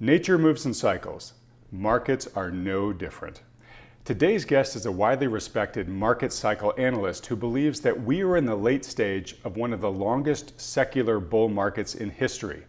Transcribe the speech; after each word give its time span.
Nature 0.00 0.38
moves 0.38 0.64
in 0.64 0.72
cycles. 0.72 1.32
Markets 1.72 2.28
are 2.36 2.52
no 2.52 2.92
different. 2.92 3.42
Today's 4.04 4.44
guest 4.44 4.76
is 4.76 4.86
a 4.86 4.92
widely 4.92 5.26
respected 5.26 5.88
market 5.88 6.32
cycle 6.32 6.72
analyst 6.78 7.26
who 7.26 7.34
believes 7.34 7.80
that 7.80 8.04
we 8.04 8.22
are 8.22 8.36
in 8.36 8.46
the 8.46 8.54
late 8.54 8.84
stage 8.84 9.34
of 9.42 9.56
one 9.56 9.72
of 9.72 9.80
the 9.80 9.90
longest 9.90 10.52
secular 10.60 11.18
bull 11.18 11.48
markets 11.48 11.96
in 11.96 12.10
history. 12.10 12.62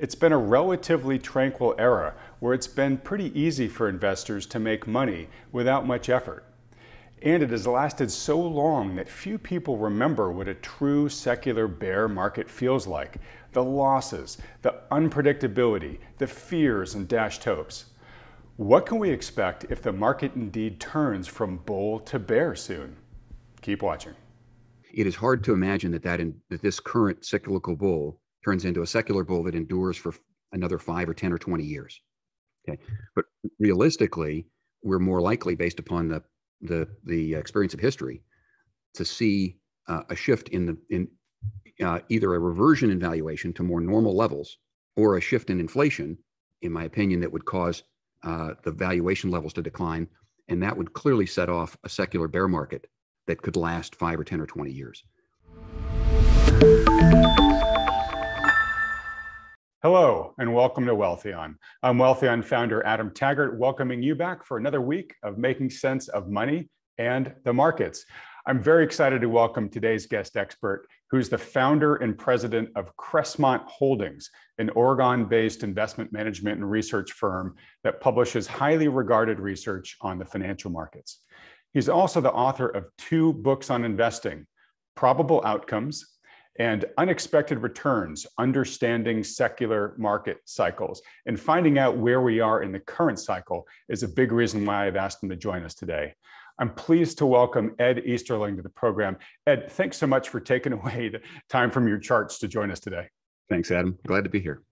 It's 0.00 0.16
been 0.16 0.32
a 0.32 0.38
relatively 0.38 1.20
tranquil 1.20 1.76
era 1.78 2.14
where 2.40 2.52
it's 2.52 2.66
been 2.66 2.98
pretty 2.98 3.30
easy 3.40 3.68
for 3.68 3.88
investors 3.88 4.44
to 4.46 4.58
make 4.58 4.88
money 4.88 5.28
without 5.52 5.86
much 5.86 6.08
effort. 6.08 6.44
And 7.22 7.44
it 7.44 7.50
has 7.50 7.68
lasted 7.68 8.10
so 8.10 8.40
long 8.40 8.96
that 8.96 9.08
few 9.08 9.38
people 9.38 9.78
remember 9.78 10.32
what 10.32 10.48
a 10.48 10.54
true 10.54 11.08
secular 11.08 11.68
bear 11.68 12.08
market 12.08 12.50
feels 12.50 12.88
like 12.88 13.18
the 13.52 13.62
losses, 13.62 14.38
the 14.62 14.74
unpredictability, 14.90 15.98
the 16.18 16.26
fears, 16.26 16.94
and 16.94 17.08
dashed 17.08 17.44
hopes. 17.44 17.86
What 18.56 18.86
can 18.86 18.98
we 18.98 19.10
expect 19.10 19.66
if 19.70 19.82
the 19.82 19.92
market 19.92 20.32
indeed 20.34 20.80
turns 20.80 21.26
from 21.26 21.58
bull 21.58 22.00
to 22.00 22.18
bear 22.18 22.54
soon? 22.54 22.96
Keep 23.60 23.82
watching. 23.82 24.14
It 24.92 25.06
is 25.06 25.16
hard 25.16 25.42
to 25.44 25.52
imagine 25.52 25.90
that, 25.92 26.02
that, 26.02 26.20
in, 26.20 26.34
that 26.50 26.60
this 26.60 26.78
current 26.78 27.24
cyclical 27.24 27.76
bull 27.76 28.20
turns 28.44 28.64
into 28.64 28.82
a 28.82 28.86
secular 28.86 29.24
bull 29.24 29.42
that 29.44 29.54
endures 29.54 29.96
for 29.96 30.14
another 30.52 30.78
five 30.78 31.08
or 31.08 31.14
10 31.14 31.32
or 31.32 31.38
20 31.38 31.64
years. 31.64 32.00
Okay. 32.68 32.80
But 33.16 33.24
realistically, 33.58 34.46
we're 34.82 34.98
more 34.98 35.20
likely, 35.20 35.54
based 35.54 35.78
upon 35.78 36.08
the, 36.08 36.22
the, 36.60 36.88
the 37.04 37.34
experience 37.34 37.74
of 37.74 37.80
history, 37.80 38.22
to 38.94 39.04
see 39.04 39.56
uh, 39.88 40.02
a 40.10 40.16
shift 40.16 40.50
in 40.50 40.66
the 40.66 40.76
in 40.90 41.08
uh, 41.80 42.00
either 42.08 42.34
a 42.34 42.38
reversion 42.38 42.90
in 42.90 42.98
valuation 42.98 43.52
to 43.54 43.62
more 43.62 43.80
normal 43.80 44.16
levels 44.16 44.58
or 44.96 45.16
a 45.16 45.20
shift 45.20 45.50
in 45.50 45.60
inflation, 45.60 46.18
in 46.62 46.72
my 46.72 46.84
opinion, 46.84 47.20
that 47.20 47.32
would 47.32 47.44
cause 47.44 47.82
uh, 48.24 48.54
the 48.62 48.70
valuation 48.70 49.30
levels 49.30 49.52
to 49.54 49.62
decline. 49.62 50.08
And 50.48 50.62
that 50.62 50.76
would 50.76 50.92
clearly 50.92 51.26
set 51.26 51.48
off 51.48 51.76
a 51.84 51.88
secular 51.88 52.28
bear 52.28 52.48
market 52.48 52.86
that 53.26 53.40
could 53.40 53.56
last 53.56 53.94
five 53.94 54.18
or 54.18 54.24
10 54.24 54.40
or 54.40 54.46
20 54.46 54.70
years. 54.70 55.04
Hello, 59.82 60.34
and 60.38 60.54
welcome 60.54 60.86
to 60.86 60.94
Wealthion. 60.94 61.56
I'm 61.82 61.98
Wealthion 61.98 62.44
founder 62.44 62.86
Adam 62.86 63.10
Taggart, 63.10 63.58
welcoming 63.58 64.02
you 64.02 64.14
back 64.14 64.44
for 64.44 64.56
another 64.56 64.80
week 64.80 65.14
of 65.24 65.38
making 65.38 65.70
sense 65.70 66.06
of 66.08 66.28
money 66.28 66.68
and 66.98 67.34
the 67.44 67.52
markets. 67.52 68.04
I'm 68.46 68.62
very 68.62 68.84
excited 68.84 69.20
to 69.20 69.28
welcome 69.28 69.68
today's 69.68 70.06
guest 70.06 70.36
expert, 70.36 70.86
who's 71.12 71.28
the 71.28 71.36
founder 71.36 71.96
and 71.96 72.16
president 72.16 72.70
of 72.74 72.96
Crestmont 72.96 73.62
Holdings, 73.66 74.30
an 74.56 74.70
Oregon 74.70 75.26
based 75.26 75.62
investment 75.62 76.10
management 76.10 76.56
and 76.56 76.68
research 76.68 77.12
firm 77.12 77.54
that 77.84 78.00
publishes 78.00 78.46
highly 78.46 78.88
regarded 78.88 79.38
research 79.38 79.98
on 80.00 80.18
the 80.18 80.24
financial 80.24 80.70
markets. 80.70 81.20
He's 81.74 81.90
also 81.90 82.22
the 82.22 82.32
author 82.32 82.68
of 82.68 82.86
two 82.96 83.34
books 83.34 83.68
on 83.68 83.84
investing 83.84 84.46
Probable 84.94 85.42
Outcomes 85.44 86.06
and 86.58 86.86
Unexpected 86.96 87.58
Returns 87.58 88.26
Understanding 88.38 89.22
Secular 89.22 89.94
Market 89.98 90.38
Cycles. 90.46 91.02
And 91.26 91.38
finding 91.38 91.78
out 91.78 91.98
where 91.98 92.22
we 92.22 92.40
are 92.40 92.62
in 92.62 92.72
the 92.72 92.80
current 92.80 93.18
cycle 93.18 93.66
is 93.90 94.02
a 94.02 94.08
big 94.08 94.32
reason 94.32 94.64
why 94.64 94.86
I've 94.86 94.96
asked 94.96 95.22
him 95.22 95.28
to 95.28 95.36
join 95.36 95.62
us 95.62 95.74
today. 95.74 96.14
I'm 96.62 96.72
pleased 96.74 97.18
to 97.18 97.26
welcome 97.26 97.74
Ed 97.80 98.04
Easterling 98.06 98.54
to 98.54 98.62
the 98.62 98.68
program. 98.68 99.16
Ed, 99.48 99.72
thanks 99.72 99.96
so 99.96 100.06
much 100.06 100.28
for 100.28 100.38
taking 100.38 100.72
away 100.78 101.08
the 101.08 101.20
time 101.48 101.72
from 101.72 101.88
your 101.88 101.98
charts 101.98 102.38
to 102.38 102.46
join 102.46 102.70
us 102.70 102.78
today. 102.78 103.08
Thanks, 103.50 103.72
Adam. 103.72 103.98
Glad 104.06 104.22
to 104.22 104.30
be 104.30 104.38
here. 104.38 104.62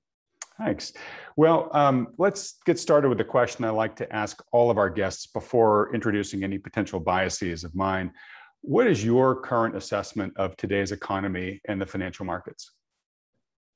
Thanks. 0.57 0.93
Well, 1.35 1.69
um, 1.73 2.15
let's 2.17 2.59
get 2.65 2.79
started 2.79 3.09
with 3.09 3.19
the 3.19 3.25
question 3.25 3.65
I 3.65 3.71
like 3.71 3.97
to 3.97 4.15
ask 4.15 4.41
all 4.53 4.71
of 4.71 4.79
our 4.79 4.89
guests 4.89 5.27
before 5.27 5.93
introducing 5.93 6.45
any 6.45 6.59
potential 6.59 7.01
biases 7.01 7.65
of 7.65 7.75
mine. 7.75 8.13
What 8.61 8.87
is 8.87 9.05
your 9.05 9.41
current 9.41 9.75
assessment 9.75 10.33
of 10.37 10.57
today's 10.57 10.93
economy 10.93 11.61
and 11.67 11.83
the 11.83 11.87
financial 11.87 12.25
markets? 12.25 12.71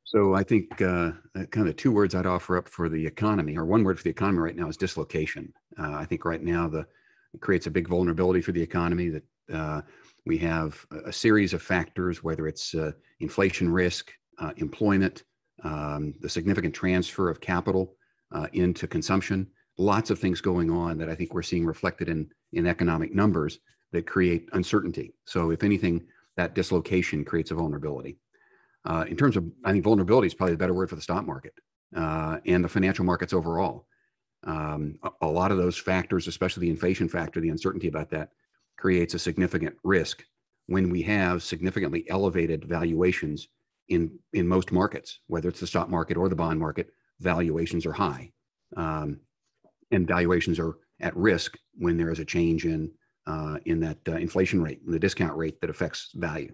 So 0.04 0.34
I 0.34 0.44
think 0.44 0.81
uh, 0.81 1.10
kind 1.50 1.66
of 1.66 1.75
two 1.75 1.91
words 1.91 2.14
I'd 2.14 2.26
offer 2.26 2.58
up 2.58 2.69
for 2.69 2.88
the 2.88 3.04
economy, 3.04 3.58
or 3.58 3.64
one 3.64 3.82
word 3.82 3.98
for 3.98 4.04
the 4.04 4.10
economy 4.10 4.38
right 4.38 4.54
now 4.54 4.69
is 4.69 4.76
dislocation. 4.76 5.52
Uh, 5.76 5.94
I 5.94 6.04
think 6.04 6.25
right 6.25 6.41
now 6.41 6.69
the 6.69 6.86
creates 7.40 7.66
a 7.66 7.70
big 7.70 7.88
vulnerability 7.88 8.40
for 8.40 8.52
the 8.52 8.62
economy 8.62 9.08
that 9.08 9.24
uh, 9.52 9.82
we 10.26 10.38
have 10.38 10.84
a 11.04 11.12
series 11.12 11.52
of 11.52 11.62
factors, 11.62 12.22
whether 12.22 12.48
it's 12.48 12.74
uh, 12.74 12.92
inflation 13.20 13.70
risk, 13.70 14.12
uh, 14.38 14.52
employment, 14.56 15.24
um, 15.62 16.14
the 16.20 16.28
significant 16.28 16.74
transfer 16.74 17.28
of 17.28 17.40
capital 17.40 17.96
uh, 18.32 18.46
into 18.52 18.86
consumption, 18.86 19.46
lots 19.78 20.10
of 20.10 20.18
things 20.18 20.40
going 20.40 20.70
on 20.70 20.98
that 20.98 21.08
I 21.08 21.14
think 21.14 21.34
we're 21.34 21.42
seeing 21.42 21.64
reflected 21.64 22.08
in, 22.08 22.30
in 22.52 22.66
economic 22.66 23.14
numbers 23.14 23.58
that 23.92 24.06
create 24.06 24.48
uncertainty. 24.52 25.14
So, 25.24 25.50
if 25.50 25.62
anything, 25.62 26.06
that 26.36 26.54
dislocation 26.54 27.24
creates 27.24 27.50
a 27.50 27.54
vulnerability. 27.54 28.18
Uh, 28.84 29.04
in 29.08 29.16
terms 29.16 29.36
of, 29.36 29.44
I 29.64 29.72
think 29.72 29.84
vulnerability 29.84 30.26
is 30.26 30.34
probably 30.34 30.54
the 30.54 30.58
better 30.58 30.74
word 30.74 30.90
for 30.90 30.96
the 30.96 31.02
stock 31.02 31.26
market 31.26 31.54
uh, 31.96 32.38
and 32.44 32.62
the 32.62 32.68
financial 32.68 33.04
markets 33.04 33.32
overall. 33.32 33.86
Um, 34.44 34.99
a, 35.03 35.10
a, 35.22 35.27
lot 35.27 35.50
of 35.50 35.56
those 35.56 35.78
factors, 35.78 36.28
especially 36.28 36.62
the 36.62 36.71
inflation 36.71 37.09
factor, 37.09 37.41
the 37.41 37.49
uncertainty 37.49 37.88
about 37.88 38.10
that, 38.10 38.31
creates 38.77 39.15
a 39.15 39.19
significant 39.19 39.75
risk 39.84 40.22
when 40.66 40.91
we 40.91 41.03
have 41.03 41.43
significantly 41.43 42.05
elevated 42.09 42.65
valuations 42.65 43.49
in 43.88 44.19
in 44.32 44.47
most 44.47 44.72
markets, 44.72 45.21
whether 45.27 45.49
it's 45.49 45.60
the 45.60 45.66
stock 45.66 45.88
market 45.88 46.16
or 46.16 46.28
the 46.28 46.37
bond 46.37 46.59
market. 46.59 46.91
Valuations 47.21 47.87
are 47.87 47.93
high, 47.93 48.32
um, 48.77 49.21
and 49.91 50.06
valuations 50.06 50.59
are 50.59 50.76
at 51.00 51.16
risk 51.16 51.56
when 51.78 51.97
there 51.97 52.11
is 52.11 52.19
a 52.19 52.25
change 52.25 52.66
in 52.66 52.91
uh, 53.26 53.59
in 53.65 53.81
that 53.81 53.99
uh, 54.09 54.12
inflation 54.12 54.62
rate, 54.62 54.81
the 54.87 54.99
discount 54.99 55.37
rate 55.37 55.61
that 55.61 55.71
affects 55.71 56.11
value. 56.15 56.53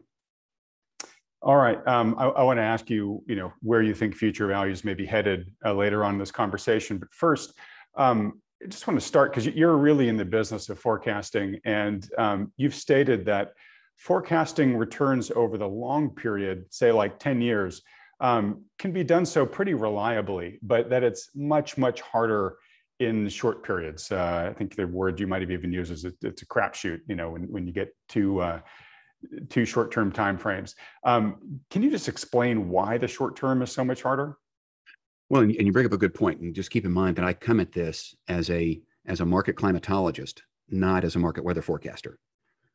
All 1.43 1.57
right. 1.57 1.85
Um, 1.89 2.15
I, 2.19 2.27
I 2.27 2.43
want 2.43 2.59
to 2.59 2.63
ask 2.63 2.91
you, 2.91 3.23
you 3.27 3.35
know, 3.35 3.53
where 3.63 3.81
you 3.81 3.95
think 3.95 4.15
future 4.15 4.47
values 4.47 4.85
may 4.85 4.93
be 4.93 5.07
headed 5.07 5.51
uh, 5.65 5.73
later 5.73 6.05
on 6.05 6.15
in 6.15 6.19
this 6.19 6.31
conversation. 6.31 6.99
But 6.99 7.09
first, 7.13 7.55
um, 7.97 8.41
I 8.63 8.69
just 8.69 8.87
want 8.87 9.01
to 9.01 9.07
start 9.07 9.33
because 9.33 9.47
you're 9.47 9.77
really 9.77 10.09
in 10.09 10.17
the 10.17 10.25
business 10.25 10.69
of 10.69 10.79
forecasting, 10.79 11.59
and 11.65 12.09
um, 12.19 12.53
you've 12.57 12.75
stated 12.75 13.25
that 13.27 13.53
forecasting 13.97 14.77
returns 14.77 15.31
over 15.31 15.59
the 15.59 15.69
long 15.69 16.11
period, 16.11 16.65
say 16.71 16.93
like 16.93 17.19
10 17.19 17.41
years, 17.41 17.83
um, 18.21 18.65
can 18.79 18.93
be 18.93 19.03
done 19.03 19.25
so 19.25 19.47
pretty 19.47 19.75
reliably, 19.75 20.59
but 20.63 20.91
that 20.91 21.03
it's 21.03 21.31
much, 21.35 21.79
much 21.79 22.01
harder 22.01 22.57
in 22.99 23.29
short 23.29 23.63
periods. 23.65 24.13
Uh, 24.13 24.49
I 24.51 24.53
think 24.53 24.77
the 24.77 24.87
word 24.87 25.19
you 25.19 25.27
might 25.27 25.41
have 25.41 25.51
even 25.51 25.73
used 25.73 25.91
is 25.91 26.05
it's 26.05 26.43
a 26.43 26.47
crapshoot, 26.47 27.01
you 27.09 27.15
know, 27.15 27.31
when, 27.31 27.45
when 27.45 27.67
you 27.67 27.73
get 27.73 27.95
to 28.11 28.41
uh, 28.41 28.61
too 29.49 29.65
short-term 29.65 30.13
timeframes. 30.13 30.75
Um, 31.05 31.61
can 31.71 31.83
you 31.83 31.91
just 31.91 32.09
explain 32.09 32.69
why 32.69 32.99
the 32.99 33.09
short 33.09 33.37
term 33.37 33.63
is 33.63 33.73
so 33.73 33.85
much 33.85 34.03
harder? 34.03 34.37
Well, 35.31 35.43
and 35.43 35.55
you 35.55 35.73
bring 35.73 35.87
up 35.87 35.93
a 35.93 35.97
good 35.97 36.13
point, 36.13 36.41
and 36.41 36.53
just 36.53 36.73
keep 36.73 36.85
in 36.85 36.93
mind 36.93 37.17
that 37.17 37.25
I 37.25 37.33
come 37.33 37.61
at 37.61 37.73
this 37.73 38.17
as 38.29 38.51
a 38.51 38.83
as 39.07 39.21
a 39.21 39.25
market 39.25 39.57
climatologist, 39.57 40.43
not 40.69 41.05
as 41.05 41.15
a 41.15 41.21
market 41.21 41.45
weather 41.45 41.63
forecaster. 41.63 42.19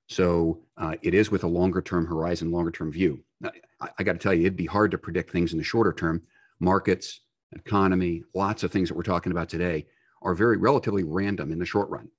So 0.08 0.62
uh, 0.78 0.96
it 1.02 1.14
is 1.14 1.30
with 1.30 1.44
a 1.44 1.48
longer 1.48 1.82
term 1.82 2.06
horizon, 2.06 2.52
longer 2.52 2.72
term 2.72 2.92
view. 2.92 3.22
I, 3.44 3.90
I 4.00 4.04
got 4.04 4.14
to 4.14 4.20
tell 4.20 4.34
you, 4.34 4.42
it'd 4.42 4.56
be 4.56 4.66
hard 4.66 4.92
to 4.92 4.98
predict 4.98 5.32
things 5.32 5.52
in 5.52 5.58
the 5.58 5.64
shorter 5.66 5.92
term. 5.92 6.22
Markets, 6.62 7.20
economy, 7.52 8.24
lots 8.34 8.64
of 8.64 8.72
things 8.72 8.88
that 8.88 8.96
we're 8.96 9.04
talking 9.04 9.34
about 9.34 9.50
today 9.50 9.86
are 10.22 10.34
very 10.34 10.56
relatively 10.56 11.04
random 11.04 11.52
in 11.52 11.60
the 11.60 11.66
short 11.66 11.90
run. 11.90 12.10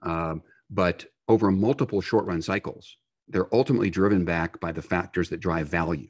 Um, 0.00 0.42
but 0.70 1.04
over 1.28 1.50
multiple 1.50 2.00
short 2.00 2.24
run 2.24 2.40
cycles, 2.40 2.96
they're 3.28 3.54
ultimately 3.54 3.90
driven 3.90 4.24
back 4.24 4.58
by 4.58 4.72
the 4.72 4.82
factors 4.82 5.28
that 5.28 5.40
drive 5.40 5.68
value 5.68 6.08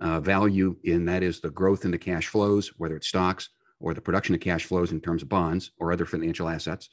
uh, 0.00 0.20
value 0.20 0.76
in 0.84 1.04
that 1.06 1.22
is 1.22 1.40
the 1.40 1.50
growth 1.50 1.84
in 1.84 1.90
the 1.90 1.98
cash 1.98 2.28
flows, 2.28 2.72
whether 2.76 2.96
it's 2.96 3.08
stocks 3.08 3.50
or 3.80 3.94
the 3.94 4.00
production 4.00 4.34
of 4.34 4.40
cash 4.40 4.64
flows 4.64 4.92
in 4.92 5.00
terms 5.00 5.22
of 5.22 5.28
bonds 5.28 5.72
or 5.78 5.92
other 5.92 6.06
financial 6.06 6.48
assets. 6.48 6.88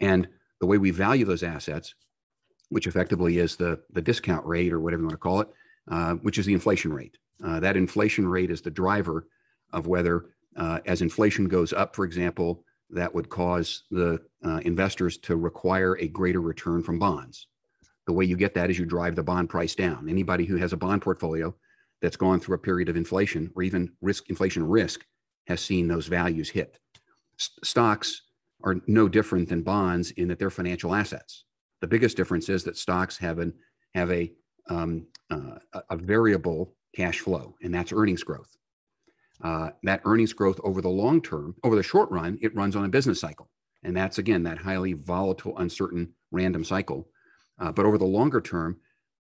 And 0.00 0.28
the 0.60 0.66
way 0.66 0.78
we 0.78 0.90
value 0.90 1.24
those 1.24 1.42
assets, 1.42 1.94
which 2.68 2.86
effectively 2.86 3.38
is 3.38 3.56
the, 3.56 3.80
the 3.92 4.02
discount 4.02 4.44
rate 4.46 4.72
or 4.72 4.80
whatever 4.80 5.02
you 5.02 5.06
want 5.06 5.14
to 5.14 5.18
call 5.18 5.40
it, 5.40 5.48
uh, 5.90 6.14
which 6.14 6.38
is 6.38 6.46
the 6.46 6.54
inflation 6.54 6.92
rate. 6.92 7.18
Uh, 7.44 7.60
that 7.60 7.76
inflation 7.76 8.26
rate 8.26 8.50
is 8.50 8.62
the 8.62 8.70
driver 8.70 9.26
of 9.72 9.86
whether, 9.86 10.26
uh, 10.56 10.80
as 10.86 11.02
inflation 11.02 11.46
goes 11.46 11.72
up, 11.72 11.94
for 11.94 12.04
example, 12.04 12.64
that 12.90 13.14
would 13.14 13.28
cause 13.28 13.84
the 13.90 14.20
uh, 14.44 14.60
investors 14.64 15.18
to 15.18 15.36
require 15.36 15.96
a 15.98 16.08
greater 16.08 16.40
return 16.40 16.82
from 16.82 16.98
bonds. 16.98 17.48
The 18.06 18.12
way 18.12 18.24
you 18.24 18.36
get 18.36 18.54
that 18.54 18.70
is 18.70 18.78
you 18.78 18.84
drive 18.84 19.16
the 19.16 19.22
bond 19.22 19.48
price 19.48 19.74
down. 19.74 20.08
Anybody 20.08 20.44
who 20.44 20.56
has 20.56 20.72
a 20.72 20.76
bond 20.76 21.02
portfolio 21.02 21.54
that's 22.02 22.16
gone 22.16 22.40
through 22.40 22.56
a 22.56 22.60
period 22.60 22.88
of 22.88 22.96
inflation 22.96 23.50
or 23.56 23.62
even 23.62 23.92
risk 24.02 24.30
inflation 24.30 24.64
risk 24.68 25.04
has 25.46 25.60
seen 25.60 25.88
those 25.88 26.06
values 26.08 26.50
hit. 26.50 26.78
S- 27.40 27.50
stocks 27.64 28.22
are 28.64 28.76
no 28.86 29.08
different 29.08 29.48
than 29.48 29.62
bonds 29.62 30.10
in 30.12 30.28
that 30.28 30.38
they're 30.38 30.50
financial 30.50 30.94
assets. 30.94 31.44
The 31.80 31.88
biggest 31.88 32.16
difference 32.16 32.48
is 32.48 32.64
that 32.64 32.76
stocks 32.78 33.18
have 33.18 33.38
an 33.40 33.54
have 33.94 34.10
a 34.12 34.32
um, 34.70 35.06
uh, 35.30 35.56
a 35.90 35.96
variable 35.96 36.74
cash 36.96 37.20
flow, 37.20 37.56
and 37.62 37.74
that's 37.74 37.92
earnings 37.92 38.24
growth. 38.24 38.56
uh, 39.42 39.70
that 39.82 40.00
earnings 40.04 40.32
growth 40.32 40.60
over 40.64 40.80
the 40.80 40.88
long 40.88 41.20
term, 41.22 41.54
over 41.64 41.76
the 41.76 41.82
short 41.82 42.10
run, 42.10 42.38
it 42.42 42.54
runs 42.54 42.76
on 42.76 42.84
a 42.84 42.88
business 42.88 43.20
cycle. 43.20 43.50
And 43.84 43.96
that's 43.96 44.18
again 44.18 44.42
that 44.44 44.58
highly 44.58 44.94
volatile, 44.94 45.58
uncertain, 45.58 46.12
random 46.30 46.64
cycle. 46.64 47.08
Uh, 47.60 47.72
but 47.72 47.86
over 47.86 47.98
the 47.98 48.04
longer 48.06 48.40
term, 48.40 48.78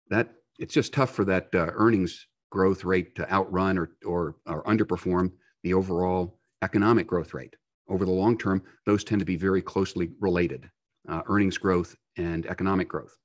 that 0.10 0.34
it's 0.60 0.74
just 0.74 0.94
tough 0.94 1.12
for 1.14 1.26
that 1.26 1.50
uh, 1.56 1.72
earnings 1.74 2.28
growth 2.52 2.84
rate 2.84 3.16
to 3.16 3.32
outrun 3.32 3.78
or, 3.78 3.92
or, 4.06 4.36
or 4.46 4.64
underperform 4.66 5.32
the 5.64 5.74
overall 5.74 6.38
economic 6.62 7.08
growth 7.08 7.34
rate. 7.34 7.56
Over 7.90 8.06
the 8.06 8.12
long 8.12 8.38
term, 8.38 8.62
those 8.86 9.04
tend 9.04 9.20
to 9.20 9.26
be 9.26 9.36
very 9.36 9.62
closely 9.62 10.12
related 10.20 10.70
uh, 11.10 11.22
earnings 11.28 11.58
growth 11.58 11.96
and 12.18 12.46
economic 12.46 12.88
growth. 12.88 13.18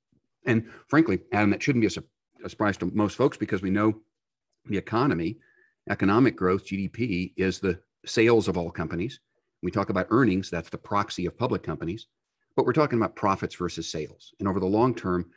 And 0.45 0.67
frankly, 0.87 1.19
Adam, 1.31 1.51
that 1.51 1.61
shouldn't 1.61 1.81
be 1.81 1.87
a, 1.87 1.91
su- 1.91 2.03
a 2.43 2.49
surprise 2.49 2.77
to 2.77 2.87
most 2.87 3.15
folks 3.15 3.37
because 3.37 3.61
we 3.61 3.69
know 3.69 3.93
the 4.65 4.77
economy, 4.77 5.37
economic 5.89 6.35
growth, 6.35 6.65
GDP, 6.65 7.33
is 7.37 7.59
the 7.59 7.79
sales 8.05 8.47
of 8.47 8.57
all 8.57 8.71
companies. 8.71 9.19
We 9.61 9.71
talk 9.71 9.89
about 9.89 10.07
earnings, 10.09 10.49
that's 10.49 10.69
the 10.69 10.77
proxy 10.77 11.25
of 11.25 11.37
public 11.37 11.63
companies, 11.63 12.07
but 12.55 12.65
we're 12.65 12.73
talking 12.73 12.99
about 12.99 13.15
profits 13.15 13.55
versus 13.55 13.89
sales. 13.91 14.33
And 14.39 14.47
over 14.47 14.59
the 14.59 14.65
long 14.65 14.95
term, 14.95 15.29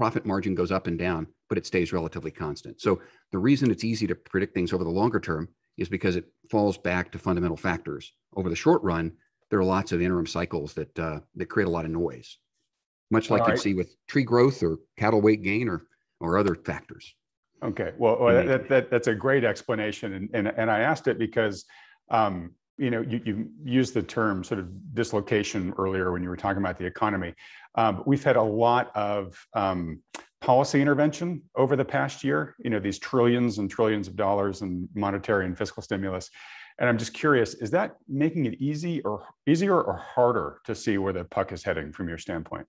profit 0.00 0.24
margin 0.24 0.54
goes 0.54 0.72
up 0.72 0.86
and 0.86 0.98
down, 0.98 1.26
but 1.50 1.58
it 1.58 1.66
stays 1.66 1.92
relatively 1.92 2.30
constant. 2.30 2.80
So 2.80 3.02
the 3.32 3.38
reason 3.38 3.70
it's 3.70 3.84
easy 3.84 4.06
to 4.06 4.14
predict 4.14 4.54
things 4.54 4.72
over 4.72 4.82
the 4.82 4.88
longer 4.88 5.20
term 5.20 5.46
is 5.76 5.90
because 5.90 6.16
it 6.16 6.24
falls 6.50 6.78
back 6.78 7.12
to 7.12 7.18
fundamental 7.18 7.56
factors. 7.58 8.14
Over 8.34 8.48
the 8.48 8.56
short 8.56 8.82
run, 8.82 9.12
there 9.50 9.58
are 9.58 9.64
lots 9.64 9.92
of 9.92 10.00
interim 10.00 10.26
cycles 10.26 10.72
that 10.72 10.98
uh, 10.98 11.20
that 11.36 11.50
create 11.50 11.66
a 11.66 11.70
lot 11.70 11.84
of 11.84 11.90
noise, 11.90 12.38
much 13.10 13.28
like 13.28 13.46
you 13.46 13.58
see 13.58 13.74
with 13.74 13.94
tree 14.06 14.22
growth 14.22 14.62
or 14.62 14.78
cattle 14.96 15.20
weight 15.20 15.42
gain 15.42 15.68
or 15.68 15.82
or 16.18 16.38
other 16.38 16.54
factors. 16.54 17.14
Okay, 17.62 17.92
well, 17.98 18.16
well 18.20 18.42
that, 18.42 18.70
that, 18.70 18.90
that's 18.90 19.08
a 19.08 19.14
great 19.14 19.44
explanation, 19.44 20.14
and, 20.14 20.30
and 20.32 20.48
and 20.48 20.70
I 20.70 20.80
asked 20.80 21.08
it 21.08 21.18
because 21.18 21.66
um, 22.08 22.54
you 22.80 22.90
know 22.90 23.02
you, 23.02 23.20
you 23.24 23.48
used 23.62 23.92
the 23.92 24.02
term 24.02 24.42
sort 24.42 24.58
of 24.58 24.94
dislocation 24.94 25.74
earlier 25.78 26.12
when 26.12 26.22
you 26.22 26.30
were 26.30 26.36
talking 26.36 26.62
about 26.62 26.78
the 26.78 26.86
economy. 26.86 27.34
Um, 27.74 28.02
we've 28.06 28.24
had 28.24 28.36
a 28.36 28.42
lot 28.42 28.90
of 28.96 29.38
um, 29.54 30.00
policy 30.40 30.80
intervention 30.80 31.42
over 31.56 31.76
the 31.76 31.84
past 31.84 32.24
year. 32.24 32.54
You 32.58 32.70
know 32.70 32.80
these 32.80 32.98
trillions 32.98 33.58
and 33.58 33.70
trillions 33.70 34.08
of 34.08 34.16
dollars 34.16 34.62
in 34.62 34.88
monetary 34.94 35.44
and 35.44 35.56
fiscal 35.56 35.82
stimulus. 35.82 36.30
And 36.78 36.88
I'm 36.88 36.96
just 36.96 37.12
curious, 37.12 37.52
is 37.54 37.70
that 37.72 37.96
making 38.08 38.46
it 38.46 38.54
easy 38.58 39.02
or 39.02 39.26
easier 39.46 39.82
or 39.82 39.98
harder 39.98 40.60
to 40.64 40.74
see 40.74 40.96
where 40.96 41.12
the 41.12 41.24
puck 41.24 41.52
is 41.52 41.62
heading 41.62 41.92
from 41.92 42.08
your 42.08 42.16
standpoint? 42.16 42.66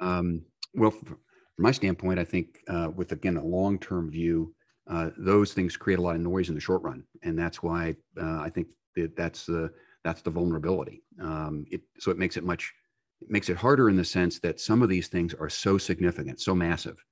Um, 0.00 0.42
well, 0.74 0.90
from 0.90 1.18
my 1.56 1.70
standpoint, 1.70 2.18
I 2.18 2.24
think 2.24 2.58
uh, 2.66 2.90
with 2.96 3.12
again 3.12 3.36
a 3.36 3.44
long-term 3.44 4.10
view, 4.10 4.52
uh, 4.90 5.10
those 5.16 5.52
things 5.52 5.76
create 5.76 6.00
a 6.00 6.02
lot 6.02 6.16
of 6.16 6.22
noise 6.22 6.48
in 6.48 6.56
the 6.56 6.60
short 6.60 6.82
run, 6.82 7.04
and 7.22 7.38
that's 7.38 7.62
why 7.62 7.94
uh, 8.20 8.40
I 8.40 8.50
think 8.52 8.66
that 8.96 9.16
that's 9.16 9.46
the 9.46 9.72
that's 10.04 10.22
the 10.22 10.30
vulnerability. 10.30 11.02
Um, 11.20 11.64
it, 11.70 11.80
so 11.98 12.10
it 12.10 12.18
makes 12.18 12.36
it 12.36 12.44
much 12.44 12.72
it 13.20 13.30
makes 13.30 13.48
it 13.48 13.56
harder 13.56 13.88
in 13.88 13.96
the 13.96 14.04
sense 14.04 14.38
that 14.40 14.60
some 14.60 14.82
of 14.82 14.88
these 14.88 15.08
things 15.08 15.34
are 15.34 15.48
so 15.48 15.78
significant, 15.78 16.40
so 16.40 16.54
massive 16.54 17.02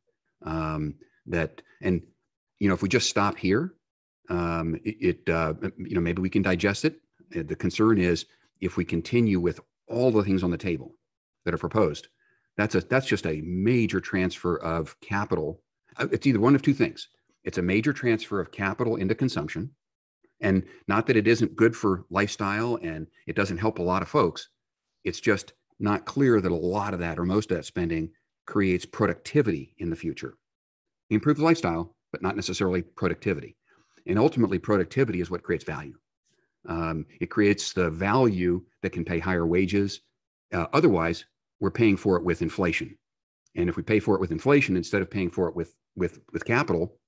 um, 0.45 0.95
that 1.27 1.63
and 1.81 2.03
you 2.59 2.69
know 2.69 2.75
if 2.75 2.83
we 2.83 2.89
just 2.89 3.09
stop 3.09 3.37
here 3.37 3.75
um, 4.29 4.77
it, 4.85 4.97
it 5.27 5.33
uh, 5.33 5.55
you 5.79 5.95
know 5.95 6.01
maybe 6.01 6.23
we 6.23 6.31
can 6.31 6.43
digest 6.43 6.85
it. 6.85 6.97
Uh, 7.37 7.43
the 7.47 7.57
concern 7.57 7.99
is 7.99 8.27
if 8.61 8.77
we 8.77 8.85
continue 8.85 9.41
with 9.41 9.61
all 9.89 10.11
the 10.11 10.23
things 10.23 10.43
on 10.43 10.51
the 10.51 10.59
table 10.59 10.95
that 11.45 11.55
are 11.55 11.59
proposed, 11.59 12.09
that's 12.57 12.75
a 12.75 12.81
that's 12.81 13.07
just 13.07 13.27
a 13.27 13.41
major 13.43 14.01
transfer 14.01 14.57
of 14.57 14.99
capital. 15.01 15.63
Uh, 15.97 16.09
it's 16.13 16.27
either 16.27 16.41
one 16.41 16.55
of 16.55 16.63
two 16.63 16.75
things. 16.75 17.09
It's 17.45 17.59
a 17.59 17.63
major 17.63 17.93
transfer 17.93 18.41
of 18.41 18.53
capital 18.53 18.97
into 18.97 19.15
consumption, 19.15 19.71
and 20.43 20.65
not 20.89 21.07
that 21.07 21.17
it 21.17 21.27
isn't 21.27 21.57
good 21.57 21.75
for 21.75 22.05
lifestyle 22.11 22.79
and 22.83 23.07
it 23.27 23.37
doesn't 23.37 23.59
help 23.59 23.79
a 23.79 23.83
lot 23.83 24.03
of 24.03 24.09
folks. 24.09 24.49
It's 25.05 25.21
just 25.21 25.55
not 25.79 26.05
clear 26.05 26.41
that 26.41 26.53
a 26.53 26.55
lot 26.55 26.93
of 26.93 27.01
that 27.01 27.19
or 27.19 27.25
most 27.25 27.51
of 27.51 27.57
that 27.57 27.65
spending 27.65 28.11
creates 28.47 28.85
productivity 28.85 29.75
in 29.79 29.89
the 29.89 29.97
future. 29.97 30.35
Improves 31.11 31.41
lifestyle, 31.41 31.95
but 32.11 32.23
not 32.23 32.37
necessarily 32.37 32.83
productivity. 32.83 33.57
And 34.07 34.19
ultimately, 34.19 34.59
productivity 34.59 35.21
is 35.21 35.31
what 35.31 35.45
creates 35.45 35.65
value. 35.65 35.95
Um, 36.69 37.07
it 37.21 37.31
creates 37.31 37.73
the 37.73 37.91
value 37.91 38.63
that 38.83 38.93
can 38.93 39.05
pay 39.05 39.19
higher 39.19 39.47
wages. 39.47 40.01
Uh, 40.53 40.67
otherwise, 40.73 41.25
we're 41.61 41.71
paying 41.71 41.97
for 41.97 42.17
it 42.17 42.25
with 42.25 42.43
inflation. 42.43 42.97
And 43.57 43.69
if 43.69 43.77
we 43.77 43.83
pay 43.83 44.01
for 44.01 44.15
it 44.17 44.21
with 44.21 44.33
inflation 44.33 44.77
instead 44.77 45.03
of 45.03 45.11
paying 45.11 45.31
for 45.31 45.49
it 45.49 45.55
with 45.55 45.75
with 45.95 46.21
with 46.33 46.45
capital, 46.45 46.99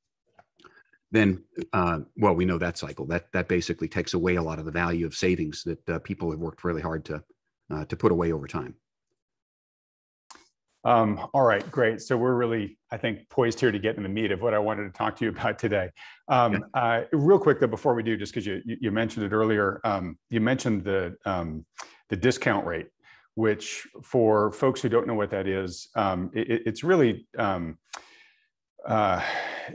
then 1.15 1.45
uh, 1.73 2.01
well, 2.17 2.35
we 2.35 2.45
know 2.45 2.59
that 2.59 2.77
cycle. 2.77 3.07
That 3.07 3.31
that 3.33 3.49
basically 3.49 3.89
takes 3.89 4.15
away 4.15 4.35
a 4.35 4.43
lot 4.43 4.59
of 4.59 4.65
the 4.65 4.73
value 4.73 5.07
of 5.07 5.15
savings 5.15 5.63
that 5.63 5.89
uh, 5.89 5.99
people 6.01 6.31
have 6.31 6.41
worked 6.41 6.65
really 6.65 6.83
hard 6.83 7.05
to 7.07 7.23
uh, 7.73 7.85
to 7.87 7.97
put 7.97 8.11
away 8.11 8.33
over 8.33 8.49
time. 8.49 8.75
Um, 10.85 11.29
all 11.33 11.45
right, 11.45 11.69
great. 11.71 12.03
So 12.03 12.15
we're 12.15 12.35
really, 12.35 12.77
I 12.91 12.99
think, 12.99 13.27
poised 13.31 13.59
here 13.59 13.73
to 13.73 13.79
get 13.79 13.97
in 13.97 14.03
the 14.03 14.09
meat 14.09 14.33
of 14.33 14.43
what 14.43 14.53
I 14.53 14.59
wanted 14.59 14.85
to 14.85 14.91
talk 14.91 15.17
to 15.17 15.25
you 15.25 15.31
about 15.31 15.59
today. 15.59 15.89
Um, 16.29 16.57
okay. 16.57 16.65
uh, 16.75 17.03
real 17.13 17.39
quick, 17.39 17.59
though, 17.61 17.69
before 17.69 17.95
we 17.95 18.03
do, 18.03 18.19
just 18.19 18.35
because 18.35 18.47
you, 18.47 18.61
you 18.67 18.91
mentioned 18.91 19.25
it 19.25 19.33
earlier, 19.33 19.81
um, 19.85 20.19
you 20.29 20.41
mentioned 20.41 20.85
the 20.85 21.17
um, 21.25 21.65
the 22.11 22.17
discount 22.17 22.67
rate, 22.67 22.89
which 23.35 23.87
for 24.03 24.53
folks 24.53 24.83
who 24.83 24.89
don't 24.89 25.07
know 25.07 25.15
what 25.15 25.31
that 25.31 25.47
is, 25.47 25.89
um, 25.95 26.31
it, 26.35 26.63
it's 26.67 26.85
really 26.85 27.27
um, 27.39 27.79
uh, 28.87 29.23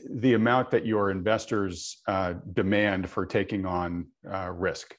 the 0.09 0.33
amount 0.33 0.71
that 0.71 0.85
your 0.85 1.11
investors 1.11 2.01
uh, 2.07 2.33
demand 2.53 3.09
for 3.09 3.25
taking 3.25 3.65
on 3.65 4.07
uh, 4.31 4.51
risk. 4.51 4.95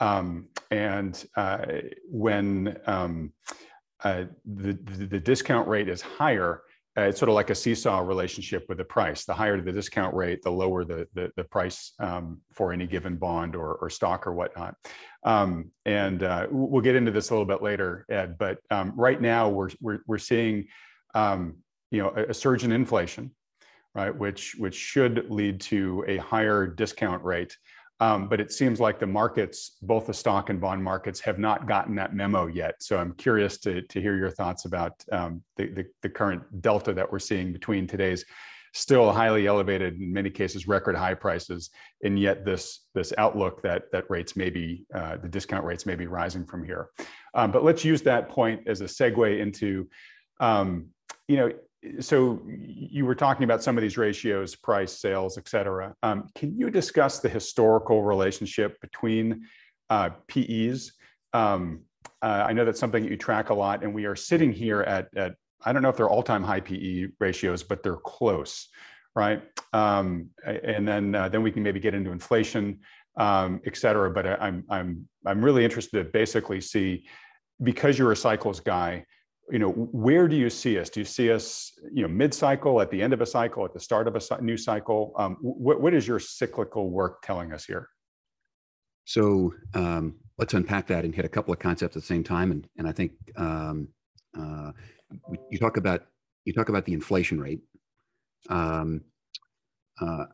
and 0.00 1.24
uh, 1.36 1.66
when 2.10 2.76
uh, 2.86 4.24
the, 4.44 4.72
the, 4.84 5.06
the 5.06 5.20
discount 5.20 5.66
rate 5.66 5.88
is 5.88 6.02
higher, 6.02 6.62
uh, 6.96 7.02
it's 7.02 7.18
sort 7.18 7.28
of 7.28 7.34
like 7.34 7.50
a 7.50 7.54
seesaw 7.54 8.00
relationship 8.00 8.66
with 8.68 8.78
the 8.78 8.84
price. 8.84 9.24
The 9.24 9.34
higher 9.34 9.60
the 9.60 9.72
discount 9.72 10.14
rate, 10.14 10.42
the 10.42 10.50
lower 10.50 10.84
the 10.84 11.08
the, 11.14 11.32
the 11.36 11.42
price 11.42 11.92
um, 11.98 12.40
for 12.52 12.72
any 12.72 12.86
given 12.86 13.16
bond 13.16 13.56
or, 13.56 13.74
or 13.74 13.90
stock 13.90 14.26
or 14.26 14.32
whatnot. 14.32 14.76
Um, 15.24 15.70
and 15.86 16.22
uh, 16.22 16.46
we'll 16.50 16.82
get 16.82 16.94
into 16.94 17.10
this 17.10 17.30
a 17.30 17.32
little 17.32 17.46
bit 17.46 17.62
later, 17.62 18.06
Ed. 18.08 18.38
But 18.38 18.58
um, 18.70 18.92
right 18.94 19.20
now 19.20 19.48
we're 19.48 19.70
we're, 19.80 20.00
we're 20.06 20.18
seeing 20.18 20.68
um, 21.14 21.56
you 21.90 22.00
know 22.00 22.12
a, 22.14 22.26
a, 22.26 22.34
surge 22.34 22.62
in 22.62 22.70
inflation, 22.70 23.32
right? 23.94 24.16
Which 24.16 24.54
which 24.58 24.74
should 24.74 25.30
lead 25.30 25.60
to 25.62 26.04
a 26.06 26.16
higher 26.18 26.66
discount 26.66 27.22
rate. 27.24 27.56
Um, 28.00 28.28
but 28.28 28.40
it 28.40 28.52
seems 28.52 28.80
like 28.80 28.98
the 28.98 29.06
markets, 29.06 29.76
both 29.80 30.06
the 30.06 30.14
stock 30.14 30.50
and 30.50 30.60
bond 30.60 30.82
markets, 30.82 31.20
have 31.20 31.38
not 31.38 31.68
gotten 31.68 31.94
that 31.94 32.12
memo 32.14 32.46
yet. 32.46 32.82
So 32.82 32.98
I'm 32.98 33.12
curious 33.12 33.56
to, 33.58 33.82
to 33.82 34.00
hear 34.00 34.16
your 34.16 34.30
thoughts 34.30 34.64
about 34.64 35.04
um, 35.12 35.42
the, 35.56 35.68
the, 35.68 35.86
the, 36.02 36.08
current 36.08 36.42
delta 36.60 36.92
that 36.92 37.10
we're 37.10 37.20
seeing 37.20 37.52
between 37.52 37.86
today's 37.86 38.24
still 38.72 39.12
highly 39.12 39.46
elevated, 39.46 40.00
in 40.00 40.12
many 40.12 40.28
cases, 40.28 40.66
record 40.66 40.96
high 40.96 41.14
prices, 41.14 41.70
and 42.02 42.18
yet 42.18 42.44
this, 42.44 42.80
this 42.94 43.12
outlook 43.16 43.62
that, 43.62 43.84
that 43.92 44.04
rates 44.10 44.34
may 44.34 44.50
be, 44.50 44.84
uh, 44.92 45.16
the 45.16 45.28
discount 45.28 45.64
rates 45.64 45.86
may 45.86 45.94
be 45.94 46.08
rising 46.08 46.44
from 46.44 46.64
here. 46.64 46.88
Um, 47.34 47.52
but 47.52 47.62
let's 47.62 47.84
use 47.84 48.02
that 48.02 48.28
point 48.28 48.66
as 48.66 48.80
a 48.80 48.86
segue 48.86 49.38
into, 49.38 49.88
um, 50.40 50.88
you 51.28 51.36
know, 51.36 51.52
so 52.00 52.40
you 52.46 53.04
were 53.04 53.14
talking 53.14 53.44
about 53.44 53.62
some 53.62 53.76
of 53.76 53.82
these 53.82 53.96
ratios, 53.96 54.54
price, 54.54 54.92
sales, 54.92 55.38
et 55.38 55.48
cetera. 55.48 55.94
Um, 56.02 56.28
can 56.34 56.58
you 56.58 56.70
discuss 56.70 57.20
the 57.20 57.28
historical 57.28 58.02
relationship 58.02 58.80
between 58.80 59.46
uh, 59.90 60.10
PEs? 60.28 60.92
Um, 61.32 61.82
uh, 62.22 62.44
I 62.48 62.52
know 62.52 62.64
that's 62.64 62.80
something 62.80 63.02
that 63.02 63.10
you 63.10 63.16
track 63.16 63.50
a 63.50 63.54
lot, 63.54 63.82
and 63.82 63.94
we 63.94 64.06
are 64.06 64.16
sitting 64.16 64.52
here 64.52 64.82
at, 64.82 65.08
at 65.16 65.34
I 65.64 65.72
don't 65.72 65.82
know 65.82 65.88
if 65.88 65.96
they're 65.96 66.08
all-time 66.08 66.42
high 66.42 66.60
PE 66.60 67.08
ratios, 67.20 67.62
but 67.62 67.82
they're 67.82 67.96
close, 67.96 68.68
right? 69.14 69.42
Um, 69.72 70.30
and 70.44 70.86
then 70.86 71.14
uh, 71.14 71.28
then 71.28 71.42
we 71.42 71.50
can 71.50 71.62
maybe 71.62 71.80
get 71.80 71.94
into 71.94 72.12
inflation, 72.12 72.80
et 73.18 73.76
cetera. 73.76 74.10
But 74.10 74.26
I'm 74.26 74.64
I'm 74.70 75.08
I'm 75.26 75.44
really 75.44 75.64
interested 75.64 76.04
to 76.04 76.10
basically 76.10 76.60
see 76.60 77.06
because 77.62 77.98
you're 77.98 78.12
a 78.12 78.16
cycles 78.16 78.60
guy 78.60 79.04
you 79.50 79.58
know, 79.58 79.70
where 79.70 80.26
do 80.28 80.36
you 80.36 80.48
see 80.48 80.78
us? 80.78 80.88
Do 80.88 81.00
you 81.00 81.04
see 81.04 81.30
us, 81.30 81.72
you 81.92 82.02
know, 82.02 82.08
mid-cycle, 82.08 82.80
at 82.80 82.90
the 82.90 83.02
end 83.02 83.12
of 83.12 83.20
a 83.20 83.26
cycle, 83.26 83.64
at 83.64 83.74
the 83.74 83.80
start 83.80 84.08
of 84.08 84.16
a 84.16 84.42
new 84.42 84.56
cycle? 84.56 85.12
Um, 85.18 85.36
what, 85.40 85.80
what 85.80 85.94
is 85.94 86.06
your 86.08 86.18
cyclical 86.18 86.90
work 86.90 87.22
telling 87.22 87.52
us 87.52 87.64
here? 87.64 87.88
So 89.04 89.52
um, 89.74 90.16
let's 90.38 90.54
unpack 90.54 90.86
that 90.88 91.04
and 91.04 91.14
hit 91.14 91.24
a 91.24 91.28
couple 91.28 91.52
of 91.52 91.60
concepts 91.60 91.96
at 91.96 92.02
the 92.02 92.06
same 92.06 92.24
time. 92.24 92.52
And, 92.52 92.66
and 92.78 92.88
I 92.88 92.92
think 92.92 93.12
um, 93.36 93.88
uh, 94.38 94.72
you 95.50 95.58
talk 95.58 95.76
about 95.76 96.06
you 96.44 96.52
talk 96.52 96.68
about 96.68 96.84
the 96.84 96.92
inflation 96.92 97.40
rate. 97.40 97.60
Um, 98.50 99.02
uh, 100.00 100.26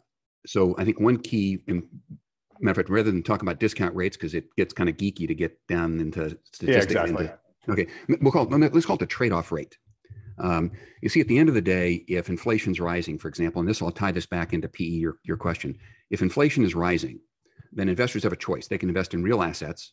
so 0.46 0.74
I 0.78 0.84
think 0.84 0.98
one 0.98 1.18
key, 1.18 1.62
in, 1.68 1.86
matter 2.60 2.72
of 2.72 2.76
fact, 2.76 2.90
rather 2.90 3.10
than 3.10 3.22
talk 3.22 3.42
about 3.42 3.60
discount 3.60 3.94
rates 3.94 4.16
because 4.16 4.34
it 4.34 4.44
gets 4.56 4.74
kind 4.74 4.88
of 4.88 4.96
geeky 4.96 5.26
to 5.28 5.34
get 5.34 5.56
down 5.68 6.00
into 6.00 6.36
statistics, 6.52 6.94
yeah, 6.94 7.02
exactly. 7.02 7.26
into, 7.26 7.38
Okay, 7.70 7.86
we'll 8.20 8.32
call 8.32 8.52
it, 8.52 8.74
let's 8.74 8.86
call 8.86 8.96
it 8.96 9.00
the 9.00 9.06
trade-off 9.06 9.52
rate. 9.52 9.76
Um, 10.38 10.72
you 11.02 11.08
see, 11.08 11.20
at 11.20 11.28
the 11.28 11.38
end 11.38 11.48
of 11.48 11.54
the 11.54 11.60
day, 11.60 12.04
if 12.08 12.28
inflation's 12.28 12.80
rising, 12.80 13.18
for 13.18 13.28
example, 13.28 13.60
and 13.60 13.68
this 13.68 13.82
I'll 13.82 13.90
tie 13.90 14.12
this 14.12 14.26
back 14.26 14.52
into 14.52 14.68
PE, 14.68 14.84
your, 14.84 15.16
your 15.24 15.36
question. 15.36 15.76
If 16.10 16.22
inflation 16.22 16.64
is 16.64 16.74
rising, 16.74 17.20
then 17.72 17.88
investors 17.88 18.22
have 18.22 18.32
a 18.32 18.36
choice. 18.36 18.66
They 18.66 18.78
can 18.78 18.88
invest 18.88 19.14
in 19.14 19.22
real 19.22 19.42
assets 19.42 19.92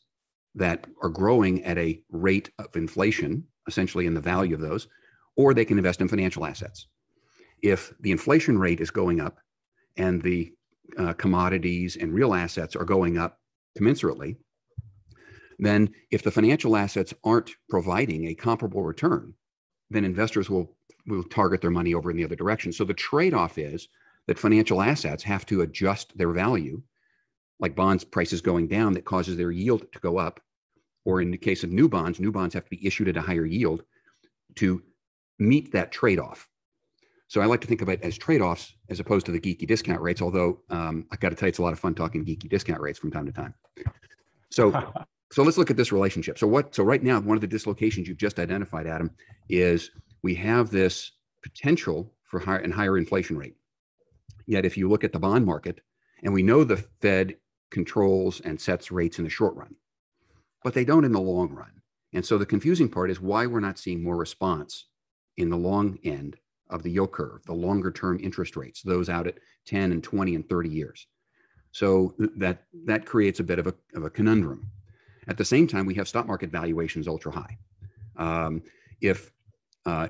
that 0.55 0.87
are 1.03 1.09
growing 1.09 1.63
at 1.63 1.77
a 1.77 2.01
rate 2.09 2.49
of 2.59 2.75
inflation, 2.75 3.43
essentially 3.67 4.05
in 4.05 4.13
the 4.13 4.21
value 4.21 4.55
of 4.55 4.61
those, 4.61 4.87
or 5.35 5.53
they 5.53 5.65
can 5.65 5.77
invest 5.77 6.01
in 6.01 6.07
financial 6.07 6.45
assets. 6.45 6.87
If 7.61 7.93
the 7.99 8.11
inflation 8.11 8.57
rate 8.57 8.79
is 8.79 8.89
going 8.89 9.19
up 9.19 9.37
and 9.97 10.21
the 10.21 10.53
uh, 10.97 11.13
commodities 11.13 11.97
and 11.97 12.13
real 12.13 12.33
assets 12.33 12.75
are 12.75 12.85
going 12.85 13.17
up 13.17 13.39
commensurately, 13.77 14.37
then 15.59 15.89
if 16.11 16.23
the 16.23 16.31
financial 16.31 16.75
assets 16.75 17.13
aren't 17.23 17.51
providing 17.69 18.27
a 18.27 18.35
comparable 18.35 18.83
return, 18.83 19.33
then 19.89 20.05
investors 20.05 20.49
will 20.49 20.75
will 21.07 21.23
target 21.23 21.61
their 21.61 21.71
money 21.71 21.93
over 21.93 22.11
in 22.11 22.17
the 22.17 22.25
other 22.25 22.35
direction. 22.35 22.73
So 22.73 22.83
the 22.83 22.93
trade-off 22.93 23.57
is 23.57 23.87
that 24.27 24.37
financial 24.37 24.81
assets 24.81 25.23
have 25.23 25.45
to 25.45 25.61
adjust 25.61 26.17
their 26.17 26.31
value, 26.31 26.81
like 27.59 27.75
bonds 27.75 28.03
prices 28.03 28.41
going 28.41 28.67
down 28.67 28.91
that 28.93 29.05
causes 29.05 29.37
their 29.37 29.51
yield 29.51 29.89
to 29.93 29.99
go 29.99 30.17
up, 30.17 30.41
or 31.05 31.21
in 31.21 31.31
the 31.31 31.37
case 31.37 31.63
of 31.63 31.71
new 31.71 31.87
bonds, 31.87 32.19
new 32.19 32.31
bonds 32.31 32.53
have 32.53 32.65
to 32.65 32.69
be 32.69 32.85
issued 32.85 33.07
at 33.07 33.15
a 33.15 33.21
higher 33.21 33.45
yield 33.45 33.83
to 34.55 34.83
meet 35.39 35.71
that 35.71 35.93
trade-off. 35.93 36.49
So 37.29 37.41
I 37.41 37.45
like 37.45 37.61
to 37.61 37.67
think 37.67 37.81
of 37.81 37.89
it 37.89 38.01
as 38.01 38.17
trade-offs 38.17 38.73
as 38.89 38.99
opposed 38.99 39.25
to 39.27 39.31
the 39.31 39.39
geeky 39.39 39.67
discount 39.67 40.01
rates. 40.01 40.21
Although 40.21 40.59
um, 40.69 41.05
I 41.11 41.15
got 41.15 41.29
to 41.29 41.35
tell 41.35 41.47
you, 41.47 41.51
it's 41.51 41.59
a 41.59 41.63
lot 41.63 41.73
of 41.73 41.79
fun 41.79 41.95
talking 41.95 42.25
geeky 42.25 42.49
discount 42.49 42.81
rates 42.81 42.99
from 42.99 43.11
time 43.11 43.25
to 43.25 43.31
time. 43.31 43.53
So 44.49 44.71
so 45.31 45.43
let's 45.43 45.57
look 45.57 45.69
at 45.69 45.77
this 45.77 45.91
relationship. 45.91 46.37
So 46.37 46.47
what? 46.47 46.73
So 46.73 46.83
right 46.83 47.03
now, 47.03 47.19
one 47.19 47.37
of 47.37 47.41
the 47.41 47.47
dislocations 47.47 48.07
you've 48.07 48.17
just 48.17 48.39
identified, 48.39 48.87
Adam, 48.87 49.11
is 49.49 49.91
we 50.23 50.33
have 50.35 50.69
this 50.69 51.11
potential 51.43 52.13
for 52.23 52.39
higher 52.39 52.59
and 52.59 52.73
higher 52.73 52.97
inflation 52.97 53.37
rate. 53.37 53.55
Yet, 54.45 54.65
if 54.65 54.77
you 54.77 54.89
look 54.89 55.03
at 55.03 55.11
the 55.11 55.19
bond 55.19 55.45
market, 55.45 55.81
and 56.23 56.33
we 56.33 56.43
know 56.43 56.63
the 56.63 56.83
Fed 57.01 57.35
controls 57.69 58.39
and 58.41 58.59
sets 58.59 58.91
rates 58.91 59.17
in 59.17 59.23
the 59.23 59.29
short 59.29 59.55
run, 59.55 59.75
but 60.63 60.73
they 60.73 60.85
don't 60.85 61.05
in 61.05 61.11
the 61.11 61.19
long 61.19 61.51
run. 61.51 61.71
And 62.13 62.25
so 62.25 62.37
the 62.37 62.45
confusing 62.45 62.89
part 62.89 63.11
is 63.11 63.19
why 63.19 63.45
we're 63.45 63.59
not 63.59 63.77
seeing 63.77 64.01
more 64.01 64.15
response 64.15 64.85
in 65.35 65.49
the 65.49 65.57
long 65.57 65.99
end 66.03 66.37
of 66.69 66.83
the 66.83 66.91
yield 66.91 67.11
curve, 67.11 67.43
the 67.45 67.53
longer 67.53 67.91
term 67.91 68.19
interest 68.21 68.55
rates, 68.55 68.81
those 68.81 69.09
out 69.09 69.27
at 69.27 69.37
10 69.65 69.91
and 69.91 70.03
20 70.03 70.35
and 70.35 70.49
30 70.49 70.69
years. 70.69 71.07
So 71.71 72.15
that 72.37 72.63
that 72.85 73.05
creates 73.05 73.39
a 73.39 73.43
bit 73.43 73.59
of 73.59 73.67
a, 73.67 73.73
of 73.93 74.03
a 74.03 74.09
conundrum. 74.09 74.69
At 75.27 75.37
the 75.37 75.45
same 75.45 75.67
time, 75.67 75.85
we 75.85 75.95
have 75.95 76.07
stock 76.07 76.27
market 76.27 76.49
valuations 76.49 77.07
ultra 77.07 77.31
high. 77.31 77.57
Um, 78.17 78.63
if 79.01 79.31
uh, 79.85 80.07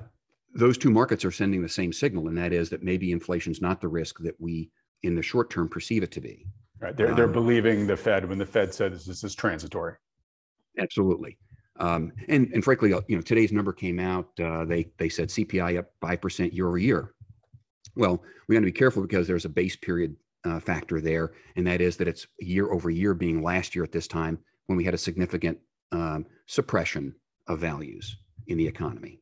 those 0.54 0.78
two 0.78 0.90
markets 0.90 1.24
are 1.24 1.30
sending 1.30 1.62
the 1.62 1.68
same 1.68 1.92
signal, 1.92 2.28
and 2.28 2.38
that 2.38 2.52
is 2.52 2.70
that 2.70 2.82
maybe 2.82 3.12
inflation 3.12 3.52
is 3.52 3.60
not 3.60 3.80
the 3.80 3.88
risk 3.88 4.18
that 4.20 4.40
we, 4.40 4.70
in 5.02 5.14
the 5.14 5.22
short 5.22 5.50
term, 5.50 5.68
perceive 5.68 6.02
it 6.02 6.10
to 6.12 6.20
be. 6.20 6.46
Right. 6.80 6.96
They're, 6.96 7.14
they're 7.14 7.26
um, 7.26 7.32
believing 7.32 7.86
the 7.86 7.96
Fed 7.96 8.28
when 8.28 8.38
the 8.38 8.46
Fed 8.46 8.72
says 8.72 9.04
this 9.04 9.24
is 9.24 9.34
transitory. 9.34 9.94
Absolutely. 10.78 11.36
Um, 11.80 12.12
and, 12.28 12.50
and 12.52 12.62
frankly, 12.62 12.90
you 13.08 13.16
know, 13.16 13.22
today's 13.22 13.52
number 13.52 13.72
came 13.72 13.98
out. 13.98 14.28
Uh, 14.40 14.64
they 14.64 14.90
they 14.98 15.08
said 15.08 15.28
CPI 15.28 15.78
up 15.78 15.86
five 16.00 16.20
percent 16.20 16.52
year 16.52 16.68
over 16.68 16.78
year. 16.78 17.14
Well, 17.96 18.22
we 18.46 18.54
got 18.54 18.60
to 18.60 18.66
be 18.66 18.72
careful 18.72 19.02
because 19.02 19.26
there's 19.26 19.44
a 19.44 19.48
base 19.48 19.76
period 19.76 20.16
uh, 20.44 20.60
factor 20.60 21.00
there, 21.00 21.32
and 21.56 21.66
that 21.66 21.80
is 21.80 21.96
that 21.96 22.08
it's 22.08 22.26
year 22.38 22.70
over 22.72 22.90
year 22.90 23.14
being 23.14 23.42
last 23.42 23.74
year 23.74 23.84
at 23.84 23.92
this 23.92 24.08
time 24.08 24.38
when 24.68 24.76
we 24.76 24.84
had 24.84 24.94
a 24.94 24.98
significant 24.98 25.58
um, 25.92 26.26
suppression 26.46 27.14
of 27.48 27.58
values 27.58 28.16
in 28.46 28.56
the 28.56 28.66
economy. 28.66 29.20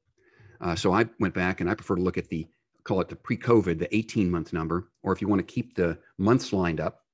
Uh, 0.61 0.75
so 0.75 0.93
I 0.93 1.07
went 1.19 1.35
back 1.35 1.61
and 1.61 1.71
I 1.71 1.75
prefer 1.75 1.97
to 1.97 2.03
look 2.03 2.19
at 2.19 2.29
the 2.29 2.47
call 2.85 3.01
it 3.01 3.09
the 3.09 3.17
pre-COVID, 3.17 3.81
the 3.81 3.97
18 3.97 4.31
month 4.31 4.53
number, 4.53 4.91
or 5.03 5.13
if 5.13 5.21
you 5.21 5.27
want 5.27 5.41
to 5.41 5.55
keep 5.55 5.75
the 5.75 5.99
months 6.19 6.53
lined 6.53 6.81
up 6.81 7.05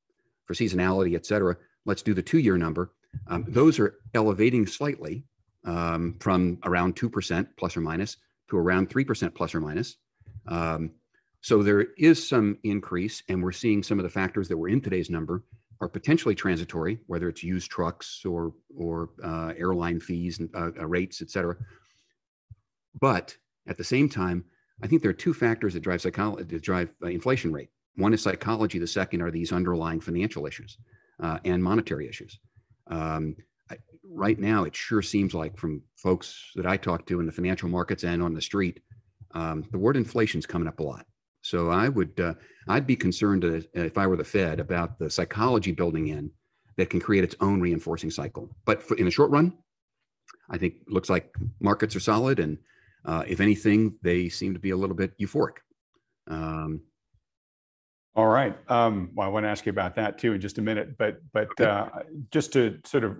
for 0.45 0.53
seasonality, 0.53 1.15
et 1.15 1.25
cetera, 1.25 1.57
let's 1.87 2.03
do 2.03 2.13
the 2.13 2.23
two 2.23 2.39
year 2.39 2.59
number. 2.59 2.93
Um, 3.29 3.45
those 3.49 3.79
are 3.79 3.95
elevating 4.15 4.67
slightly 4.67 5.25
um, 5.65 6.17
from 6.21 6.59
around 6.65 6.97
2% 6.97 7.47
plus 7.57 7.77
or 7.77 7.81
minus 7.81 8.17
to 8.51 8.59
around 8.59 8.91
3% 8.91 9.35
plus 9.35 9.55
or 9.55 9.61
minus. 9.61 9.97
Um, 10.47 10.93
so 11.41 11.63
there 11.63 11.89
is 11.97 12.27
some 12.27 12.59
increase, 12.65 13.23
and 13.29 13.43
we're 13.43 13.53
seeing 13.53 13.83
some 13.83 13.99
of 13.99 14.03
the 14.05 14.11
factors 14.11 14.49
that 14.49 14.57
were 14.57 14.69
in 14.69 14.81
today's 14.81 15.11
number 15.11 15.43
are 15.83 15.89
potentially 15.89 16.37
transitory, 16.37 16.95
whether 17.09 17.29
it's 17.29 17.43
used 17.43 17.69
trucks 17.69 18.25
or 18.25 18.55
or 18.85 19.11
uh, 19.31 19.53
airline 19.59 19.99
fees 19.99 20.39
and 20.39 20.49
uh, 20.55 20.71
uh, 20.81 20.87
rates, 20.87 21.21
et 21.21 21.31
cetera. 21.35 21.57
But 23.01 23.37
at 23.67 23.77
the 23.77 23.85
same 23.95 24.09
time, 24.09 24.45
I 24.83 24.87
think 24.87 25.03
there 25.03 25.11
are 25.11 25.25
two 25.25 25.35
factors 25.35 25.75
that 25.75 25.83
drive 25.83 26.01
psychology, 26.01 26.45
that 26.45 26.63
drive 26.63 26.89
uh, 27.03 27.09
inflation 27.09 27.53
rate. 27.53 27.71
One 27.97 28.15
is 28.15 28.23
psychology. 28.23 28.79
The 28.79 28.87
second 28.87 29.23
are 29.23 29.33
these 29.33 29.53
underlying 29.53 30.01
financial 30.01 30.47
issues 30.47 30.79
uh, 31.21 31.39
and 31.45 31.63
monetary 31.63 32.09
issues. 32.09 32.39
Um, 32.87 33.35
I, 33.69 33.77
right 34.05 34.39
now, 34.39 34.65
it 34.65 34.77
sure 34.77 35.03
seems 35.03 35.35
like 35.35 35.57
from 35.57 35.83
folks 35.97 36.53
that 36.55 36.67
I 36.67 36.77
talk 36.77 37.07
to 37.07 37.21
in 37.21 37.27
the 37.27 37.33
financial 37.33 37.69
markets 37.69 38.05
and 38.05 38.23
on 38.23 38.35
the 38.35 38.41
street, 38.41 38.81
um, 39.33 39.65
the 39.73 39.79
word 39.79 39.97
inflation 39.97 40.39
is 40.39 40.47
coming 40.47 40.69
up 40.69 40.81
a 40.81 40.85
lot. 40.85 41.07
So 41.43 41.71
I 41.71 41.89
would, 41.89 42.19
uh, 42.19 42.35
I'd 42.69 42.87
be 42.87 42.97
concerned 42.97 43.45
uh, 43.45 43.61
if 43.75 43.99
I 43.99 44.07
were 44.07 44.17
the 44.17 44.25
Fed 44.25 44.61
about 44.61 44.99
the 44.99 45.11
psychology 45.11 45.73
building 45.73 46.09
in 46.09 46.31
that 46.77 46.89
can 46.89 47.01
create 47.01 47.25
its 47.25 47.37
own 47.41 47.61
reinforcing 47.61 48.11
cycle. 48.11 48.49
But 48.65 48.83
for, 48.83 48.97
in 48.97 49.05
the 49.05 49.11
short 49.11 49.31
run, 49.31 49.53
I 50.49 50.57
think 50.57 50.75
looks 50.89 51.11
like 51.11 51.35
markets 51.61 51.95
are 51.97 52.01
solid, 52.01 52.39
and 52.39 52.59
uh, 53.05 53.25
if 53.27 53.41
anything, 53.41 53.97
they 54.03 54.29
seem 54.29 54.55
to 54.55 54.61
be 54.61 54.71
a 54.71 54.77
little 54.77 54.97
bit 54.97 55.19
euphoric. 55.19 55.57
Um, 56.29 56.83
all 58.15 58.29
right. 58.29 58.57
Um, 58.71 59.11
well, 59.15 59.27
I 59.27 59.31
want 59.31 59.45
to 59.45 59.49
ask 59.49 59.65
you 59.65 59.71
about 59.71 59.95
that 59.97 60.19
too 60.19 60.35
in 60.35 60.41
just 60.41 60.59
a 60.59 60.63
minute, 60.63 60.97
but 60.99 61.21
but 61.33 61.59
uh, 61.61 61.89
just 62.31 62.53
to 62.53 62.79
sort 62.85 63.05
of 63.05 63.17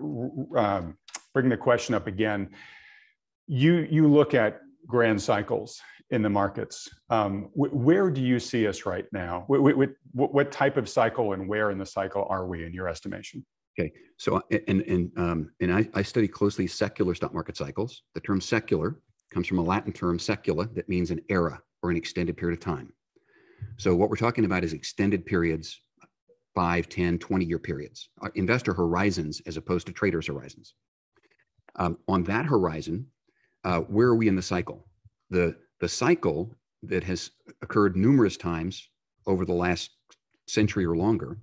um, 0.55 0.97
bring 1.33 1.49
the 1.49 1.57
question 1.57 1.95
up 1.95 2.07
again, 2.07 2.49
you 3.47 3.87
you 3.89 4.07
look 4.07 4.33
at 4.33 4.61
grand 4.85 5.21
cycles 5.21 5.81
in 6.13 6.21
the 6.21 6.29
markets. 6.29 6.87
Um, 7.09 7.49
wh- 7.53 7.73
where 7.73 8.11
do 8.11 8.21
you 8.21 8.39
see 8.39 8.67
us 8.67 8.85
right 8.85 9.05
now? 9.11 9.45
Wh- 9.49 9.73
wh- 9.73 10.33
what 10.33 10.51
type 10.51 10.77
of 10.77 10.87
cycle 10.87 11.33
and 11.33 11.49
where 11.49 11.71
in 11.71 11.79
the 11.79 11.85
cycle 11.85 12.27
are 12.29 12.45
we 12.45 12.65
in 12.65 12.71
your 12.71 12.87
estimation? 12.87 13.43
Okay, 13.77 13.91
so 14.17 14.39
and 14.67 14.81
and 14.83 15.11
um, 15.17 15.51
and 15.59 15.73
I, 15.73 15.89
I 15.95 16.03
study 16.03 16.27
closely 16.27 16.67
secular 16.67 17.15
stock 17.15 17.33
market 17.33 17.57
cycles. 17.57 18.03
The 18.13 18.21
term 18.21 18.39
secular 18.39 18.99
comes 19.33 19.47
from 19.47 19.57
a 19.57 19.63
Latin 19.63 19.91
term 19.91 20.19
secula 20.19 20.73
that 20.75 20.87
means 20.87 21.09
an 21.09 21.19
era 21.29 21.59
or 21.81 21.89
an 21.89 21.97
extended 21.97 22.37
period 22.37 22.59
of 22.59 22.63
time. 22.63 22.93
So 23.77 23.95
what 23.95 24.11
we're 24.11 24.15
talking 24.17 24.45
about 24.45 24.63
is 24.63 24.73
extended 24.73 25.25
periods, 25.25 25.81
5, 26.53 26.87
10, 26.87 27.17
20 27.17 27.45
year 27.45 27.57
periods, 27.57 28.09
uh, 28.21 28.29
investor 28.35 28.73
horizons 28.73 29.41
as 29.47 29.57
opposed 29.57 29.87
to 29.87 29.93
traders' 29.93 30.27
horizons. 30.27 30.75
Um, 31.75 31.97
on 32.07 32.23
that 32.25 32.45
horizon, 32.45 33.07
uh, 33.63 33.79
where 33.79 34.09
are 34.09 34.15
we 34.15 34.27
in 34.27 34.35
the 34.35 34.43
cycle? 34.43 34.85
The 35.31 35.55
the 35.83 35.89
cycle 35.89 36.49
that 36.81 37.03
has 37.03 37.31
occurred 37.61 37.97
numerous 37.97 38.37
times 38.37 38.87
over 39.27 39.43
the 39.43 39.51
last 39.51 39.89
century 40.47 40.85
or 40.85 40.95
longer 40.95 41.37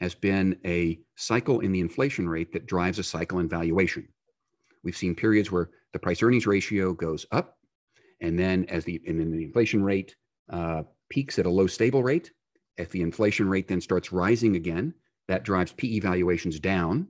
has 0.00 0.14
been 0.14 0.56
a 0.64 1.00
cycle 1.16 1.58
in 1.58 1.72
the 1.72 1.80
inflation 1.80 2.28
rate 2.28 2.52
that 2.52 2.66
drives 2.66 3.00
a 3.00 3.02
cycle 3.02 3.40
in 3.40 3.48
valuation. 3.48 4.06
We've 4.84 4.96
seen 4.96 5.16
periods 5.16 5.50
where 5.50 5.70
the 5.92 5.98
price 5.98 6.22
earnings 6.22 6.46
ratio 6.46 6.92
goes 6.92 7.26
up, 7.32 7.58
and 8.20 8.38
then 8.38 8.64
as 8.68 8.84
the 8.84 9.02
and 9.08 9.18
then 9.18 9.32
the 9.32 9.42
inflation 9.42 9.82
rate 9.82 10.14
uh, 10.50 10.84
peaks 11.08 11.40
at 11.40 11.46
a 11.46 11.50
low 11.50 11.66
stable 11.66 12.04
rate, 12.04 12.30
if 12.76 12.90
the 12.90 13.02
inflation 13.02 13.48
rate 13.48 13.66
then 13.66 13.80
starts 13.80 14.12
rising 14.12 14.54
again, 14.54 14.94
that 15.26 15.42
drives 15.42 15.72
PE 15.72 15.98
valuations 15.98 16.60
down. 16.60 17.08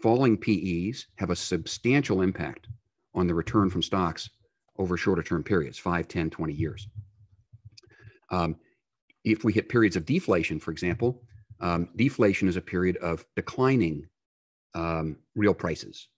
Falling 0.00 0.36
PEs 0.36 1.06
have 1.16 1.30
a 1.30 1.36
substantial 1.36 2.22
impact 2.22 2.68
on 3.16 3.26
the 3.26 3.34
return 3.34 3.68
from 3.68 3.82
stocks 3.82 4.30
over 4.78 4.96
shorter 4.96 5.22
term 5.22 5.42
periods 5.42 5.78
5 5.78 6.08
10 6.08 6.30
20 6.30 6.52
years. 6.52 6.88
Um, 8.30 8.56
if 9.24 9.44
we 9.44 9.52
hit 9.52 9.68
periods 9.68 9.96
of 9.96 10.04
deflation 10.04 10.60
for 10.60 10.70
example 10.70 11.22
um, 11.60 11.88
deflation 11.96 12.48
is 12.48 12.56
a 12.56 12.62
period 12.62 12.96
of 12.98 13.24
declining 13.34 14.06
um, 14.74 15.16
real 15.34 15.54
prices. 15.54 16.08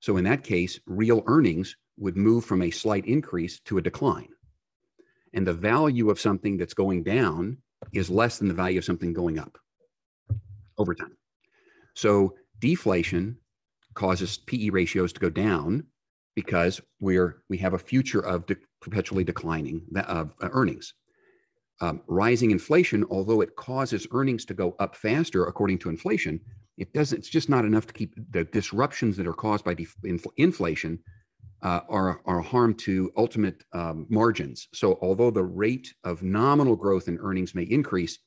So 0.00 0.16
in 0.16 0.24
that 0.24 0.44
case 0.44 0.78
real 0.86 1.22
earnings 1.26 1.76
would 1.98 2.16
move 2.16 2.44
from 2.44 2.62
a 2.62 2.70
slight 2.70 3.06
increase 3.06 3.60
to 3.60 3.78
a 3.78 3.82
decline. 3.82 4.28
And 5.32 5.46
the 5.46 5.54
value 5.54 6.10
of 6.10 6.20
something 6.20 6.56
that's 6.56 6.74
going 6.74 7.02
down 7.02 7.58
is 7.92 8.10
less 8.10 8.38
than 8.38 8.48
the 8.48 8.54
value 8.54 8.78
of 8.78 8.84
something 8.84 9.12
going 9.12 9.38
up 9.38 9.58
over 10.78 10.94
time. 10.94 11.16
So 11.94 12.34
deflation 12.60 13.38
causes 13.94 14.38
pe 14.38 14.70
ratios 14.70 15.12
to 15.14 15.20
go 15.20 15.30
down 15.30 15.84
because 16.36 16.80
we're 17.00 17.42
we 17.48 17.56
have 17.58 17.74
a 17.74 17.78
future 17.78 18.20
of 18.20 18.46
de- 18.46 18.56
perpetually 18.80 19.24
declining 19.24 19.82
of 20.06 20.32
uh, 20.40 20.48
earnings. 20.52 20.94
Um, 21.80 22.00
rising 22.06 22.52
inflation, 22.52 23.04
although 23.10 23.42
it 23.42 23.56
causes 23.56 24.06
earnings 24.12 24.44
to 24.46 24.54
go 24.54 24.76
up 24.78 24.96
faster 24.96 25.44
according 25.46 25.78
to 25.80 25.90
inflation, 25.90 26.40
it 26.78 26.92
doesn't. 26.94 27.18
It's 27.18 27.28
just 27.28 27.48
not 27.48 27.64
enough 27.64 27.86
to 27.88 27.92
keep 27.92 28.14
the 28.30 28.44
disruptions 28.44 29.16
that 29.16 29.26
are 29.26 29.34
caused 29.34 29.64
by 29.64 29.74
def- 29.74 29.96
infl- 30.04 30.32
inflation 30.36 30.98
uh, 31.62 31.80
are, 31.88 32.20
are 32.26 32.40
harm 32.40 32.74
to 32.74 33.10
ultimate 33.16 33.64
um, 33.72 34.06
margins. 34.08 34.68
So 34.72 34.98
although 35.02 35.30
the 35.30 35.44
rate 35.44 35.92
of 36.04 36.22
nominal 36.22 36.76
growth 36.76 37.08
in 37.08 37.18
earnings 37.18 37.54
may 37.54 37.64
increase, 37.64 38.18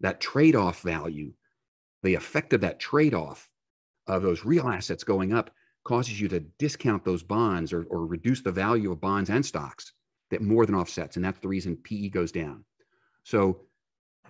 that 0.00 0.20
trade-off 0.20 0.82
value, 0.82 1.32
the 2.02 2.14
effect 2.14 2.52
of 2.52 2.60
that 2.62 2.80
trade-off 2.80 3.48
of 4.06 4.22
those 4.22 4.44
real 4.44 4.68
assets 4.68 5.04
going 5.04 5.32
up 5.32 5.50
causes 5.86 6.20
you 6.20 6.26
to 6.26 6.40
discount 6.58 7.04
those 7.04 7.22
bonds 7.22 7.72
or, 7.72 7.84
or 7.84 8.06
reduce 8.06 8.42
the 8.42 8.50
value 8.50 8.90
of 8.90 9.00
bonds 9.00 9.30
and 9.30 9.46
stocks 9.46 9.92
that 10.30 10.42
more 10.42 10.66
than 10.66 10.74
offsets. 10.74 11.14
And 11.14 11.24
that's 11.24 11.38
the 11.38 11.48
reason 11.48 11.76
PE 11.76 12.08
goes 12.08 12.32
down. 12.32 12.64
So 13.22 13.60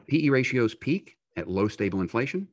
PE 0.07 0.29
ratios 0.29 0.75
peak 0.75 1.17
at 1.37 1.49
low 1.49 1.67
stable 1.67 2.03
inflation 2.03 2.47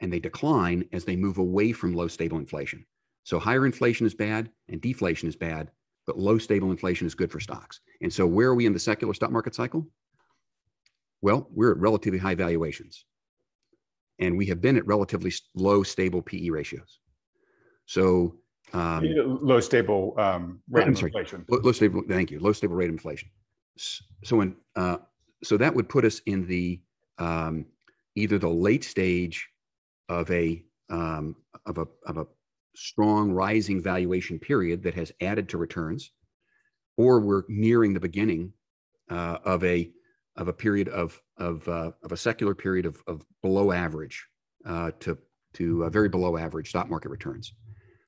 and 0.00 0.12
they 0.12 0.20
decline 0.20 0.86
as 0.92 1.04
they 1.04 1.16
move 1.16 1.38
away 1.38 1.72
from 1.72 1.94
low 1.94 2.08
stable 2.08 2.36
inflation. 2.36 2.84
So 3.24 3.38
higher 3.38 3.64
inflation 3.64 4.06
is 4.06 4.14
bad 4.14 4.50
and 4.68 4.82
deflation 4.82 5.26
is 5.26 5.36
bad, 5.36 5.70
but 6.06 6.18
low 6.18 6.36
stable 6.36 6.70
inflation 6.70 7.06
is 7.06 7.14
good 7.14 7.32
for 7.32 7.40
stocks. 7.40 7.80
And 8.02 8.12
so 8.12 8.26
where 8.26 8.48
are 8.48 8.54
we 8.54 8.66
in 8.66 8.74
the 8.74 8.78
secular 8.78 9.14
stock 9.14 9.30
market 9.30 9.54
cycle? 9.54 9.86
Well, 11.22 11.48
we're 11.50 11.72
at 11.72 11.78
relatively 11.78 12.18
high 12.18 12.34
valuations. 12.34 13.04
And 14.18 14.36
we 14.36 14.46
have 14.46 14.60
been 14.60 14.76
at 14.76 14.86
relatively 14.86 15.32
low 15.54 15.82
stable 15.82 16.20
PE 16.20 16.50
ratios. 16.50 17.00
So 17.90 18.36
um, 18.72 19.02
low 19.42 19.58
stable 19.58 20.14
um, 20.16 20.60
rate 20.70 20.84
I'm 20.84 20.90
of 20.90 20.98
sorry, 20.98 21.08
inflation. 21.08 21.44
Low, 21.48 21.58
low, 21.58 21.72
stable, 21.72 22.04
thank 22.08 22.30
you. 22.30 22.38
Low 22.38 22.52
stable 22.52 22.76
rate 22.76 22.88
of 22.88 22.94
inflation. 22.94 23.28
So 23.76 24.36
when 24.36 24.54
uh, 24.76 24.98
so 25.42 25.56
that 25.56 25.74
would 25.74 25.88
put 25.88 26.04
us 26.04 26.20
in 26.26 26.46
the 26.46 26.80
um, 27.18 27.66
either 28.14 28.38
the 28.38 28.48
late 28.48 28.84
stage 28.84 29.48
of 30.08 30.30
a 30.30 30.64
um, 30.88 31.34
of 31.66 31.78
a 31.78 31.86
of 32.06 32.18
a 32.18 32.26
strong 32.76 33.32
rising 33.32 33.82
valuation 33.82 34.38
period 34.38 34.84
that 34.84 34.94
has 34.94 35.10
added 35.20 35.48
to 35.48 35.58
returns, 35.58 36.12
or 36.96 37.18
we're 37.18 37.42
nearing 37.48 37.92
the 37.92 37.98
beginning 37.98 38.52
uh, 39.10 39.38
of 39.44 39.64
a 39.64 39.90
of 40.36 40.46
a 40.46 40.52
period 40.52 40.88
of 40.90 41.20
of 41.38 41.66
uh, 41.66 41.90
of 42.04 42.12
a 42.12 42.16
secular 42.16 42.54
period 42.54 42.86
of, 42.86 43.02
of 43.08 43.26
below 43.42 43.72
average 43.72 44.24
uh, 44.64 44.92
to 45.00 45.18
to 45.54 45.90
very 45.90 46.08
below 46.08 46.36
average 46.36 46.68
stock 46.68 46.88
market 46.88 47.08
returns. 47.08 47.52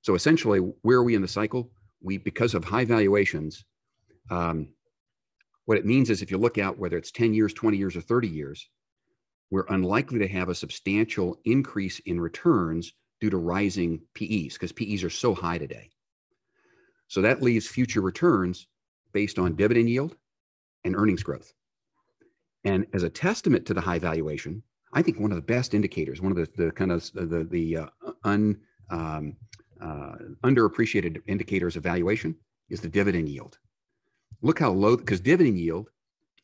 So 0.03 0.15
essentially, 0.15 0.59
where 0.59 0.99
are 0.99 1.05
we 1.05 1.15
in 1.15 1.23
the 1.23 1.29
cycle? 1.29 1.71
We 2.03 2.19
because 2.19 2.55
of 2.55 2.65
high 2.65 2.85
valuations. 2.85 3.65
Um, 4.31 4.75
what 5.65 5.79
it 5.79 5.87
means 5.87 6.11
is 6.11 6.23
if 6.23 6.31
you 6.31 6.39
look 6.39 6.59
out 6.59 6.79
whether 6.79 6.97
it's 6.97 7.13
10 7.13 7.33
years, 7.35 7.55
20 7.55 7.77
years, 7.77 7.97
or 7.97 8.01
30 8.01 8.29
years, 8.29 8.69
we're 9.51 9.67
unlikely 9.69 10.19
to 10.19 10.29
have 10.29 10.49
a 10.49 10.55
substantial 10.55 11.39
increase 11.45 12.01
in 12.01 12.21
returns 12.21 12.93
due 13.21 13.31
to 13.31 13.37
rising 13.37 14.01
PEs 14.15 14.55
because 14.55 14.73
PEs 14.73 15.05
are 15.05 15.11
so 15.11 15.35
high 15.35 15.59
today. 15.59 15.91
So 17.07 17.23
that 17.23 17.43
leaves 17.43 17.69
future 17.69 18.01
returns 18.01 18.67
based 19.13 19.39
on 19.39 19.55
dividend 19.55 19.89
yield 19.89 20.17
and 20.85 20.97
earnings 20.97 21.23
growth. 21.23 21.53
And 22.65 22.87
as 22.93 23.03
a 23.03 23.11
testament 23.11 23.67
to 23.67 23.75
the 23.75 23.81
high 23.81 23.99
valuation, 23.99 24.63
I 24.93 25.03
think 25.03 25.21
one 25.21 25.31
of 25.31 25.37
the 25.37 25.43
best 25.43 25.75
indicators, 25.75 26.21
one 26.21 26.33
of 26.33 26.39
the, 26.39 26.49
the 26.65 26.73
kind 26.73 26.91
of 26.91 27.11
the, 27.13 27.47
the 27.49 27.77
uh, 27.77 27.87
un, 28.25 28.59
um, 28.91 29.37
uh, 29.83 30.15
underappreciated 30.45 31.23
indicators 31.27 31.77
of 31.77 31.83
valuation 31.83 32.37
is 32.69 32.81
the 32.81 32.89
dividend 32.89 33.29
yield. 33.29 33.59
Look 34.41 34.59
how 34.59 34.73
low, 34.73 34.97
because 34.97 35.21
dividend 35.21 35.59
yield 35.59 35.91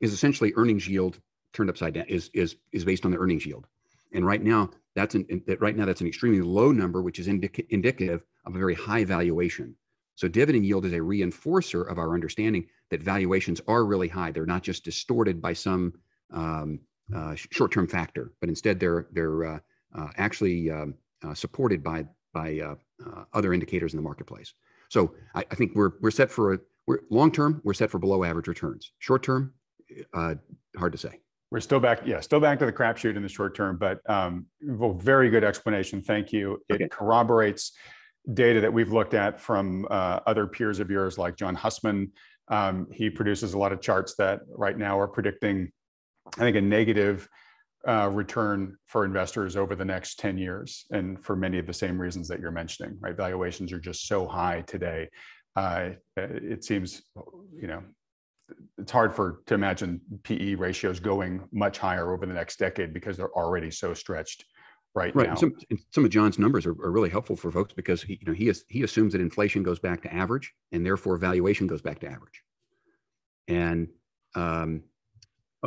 is 0.00 0.12
essentially 0.12 0.52
earnings 0.56 0.88
yield 0.88 1.20
turned 1.52 1.70
upside 1.70 1.94
down 1.94 2.06
is 2.08 2.30
is 2.34 2.56
is 2.72 2.84
based 2.84 3.04
on 3.04 3.10
the 3.10 3.18
earnings 3.18 3.46
yield. 3.46 3.66
And 4.12 4.24
right 4.26 4.42
now, 4.42 4.70
that's 4.94 5.14
an 5.14 5.26
right 5.60 5.76
now 5.76 5.86
that's 5.86 6.00
an 6.00 6.06
extremely 6.06 6.40
low 6.40 6.72
number, 6.72 7.02
which 7.02 7.18
is 7.18 7.28
indic- 7.28 7.66
indicative 7.70 8.24
of 8.44 8.54
a 8.54 8.58
very 8.58 8.74
high 8.74 9.04
valuation. 9.04 9.74
So 10.14 10.28
dividend 10.28 10.66
yield 10.66 10.84
is 10.84 10.92
a 10.92 10.98
reinforcer 10.98 11.88
of 11.90 11.98
our 11.98 12.14
understanding 12.14 12.66
that 12.90 13.02
valuations 13.02 13.60
are 13.68 13.84
really 13.84 14.08
high. 14.08 14.32
They're 14.32 14.46
not 14.46 14.62
just 14.64 14.84
distorted 14.84 15.40
by 15.40 15.52
some 15.52 15.92
um, 16.32 16.80
uh, 17.14 17.34
short-term 17.36 17.86
factor, 17.86 18.32
but 18.40 18.48
instead 18.48 18.80
they're 18.80 19.06
they're 19.12 19.44
uh, 19.44 19.58
uh, 19.96 20.08
actually 20.16 20.70
um, 20.70 20.94
uh, 21.24 21.34
supported 21.34 21.82
by 21.82 22.06
by 22.32 22.60
uh, 23.04 23.10
uh, 23.10 23.24
other 23.32 23.52
indicators 23.52 23.92
in 23.92 23.96
the 23.96 24.02
marketplace. 24.02 24.54
So 24.88 25.14
I, 25.34 25.44
I, 25.50 25.54
think 25.54 25.72
we're 25.74 25.92
we're 26.00 26.10
set 26.10 26.30
for 26.30 26.54
a 26.54 26.58
we're 26.86 27.00
long 27.10 27.30
term 27.30 27.60
we're 27.64 27.74
set 27.74 27.90
for 27.90 27.98
below 27.98 28.24
average 28.24 28.48
returns. 28.48 28.92
Short 28.98 29.22
term, 29.22 29.52
hard 30.14 30.92
to 30.92 30.98
say. 30.98 31.20
We're 31.50 31.60
still 31.60 31.80
back, 31.80 32.00
yeah, 32.04 32.20
still 32.20 32.40
back 32.40 32.58
to 32.58 32.66
the 32.66 32.72
crapshoot 32.72 33.16
in 33.16 33.22
the 33.22 33.28
short 33.28 33.54
term, 33.54 33.78
but 33.78 34.00
um, 34.08 34.46
well, 34.62 34.92
very 34.92 35.30
good 35.30 35.44
explanation. 35.44 36.02
Thank 36.02 36.30
you. 36.30 36.62
It 36.68 36.74
okay. 36.74 36.88
corroborates 36.88 37.72
data 38.34 38.60
that 38.60 38.72
we've 38.72 38.92
looked 38.92 39.14
at 39.14 39.40
from 39.40 39.86
uh, 39.90 40.20
other 40.26 40.46
peers 40.46 40.78
of 40.78 40.90
yours, 40.90 41.16
like 41.16 41.36
John 41.36 41.54
Hussman. 41.54 42.12
Um, 42.48 42.86
he 42.92 43.08
produces 43.08 43.54
a 43.54 43.58
lot 43.58 43.72
of 43.72 43.80
charts 43.80 44.14
that 44.16 44.40
right 44.54 44.76
now 44.76 45.00
are 45.00 45.08
predicting, 45.08 45.72
I 46.36 46.40
think, 46.40 46.56
a 46.56 46.60
negative 46.60 47.26
uh, 47.86 48.10
return 48.12 48.76
for 48.86 49.04
investors 49.04 49.56
over 49.56 49.74
the 49.74 49.84
next 49.84 50.18
10 50.18 50.36
years, 50.36 50.84
and 50.90 51.22
for 51.22 51.36
many 51.36 51.58
of 51.58 51.66
the 51.66 51.72
same 51.72 52.00
reasons 52.00 52.28
that 52.28 52.40
you're 52.40 52.50
mentioning. 52.50 52.96
Right, 53.00 53.16
valuations 53.16 53.72
are 53.72 53.80
just 53.80 54.06
so 54.06 54.26
high 54.26 54.62
today. 54.62 55.08
Uh, 55.56 55.90
it 56.16 56.64
seems, 56.64 57.02
you 57.54 57.66
know, 57.66 57.82
it's 58.78 58.92
hard 58.92 59.14
for 59.14 59.42
to 59.46 59.54
imagine 59.54 60.00
PE 60.22 60.54
ratios 60.54 61.00
going 61.00 61.46
much 61.52 61.78
higher 61.78 62.12
over 62.12 62.26
the 62.26 62.32
next 62.32 62.58
decade 62.58 62.94
because 62.94 63.16
they're 63.16 63.32
already 63.32 63.70
so 63.70 63.92
stretched 63.94 64.44
right, 64.94 65.14
right. 65.14 65.28
now. 65.28 65.34
Some, 65.34 65.54
some 65.90 66.04
of 66.04 66.10
John's 66.10 66.38
numbers 66.38 66.66
are, 66.66 66.72
are, 66.82 66.90
really 66.90 67.10
helpful 67.10 67.36
for 67.36 67.50
folks 67.50 67.72
because 67.72 68.02
he, 68.02 68.18
you 68.20 68.26
know 68.26 68.32
he 68.32 68.48
is, 68.48 68.64
he 68.68 68.82
assumes 68.82 69.12
that 69.12 69.20
inflation 69.20 69.62
goes 69.62 69.78
back 69.78 70.02
to 70.02 70.14
average 70.14 70.52
and 70.72 70.84
therefore 70.84 71.16
valuation 71.18 71.66
goes 71.66 71.82
back 71.82 71.98
to 72.00 72.06
average. 72.06 72.42
And 73.48 73.88
um, 74.34 74.82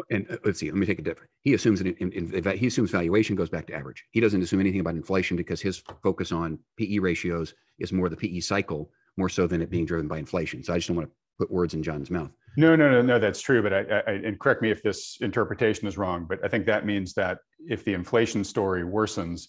and 0.09 0.25
uh, 0.29 0.37
let's 0.45 0.59
see, 0.59 0.69
let 0.69 0.77
me 0.77 0.85
take 0.85 0.99
a 0.99 1.01
different. 1.01 1.29
He 1.41 1.53
assumes 1.53 1.79
that 1.79 1.87
in, 1.87 2.11
in, 2.11 2.33
in, 2.33 2.57
he 2.57 2.67
assumes 2.67 2.91
valuation 2.91 3.35
goes 3.35 3.49
back 3.49 3.67
to 3.67 3.73
average. 3.73 4.05
He 4.11 4.19
doesn't 4.19 4.41
assume 4.41 4.59
anything 4.59 4.79
about 4.79 4.95
inflation 4.95 5.37
because 5.37 5.61
his 5.61 5.81
focus 6.03 6.31
on 6.31 6.59
PE 6.77 6.99
ratios 6.99 7.53
is 7.79 7.91
more 7.91 8.09
the 8.09 8.17
PE 8.17 8.39
cycle 8.39 8.91
more 9.17 9.29
so 9.29 9.47
than 9.47 9.61
it 9.61 9.69
being 9.69 9.85
driven 9.85 10.07
by 10.07 10.17
inflation. 10.17 10.63
So 10.63 10.73
I 10.73 10.77
just 10.77 10.87
don't 10.87 10.97
want 10.97 11.09
to 11.09 11.15
put 11.37 11.51
words 11.51 11.73
in 11.73 11.83
John's 11.83 12.09
mouth. 12.09 12.31
No, 12.57 12.75
no, 12.75 12.89
no, 12.89 13.01
no. 13.01 13.19
That's 13.19 13.41
true. 13.41 13.61
But 13.61 13.73
I, 13.73 13.79
I, 13.79 14.11
and 14.11 14.39
correct 14.39 14.61
me 14.61 14.71
if 14.71 14.83
this 14.83 15.17
interpretation 15.21 15.87
is 15.87 15.97
wrong. 15.97 16.25
But 16.27 16.39
I 16.43 16.47
think 16.47 16.65
that 16.65 16.85
means 16.85 17.13
that 17.15 17.39
if 17.67 17.83
the 17.83 17.93
inflation 17.93 18.43
story 18.43 18.83
worsens, 18.83 19.47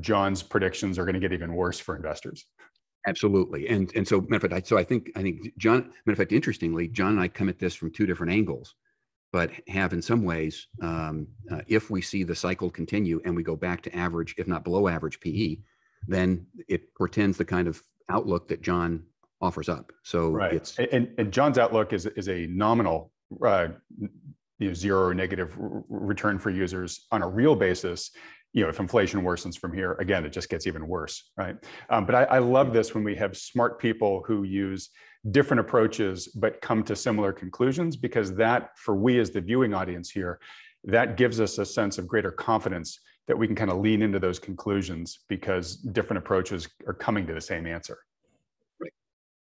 John's 0.00 0.42
predictions 0.42 0.98
are 0.98 1.04
going 1.04 1.14
to 1.14 1.20
get 1.20 1.32
even 1.32 1.54
worse 1.54 1.78
for 1.78 1.94
investors. 1.96 2.44
Absolutely, 3.06 3.68
and 3.68 3.92
and 3.94 4.06
so 4.06 4.20
matter 4.22 4.46
of 4.46 4.52
fact, 4.52 4.66
so 4.66 4.76
I 4.76 4.82
think 4.82 5.12
I 5.14 5.22
think 5.22 5.56
John. 5.58 5.92
Matter 6.06 6.12
of 6.12 6.18
fact, 6.18 6.32
interestingly, 6.32 6.88
John 6.88 7.12
and 7.12 7.20
I 7.20 7.28
come 7.28 7.48
at 7.48 7.58
this 7.58 7.74
from 7.76 7.92
two 7.92 8.04
different 8.04 8.32
angles, 8.32 8.74
but 9.36 9.50
have 9.68 9.92
in 9.92 10.00
some 10.00 10.24
ways, 10.24 10.66
um, 10.80 11.26
uh, 11.52 11.60
if 11.68 11.90
we 11.90 12.00
see 12.00 12.22
the 12.22 12.34
cycle 12.34 12.70
continue 12.70 13.20
and 13.26 13.36
we 13.36 13.42
go 13.42 13.54
back 13.54 13.82
to 13.82 13.94
average, 13.94 14.34
if 14.38 14.46
not 14.46 14.64
below 14.64 14.88
average 14.88 15.20
PE, 15.20 15.58
then 16.08 16.46
it 16.68 16.94
portends 16.94 17.36
the 17.36 17.44
kind 17.44 17.68
of 17.68 17.82
outlook 18.08 18.48
that 18.48 18.62
John 18.62 19.04
offers 19.42 19.68
up. 19.68 19.92
So 20.04 20.30
right. 20.30 20.54
it's 20.54 20.78
and, 20.78 21.12
and 21.18 21.30
John's 21.30 21.58
outlook 21.58 21.92
is 21.92 22.06
is 22.06 22.30
a 22.30 22.46
nominal 22.46 23.12
uh, 23.44 23.68
you 24.58 24.68
know 24.68 24.72
zero 24.72 25.08
or 25.08 25.12
negative 25.12 25.54
r- 25.60 25.84
return 25.90 26.38
for 26.38 26.48
users 26.48 27.04
on 27.12 27.20
a 27.20 27.28
real 27.28 27.54
basis. 27.54 28.12
You 28.54 28.62
know, 28.62 28.70
if 28.70 28.80
inflation 28.80 29.20
worsens 29.20 29.58
from 29.58 29.74
here, 29.74 29.96
again, 30.00 30.24
it 30.24 30.32
just 30.32 30.48
gets 30.48 30.66
even 30.66 30.88
worse, 30.88 31.30
right? 31.36 31.56
Um, 31.90 32.06
but 32.06 32.14
I, 32.14 32.24
I 32.24 32.38
love 32.38 32.72
this 32.72 32.94
when 32.94 33.04
we 33.04 33.14
have 33.16 33.36
smart 33.36 33.78
people 33.78 34.24
who 34.26 34.44
use 34.44 34.88
different 35.30 35.60
approaches 35.60 36.28
but 36.28 36.60
come 36.60 36.82
to 36.84 36.94
similar 36.94 37.32
conclusions 37.32 37.96
because 37.96 38.34
that, 38.34 38.78
for 38.78 38.94
we 38.96 39.18
as 39.18 39.30
the 39.30 39.40
viewing 39.40 39.74
audience 39.74 40.10
here, 40.10 40.38
that 40.84 41.16
gives 41.16 41.40
us 41.40 41.58
a 41.58 41.66
sense 41.66 41.98
of 41.98 42.06
greater 42.06 42.30
confidence 42.30 43.00
that 43.26 43.36
we 43.36 43.46
can 43.46 43.56
kind 43.56 43.70
of 43.70 43.78
lean 43.78 44.02
into 44.02 44.18
those 44.18 44.38
conclusions 44.38 45.20
because 45.28 45.76
different 45.76 46.18
approaches 46.18 46.68
are 46.86 46.94
coming 46.94 47.26
to 47.26 47.34
the 47.34 47.40
same 47.40 47.66
answer. 47.66 47.98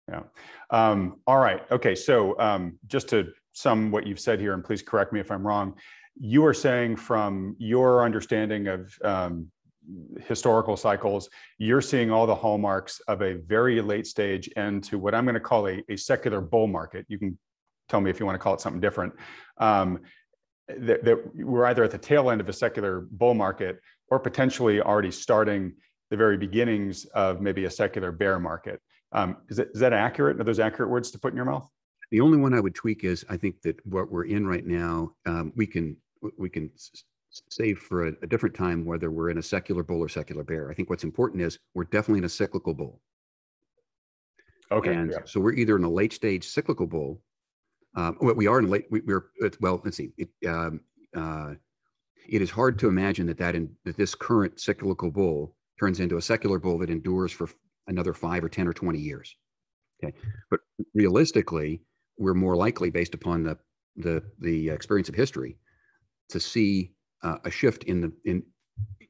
Yeah. 0.09 0.21
Um, 0.69 1.19
all 1.25 1.39
right. 1.39 1.63
Okay. 1.71 1.95
So 1.95 2.39
um, 2.39 2.77
just 2.87 3.09
to 3.09 3.29
sum 3.53 3.91
what 3.91 4.05
you've 4.05 4.19
said 4.19 4.39
here, 4.39 4.53
and 4.53 4.63
please 4.63 4.81
correct 4.81 5.11
me 5.11 5.19
if 5.19 5.31
I'm 5.31 5.45
wrong, 5.45 5.75
you 6.17 6.45
are 6.45 6.53
saying 6.53 6.95
from 6.97 7.55
your 7.57 8.05
understanding 8.05 8.67
of 8.67 8.97
um, 9.03 9.51
historical 10.27 10.77
cycles, 10.77 11.29
you're 11.57 11.81
seeing 11.81 12.11
all 12.11 12.25
the 12.25 12.35
hallmarks 12.35 12.99
of 13.07 13.21
a 13.21 13.33
very 13.35 13.81
late 13.81 14.07
stage 14.07 14.49
end 14.55 14.83
to 14.85 14.97
what 14.97 15.13
I'm 15.13 15.25
going 15.25 15.35
to 15.35 15.39
call 15.39 15.67
a, 15.67 15.83
a 15.89 15.95
secular 15.95 16.41
bull 16.41 16.67
market. 16.67 17.05
You 17.07 17.19
can 17.19 17.37
tell 17.89 18.01
me 18.01 18.09
if 18.09 18.19
you 18.19 18.25
want 18.25 18.35
to 18.35 18.39
call 18.39 18.53
it 18.53 18.61
something 18.61 18.81
different. 18.81 19.13
Um, 19.57 19.99
that, 20.67 21.03
that 21.05 21.35
we're 21.35 21.65
either 21.65 21.83
at 21.83 21.91
the 21.91 21.97
tail 21.97 22.31
end 22.31 22.41
of 22.41 22.49
a 22.49 22.53
secular 22.53 23.07
bull 23.11 23.35
market 23.35 23.79
or 24.09 24.19
potentially 24.19 24.81
already 24.81 25.11
starting 25.11 25.73
the 26.09 26.17
very 26.17 26.37
beginnings 26.37 27.05
of 27.13 27.41
maybe 27.41 27.65
a 27.65 27.71
secular 27.71 28.11
bear 28.11 28.39
market. 28.39 28.79
Um, 29.11 29.37
is, 29.49 29.57
that, 29.57 29.69
is 29.73 29.79
that 29.79 29.93
accurate? 29.93 30.39
Are 30.39 30.43
those 30.43 30.59
accurate 30.59 30.89
words 30.89 31.11
to 31.11 31.19
put 31.19 31.31
in 31.31 31.37
your 31.37 31.45
mouth? 31.45 31.67
The 32.11 32.21
only 32.21 32.37
one 32.37 32.53
I 32.53 32.59
would 32.59 32.75
tweak 32.75 33.03
is 33.03 33.25
I 33.29 33.37
think 33.37 33.61
that 33.61 33.83
what 33.85 34.11
we're 34.11 34.25
in 34.25 34.47
right 34.47 34.65
now, 34.65 35.11
um, 35.25 35.53
we 35.55 35.65
can 35.65 35.97
we 36.37 36.49
can 36.49 36.71
save 37.49 37.79
for 37.79 38.07
a, 38.07 38.13
a, 38.21 38.27
different 38.27 38.55
time 38.55 38.85
whether 38.85 39.11
we're 39.11 39.29
in 39.29 39.37
a 39.37 39.43
secular 39.43 39.83
bull 39.83 39.99
or 39.99 40.09
secular 40.09 40.43
bear. 40.43 40.69
I 40.69 40.73
think 40.73 40.89
what's 40.89 41.03
important 41.03 41.41
is 41.41 41.59
we're 41.73 41.85
definitely 41.85 42.19
in 42.19 42.25
a 42.25 42.29
cyclical 42.29 42.73
bull. 42.73 43.01
Okay. 44.71 44.93
And 44.93 45.11
yeah. 45.11 45.19
so 45.25 45.39
we're 45.39 45.53
either 45.53 45.75
in 45.75 45.83
a 45.83 45.89
late 45.89 46.13
stage 46.13 46.47
cyclical 46.47 46.87
bull. 46.87 47.21
Um, 47.95 48.17
well, 48.19 48.35
we 48.35 48.47
are 48.47 48.59
in 48.59 48.69
late. 48.69 48.85
We, 48.89 49.01
we're 49.01 49.25
well. 49.61 49.81
Let's 49.83 49.97
see. 49.97 50.11
It, 50.17 50.29
um, 50.47 50.81
uh, 51.15 51.53
it 52.27 52.41
is 52.41 52.51
hard 52.51 52.77
to 52.79 52.89
imagine 52.89 53.25
that 53.27 53.37
that 53.37 53.55
in 53.55 53.69
that 53.85 53.95
this 53.95 54.15
current 54.15 54.59
cyclical 54.59 55.11
bull 55.11 55.55
turns 55.79 55.99
into 55.99 56.17
a 56.17 56.21
secular 56.21 56.59
bull 56.59 56.77
that 56.79 56.89
endures 56.89 57.31
for 57.31 57.49
another 57.87 58.13
five 58.13 58.43
or 58.43 58.49
ten 58.49 58.67
or 58.67 58.73
twenty 58.73 58.99
years. 58.99 59.33
Okay, 60.03 60.13
but 60.49 60.59
realistically, 60.93 61.83
we're 62.17 62.33
more 62.33 62.57
likely, 62.57 62.89
based 62.89 63.13
upon 63.13 63.43
the 63.43 63.57
the 63.95 64.21
the 64.39 64.69
experience 64.69 65.07
of 65.07 65.15
history, 65.15 65.57
to 66.29 66.39
see 66.39 66.91
uh, 67.23 67.37
a 67.43 67.51
shift 67.51 67.83
in 67.85 68.01
the 68.01 68.11
in 68.25 68.43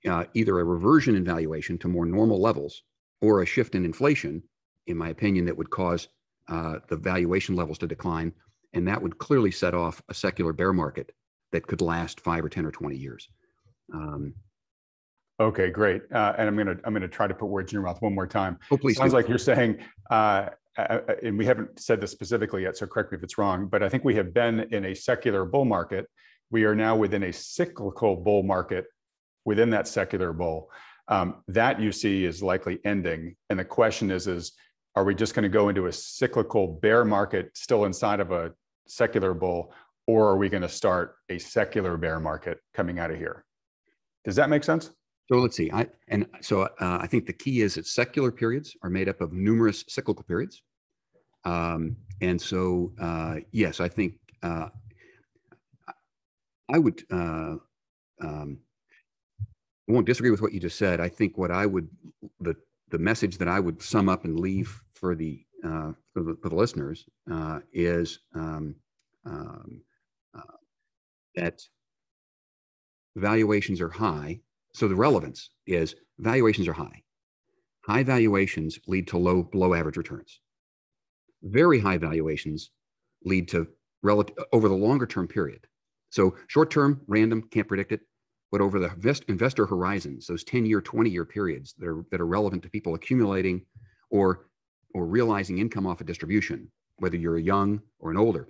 uh, 0.09 0.25
either 0.33 0.59
a 0.59 0.63
reversion 0.63 1.15
in 1.15 1.23
valuation 1.23 1.77
to 1.79 1.87
more 1.87 2.05
normal 2.05 2.39
levels 2.39 2.83
or 3.21 3.41
a 3.41 3.45
shift 3.45 3.75
in 3.75 3.85
inflation, 3.85 4.43
in 4.87 4.97
my 4.97 5.09
opinion, 5.09 5.45
that 5.45 5.57
would 5.57 5.69
cause 5.69 6.07
uh, 6.47 6.79
the 6.89 6.95
valuation 6.95 7.55
levels 7.55 7.77
to 7.79 7.87
decline, 7.87 8.31
and 8.73 8.87
that 8.87 9.01
would 9.01 9.17
clearly 9.17 9.51
set 9.51 9.73
off 9.73 10.01
a 10.09 10.13
secular 10.13 10.53
bear 10.53 10.73
market 10.73 11.11
that 11.51 11.65
could 11.65 11.81
last 11.81 12.19
five 12.19 12.45
or 12.45 12.49
ten 12.49 12.65
or 12.65 12.71
twenty 12.71 12.97
years. 12.97 13.29
Um, 13.93 14.33
okay, 15.39 15.69
great. 15.69 16.03
Uh, 16.13 16.33
and 16.37 16.47
I'm 16.47 16.55
gonna 16.55 16.77
I'm 16.83 16.93
gonna 16.93 17.07
try 17.07 17.27
to 17.27 17.33
put 17.33 17.47
words 17.47 17.71
in 17.71 17.77
your 17.77 17.83
mouth 17.83 18.01
one 18.01 18.13
more 18.13 18.27
time. 18.27 18.59
oh, 18.71 18.77
please. 18.77 18.97
Sounds 18.97 19.11
do. 19.11 19.17
like 19.17 19.27
you're 19.27 19.37
saying, 19.37 19.79
uh, 20.11 20.49
uh, 20.77 20.81
uh, 20.81 21.15
and 21.23 21.37
we 21.37 21.45
haven't 21.45 21.79
said 21.79 22.01
this 22.01 22.11
specifically 22.11 22.63
yet, 22.63 22.77
so 22.77 22.85
correct 22.85 23.11
me 23.11 23.17
if 23.17 23.23
it's 23.23 23.37
wrong, 23.37 23.67
but 23.67 23.81
I 23.81 23.89
think 23.89 24.03
we 24.03 24.15
have 24.15 24.33
been 24.33 24.67
in 24.71 24.85
a 24.85 24.93
secular 24.93 25.45
bull 25.45 25.65
market. 25.65 26.07
We 26.51 26.65
are 26.65 26.75
now 26.75 26.95
within 26.95 27.23
a 27.23 27.33
cyclical 27.33 28.15
bull 28.15 28.43
market 28.43 28.85
within 29.45 29.69
that 29.71 29.87
secular 29.87 30.33
bull. 30.33 30.69
Um, 31.07 31.43
that 31.47 31.79
you 31.79 31.91
see 31.91 32.25
is 32.25 32.41
likely 32.41 32.79
ending. 32.83 33.35
And 33.49 33.59
the 33.59 33.65
question 33.65 34.09
is, 34.09 34.27
is 34.27 34.53
are 34.95 35.03
we 35.03 35.13
just 35.13 35.33
going 35.35 35.43
to 35.43 35.49
go 35.49 35.69
into 35.69 35.87
a 35.87 35.91
cyclical 35.91 36.67
bear 36.67 37.05
market 37.05 37.51
still 37.55 37.85
inside 37.85 38.19
of 38.19 38.31
a 38.31 38.53
secular 38.87 39.33
bull, 39.33 39.73
or 40.07 40.29
are 40.29 40.37
we 40.37 40.49
going 40.49 40.61
to 40.61 40.69
start 40.69 41.15
a 41.29 41.37
secular 41.37 41.97
bear 41.97 42.19
market 42.19 42.59
coming 42.73 42.99
out 42.99 43.11
of 43.11 43.17
here? 43.17 43.43
Does 44.23 44.35
that 44.37 44.49
make 44.49 44.63
sense? 44.63 44.91
So 45.27 45.37
let's 45.37 45.55
see. 45.55 45.71
I 45.71 45.87
and 46.07 46.27
so 46.41 46.61
uh, 46.63 46.67
I 46.79 47.07
think 47.07 47.25
the 47.25 47.33
key 47.33 47.61
is 47.61 47.75
that 47.75 47.87
secular 47.87 48.31
periods 48.31 48.75
are 48.83 48.89
made 48.89 49.09
up 49.09 49.21
of 49.21 49.33
numerous 49.33 49.83
cyclical 49.87 50.23
periods, 50.23 50.61
um, 51.43 51.97
and 52.21 52.39
so 52.39 52.93
uh, 52.99 53.37
yes, 53.51 53.79
I 53.79 53.89
think 53.89 54.13
uh, 54.43 54.69
I 56.69 56.79
would. 56.79 57.03
Uh, 57.11 57.55
um, 58.21 58.59
won't 59.87 60.07
disagree 60.07 60.31
with 60.31 60.41
what 60.41 60.51
you 60.51 60.59
just 60.59 60.77
said. 60.79 60.99
I 60.99 61.09
think 61.09 61.37
what 61.37 61.51
I 61.51 61.65
would 61.65 61.87
the 62.39 62.55
the 62.89 62.97
message 62.97 63.37
that 63.37 63.47
I 63.47 63.59
would 63.59 63.81
sum 63.81 64.09
up 64.09 64.25
and 64.25 64.39
leave 64.39 64.81
for 64.93 65.15
the 65.15 65.45
uh, 65.63 65.91
for, 66.13 66.23
the, 66.23 66.37
for 66.41 66.49
the 66.49 66.55
listeners 66.55 67.05
uh, 67.31 67.59
is 67.71 68.19
um, 68.33 68.75
um, 69.25 69.81
that 71.35 71.61
valuations 73.15 73.81
are 73.81 73.89
high 73.89 74.39
so 74.75 74.89
the 74.89 74.95
relevance 74.95 75.51
is 75.65 75.95
valuations 76.19 76.67
are 76.67 76.73
high. 76.73 77.01
High 77.85 78.03
valuations 78.03 78.77
lead 78.87 79.07
to 79.07 79.17
low 79.17 79.41
below 79.43 79.73
average 79.73 79.95
returns. 79.95 80.41
Very 81.43 81.79
high 81.79 81.97
valuations 81.97 82.71
lead 83.23 83.47
to 83.49 83.67
relative 84.03 84.35
over 84.51 84.67
the 84.67 84.75
longer 84.75 85.05
term 85.05 85.29
period. 85.29 85.65
So 86.09 86.35
short 86.47 86.71
term, 86.71 87.01
random, 87.07 87.43
can't 87.51 87.67
predict 87.67 87.91
it. 87.91 88.01
But 88.51 88.61
over 88.61 88.79
the 88.79 88.91
invest, 88.91 89.25
investor 89.27 89.65
horizons, 89.65 90.27
those 90.27 90.43
10 90.43 90.65
year, 90.65 90.81
20 90.81 91.09
year 91.09 91.25
periods 91.25 91.73
that 91.79 91.87
are, 91.87 92.05
that 92.11 92.21
are 92.21 92.27
relevant 92.27 92.63
to 92.63 92.69
people 92.69 92.95
accumulating 92.95 93.65
or, 94.09 94.47
or 94.93 95.05
realizing 95.05 95.57
income 95.57 95.85
off 95.85 96.01
a 96.01 96.05
distribution, 96.05 96.71
whether 96.97 97.17
you're 97.17 97.37
a 97.37 97.41
young 97.41 97.81
or 97.99 98.11
an 98.11 98.17
older, 98.17 98.47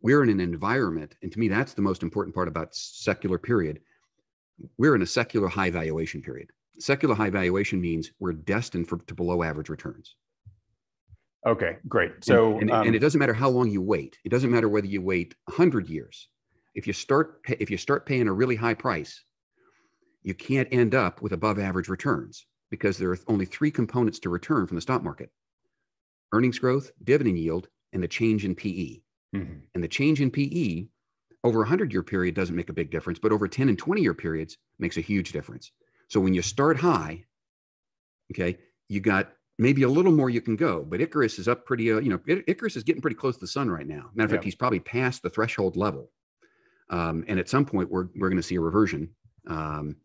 we're 0.00 0.22
in 0.22 0.30
an 0.30 0.40
environment, 0.40 1.16
and 1.22 1.32
to 1.32 1.40
me, 1.40 1.48
that's 1.48 1.74
the 1.74 1.82
most 1.82 2.02
important 2.04 2.34
part 2.34 2.46
about 2.46 2.74
secular 2.74 3.38
period 3.38 3.80
we're 4.78 4.94
in 4.94 5.02
a 5.02 5.06
secular 5.06 5.48
high 5.48 5.70
valuation 5.70 6.22
period. 6.22 6.50
Secular 6.78 7.14
high 7.14 7.30
valuation 7.30 7.80
means 7.80 8.10
we're 8.18 8.32
destined 8.32 8.88
for 8.88 8.98
to 8.98 9.14
below 9.14 9.42
average 9.42 9.68
returns. 9.68 10.16
Okay, 11.46 11.76
great. 11.88 12.24
So, 12.24 12.52
and, 12.54 12.62
and, 12.62 12.70
um, 12.72 12.86
and, 12.88 12.96
it 12.96 12.98
doesn't 12.98 13.20
matter 13.20 13.32
how 13.32 13.48
long 13.48 13.70
you 13.70 13.80
wait. 13.80 14.18
It 14.24 14.30
doesn't 14.30 14.50
matter 14.50 14.68
whether 14.68 14.86
you 14.86 15.00
wait 15.00 15.34
hundred 15.48 15.88
years. 15.88 16.28
If 16.74 16.86
you 16.86 16.92
start 16.92 17.40
if 17.46 17.70
you 17.70 17.78
start 17.78 18.04
paying 18.04 18.26
a 18.26 18.32
really 18.32 18.56
high 18.56 18.74
price, 18.74 19.22
you 20.22 20.34
can't 20.34 20.68
end 20.72 20.94
up 20.94 21.22
with 21.22 21.32
above 21.32 21.58
average 21.58 21.88
returns 21.88 22.46
because 22.70 22.98
there 22.98 23.10
are 23.10 23.18
only 23.28 23.44
three 23.44 23.70
components 23.70 24.18
to 24.20 24.28
return 24.28 24.66
from 24.66 24.74
the 24.74 24.80
stock 24.80 25.04
market: 25.04 25.30
earnings 26.32 26.58
growth, 26.58 26.90
dividend 27.04 27.38
yield, 27.38 27.68
and 27.92 28.02
the 28.02 28.08
change 28.08 28.44
in 28.44 28.54
PE. 28.54 29.00
Mm-hmm. 29.34 29.58
And 29.74 29.84
the 29.84 29.88
change 29.88 30.20
in 30.20 30.30
PE 30.30 30.86
over 31.44 31.60
a 31.60 31.62
100 31.62 31.92
year 31.92 32.02
period 32.02 32.34
doesn't 32.34 32.56
make 32.56 32.70
a 32.70 32.74
big 32.74 32.90
difference, 32.90 33.20
but 33.20 33.30
over 33.30 33.46
10 33.46 33.68
and 33.68 33.78
20 33.78 34.02
year 34.02 34.14
periods 34.14 34.58
makes 34.80 34.96
a 34.96 35.00
huge 35.00 35.32
difference. 35.32 35.70
So 36.08 36.18
when 36.18 36.34
you 36.34 36.42
start 36.42 36.76
high, 36.76 37.24
okay, 38.32 38.58
you 38.88 39.00
got 39.00 39.32
maybe 39.58 39.82
a 39.82 39.88
little 39.88 40.12
more 40.12 40.30
you 40.30 40.40
can 40.40 40.56
go, 40.56 40.82
but 40.82 41.00
Icarus 41.00 41.38
is 41.38 41.48
up 41.48 41.64
pretty, 41.64 41.90
uh, 41.92 41.98
you 41.98 42.10
know, 42.10 42.20
Icarus 42.46 42.76
is 42.76 42.82
getting 42.82 43.00
pretty 43.00 43.16
close 43.16 43.36
to 43.36 43.40
the 43.40 43.46
sun 43.46 43.70
right 43.70 43.86
now. 43.86 44.10
Matter 44.14 44.26
of 44.26 44.30
fact, 44.32 44.44
he's 44.44 44.54
probably 44.54 44.80
past 44.80 45.22
the 45.22 45.30
threshold 45.30 45.76
level. 45.76 46.10
Um, 46.90 47.24
and 47.26 47.38
at 47.38 47.48
some 47.48 47.64
point, 47.64 47.90
we're, 47.90 48.08
we're 48.16 48.28
going 48.28 48.36
to 48.36 48.42
see 48.42 48.56
a 48.56 48.60
reversion 48.60 49.10
um, 49.48 49.96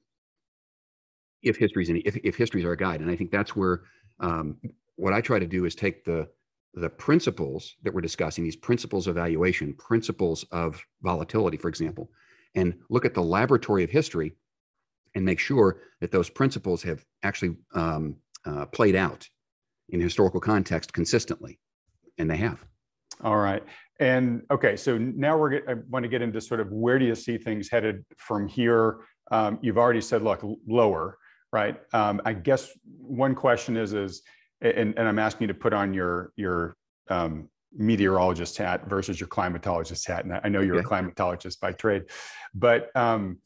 if 1.43 1.57
history's 1.57 1.89
any, 1.89 1.99
if, 1.99 2.15
if 2.23 2.35
history's 2.35 2.65
our 2.65 2.75
guide. 2.75 3.01
And 3.01 3.11
I 3.11 3.15
think 3.15 3.31
that's 3.31 3.55
where 3.55 3.81
um, 4.19 4.57
what 4.95 5.13
I 5.13 5.21
try 5.21 5.39
to 5.39 5.47
do 5.47 5.65
is 5.65 5.75
take 5.75 6.05
the 6.05 6.27
the 6.73 6.89
principles 6.89 7.75
that 7.83 7.93
we're 7.93 7.99
discussing, 7.99 8.45
these 8.45 8.55
principles 8.55 9.05
of 9.05 9.15
valuation, 9.15 9.73
principles 9.73 10.45
of 10.51 10.81
volatility, 11.01 11.57
for 11.57 11.67
example, 11.67 12.09
and 12.55 12.73
look 12.89 13.03
at 13.03 13.13
the 13.13 13.21
laboratory 13.21 13.83
of 13.83 13.89
history 13.89 14.31
and 15.13 15.25
make 15.25 15.39
sure 15.39 15.81
that 15.99 16.11
those 16.11 16.29
principles 16.29 16.81
have 16.81 17.03
actually 17.23 17.57
um, 17.73 18.15
uh, 18.45 18.65
played 18.67 18.95
out 18.95 19.27
in 19.91 19.99
historical 19.99 20.39
context 20.39 20.93
consistently. 20.93 21.60
And 22.17 22.30
they 22.30 22.38
have. 22.38 22.63
All 23.23 23.38
right. 23.38 23.63
And 23.99 24.43
okay, 24.49 24.75
so 24.75 24.97
now 24.97 25.38
we're 25.38 25.49
get, 25.51 25.63
I 25.67 25.75
want 25.89 26.04
to 26.04 26.10
get 26.10 26.21
into 26.21 26.41
sort 26.41 26.60
of 26.60 26.71
where 26.71 26.97
do 26.97 27.06
you 27.06 27.13
see 27.13 27.38
things 27.38 27.69
headed 27.69 28.04
from 28.17 28.47
here? 28.47 29.01
Um, 29.30 29.60
you've 29.62 29.77
already 29.77 30.01
said, 30.01 30.23
look, 30.23 30.43
lower, 30.67 31.17
right? 31.54 31.80
Um, 31.93 32.19
I 32.25 32.34
guess 32.34 32.71
one 32.97 33.36
question 33.36 33.77
is, 33.77 33.93
is 33.93 34.23
and, 34.62 34.93
and 34.97 35.08
I'm 35.08 35.19
asking 35.19 35.47
you 35.47 35.54
to 35.54 35.60
put 35.60 35.73
on 35.73 35.93
your 35.93 36.34
your 36.36 36.75
um, 37.10 37.49
meteorologist 37.75 38.58
hat 38.58 38.88
versus 38.88 39.19
your 39.19 39.30
climatologist 39.30 40.08
hat. 40.08 40.25
And 40.25 40.39
I 40.43 40.49
know 40.49 40.62
you're 40.62 40.77
okay. 40.80 40.86
a 40.86 40.89
climatologist 40.89 41.60
by 41.60 41.71
trade, 41.71 42.04
but 42.54 42.95
um, 42.95 43.38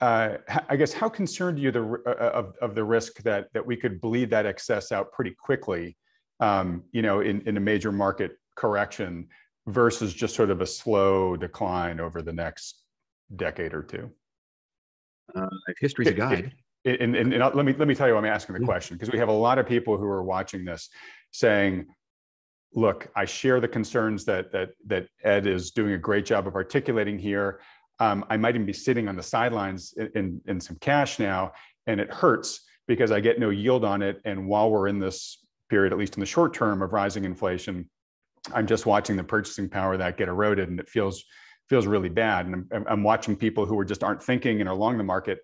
uh, 0.00 0.36
I 0.68 0.76
guess 0.76 0.92
how 0.92 1.08
concerned 1.08 1.58
are 1.58 1.60
you 1.60 1.70
the, 1.70 2.02
uh, 2.06 2.30
of, 2.30 2.54
of 2.60 2.74
the 2.74 2.84
risk 2.84 3.22
that 3.22 3.52
that 3.52 3.64
we 3.64 3.76
could 3.76 4.00
bleed 4.00 4.30
that 4.30 4.46
excess 4.46 4.92
out 4.92 5.12
pretty 5.12 5.32
quickly, 5.32 5.96
um, 6.40 6.84
you 6.92 7.02
know, 7.02 7.20
in, 7.20 7.40
in 7.48 7.56
a 7.56 7.60
major 7.60 7.90
market 7.90 8.38
correction 8.54 9.26
versus 9.66 10.14
just 10.14 10.34
sort 10.34 10.50
of 10.50 10.60
a 10.60 10.66
slow 10.66 11.36
decline 11.36 12.00
over 12.00 12.22
the 12.22 12.32
next 12.32 12.82
decade 13.36 13.74
or 13.74 13.82
two? 13.82 14.10
Uh, 15.34 15.48
history's 15.80 16.08
a 16.08 16.12
guide 16.14 16.52
and, 16.84 17.16
and, 17.16 17.32
and, 17.34 17.54
let 17.54 17.64
me 17.64 17.74
let 17.74 17.88
me 17.88 17.94
tell 17.94 18.06
you 18.06 18.14
why 18.14 18.20
I'm 18.20 18.26
asking 18.26 18.54
the 18.54 18.64
question 18.64 18.96
because 18.96 19.10
we 19.10 19.18
have 19.18 19.28
a 19.28 19.32
lot 19.32 19.58
of 19.58 19.66
people 19.66 19.96
who 19.96 20.06
are 20.06 20.22
watching 20.22 20.64
this 20.64 20.88
saying, 21.32 21.86
"Look, 22.72 23.08
I 23.16 23.24
share 23.24 23.60
the 23.60 23.68
concerns 23.68 24.24
that 24.26 24.52
that 24.52 24.70
that 24.86 25.08
Ed 25.24 25.46
is 25.46 25.72
doing 25.72 25.92
a 25.92 25.98
great 25.98 26.24
job 26.24 26.46
of 26.46 26.54
articulating 26.54 27.18
here. 27.18 27.60
Um, 28.00 28.24
I 28.30 28.36
might 28.36 28.54
even 28.54 28.66
be 28.66 28.72
sitting 28.72 29.08
on 29.08 29.16
the 29.16 29.22
sidelines 29.22 29.94
in, 29.96 30.10
in, 30.14 30.40
in 30.46 30.60
some 30.60 30.76
cash 30.80 31.18
now, 31.18 31.52
and 31.86 32.00
it 32.00 32.12
hurts 32.12 32.60
because 32.86 33.10
I 33.10 33.20
get 33.20 33.38
no 33.38 33.50
yield 33.50 33.84
on 33.84 34.02
it. 34.02 34.20
And 34.24 34.46
while 34.48 34.70
we're 34.70 34.88
in 34.88 34.98
this 34.98 35.38
period, 35.68 35.92
at 35.92 35.98
least 35.98 36.16
in 36.16 36.20
the 36.20 36.26
short 36.26 36.54
term 36.54 36.80
of 36.82 36.92
rising 36.92 37.24
inflation, 37.24 37.88
I'm 38.54 38.66
just 38.66 38.86
watching 38.86 39.16
the 39.16 39.24
purchasing 39.24 39.68
power 39.68 39.96
that 39.96 40.16
get 40.16 40.28
eroded, 40.28 40.68
and 40.68 40.80
it 40.80 40.88
feels 40.88 41.24
feels 41.68 41.86
really 41.86 42.08
bad. 42.08 42.46
And 42.46 42.66
I'm, 42.72 42.86
I'm 42.88 43.02
watching 43.02 43.36
people 43.36 43.66
who 43.66 43.78
are 43.78 43.84
just 43.84 44.02
aren't 44.02 44.22
thinking 44.22 44.60
and 44.60 44.68
are 44.68 44.74
along 44.74 44.96
the 44.96 45.04
market 45.04 45.40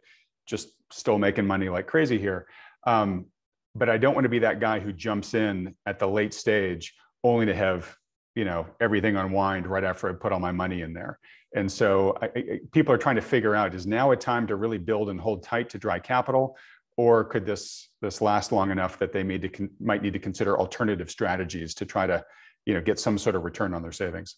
just 0.47 0.69
still 0.90 1.19
making 1.19 1.47
money 1.47 1.69
like 1.69 1.87
crazy 1.87 2.19
here. 2.19 2.47
Um, 2.87 3.27
but 3.75 3.88
I 3.88 3.99
don't 3.99 4.14
want 4.14 4.25
to 4.25 4.31
be 4.31 4.38
that 4.40 4.61
guy 4.61 4.79
who 4.79 4.93
jumps 4.93 5.35
in 5.35 5.75
at 5.87 5.99
the 5.99 6.09
late 6.09 6.33
stage 6.33 6.95
only 7.23 7.47
to 7.47 7.55
have 7.55 7.95
you 8.35 8.45
know 8.45 8.67
everything 8.81 9.17
unwind 9.17 9.67
right 9.67 9.85
after 9.85 10.09
I 10.09 10.12
put 10.12 10.33
all 10.33 10.40
my 10.40 10.53
money 10.53 10.83
in 10.83 10.93
there. 10.93 11.19
And 11.55 11.71
so 11.71 12.17
I, 12.21 12.27
I, 12.27 12.61
people 12.73 12.93
are 12.93 12.99
trying 12.99 13.17
to 13.17 13.23
figure 13.23 13.55
out: 13.55 13.75
is 13.75 13.87
now 13.87 14.11
a 14.11 14.17
time 14.17 14.47
to 14.49 14.57
really 14.57 14.79
build 14.79 15.09
and 15.09 15.21
hold 15.21 15.43
tight 15.43 15.71
to 15.71 15.79
dry 15.79 15.99
capital, 15.99 16.57
or 16.97 17.25
could 17.25 17.47
this 17.47 17.88
this 18.03 18.21
last 18.21 18.53
long 18.53 18.71
enough 18.71 18.99
that 18.99 19.12
they 19.12 19.23
to 19.23 19.49
con- 19.49 19.71
might 19.81 20.03
need 20.03 20.12
to 20.12 20.19
consider 20.19 20.59
alternative 20.59 21.11
strategies 21.11 21.75
to 21.75 21.87
try 21.87 22.07
to 22.07 22.25
you 22.67 22.75
know 22.75 22.81
get 22.81 22.99
some 22.99 23.19
sort 23.19 23.37
of 23.37 23.45
return 23.45 23.73
on 23.73 23.83
their 23.83 23.93
savings? 23.93 24.37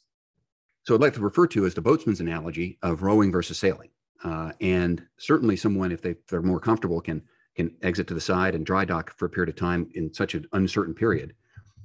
So 0.84 0.94
I'd 0.94 1.00
like 1.00 1.14
to 1.14 1.20
refer 1.20 1.46
to 1.48 1.66
as 1.66 1.74
the 1.74 1.82
boatsman's 1.82 2.20
analogy 2.20 2.78
of 2.82 3.02
rowing 3.02 3.32
versus 3.32 3.58
sailing. 3.58 3.90
Uh, 4.22 4.52
and 4.60 5.04
certainly 5.18 5.56
someone, 5.56 5.90
if, 5.90 6.00
they, 6.00 6.14
they're 6.28 6.42
more 6.42 6.60
comfortable, 6.60 7.00
can 7.00 7.22
can 7.56 7.74
exit 7.82 8.06
to 8.08 8.14
the 8.14 8.20
side 8.20 8.54
and 8.54 8.66
dry 8.66 8.84
dock 8.84 9.16
for 9.16 9.24
a 9.24 9.30
period 9.30 9.48
of 9.48 9.56
time 9.56 9.88
in 9.94 10.12
such 10.12 10.34
an 10.34 10.46
uncertain 10.52 10.94
period. 10.94 11.34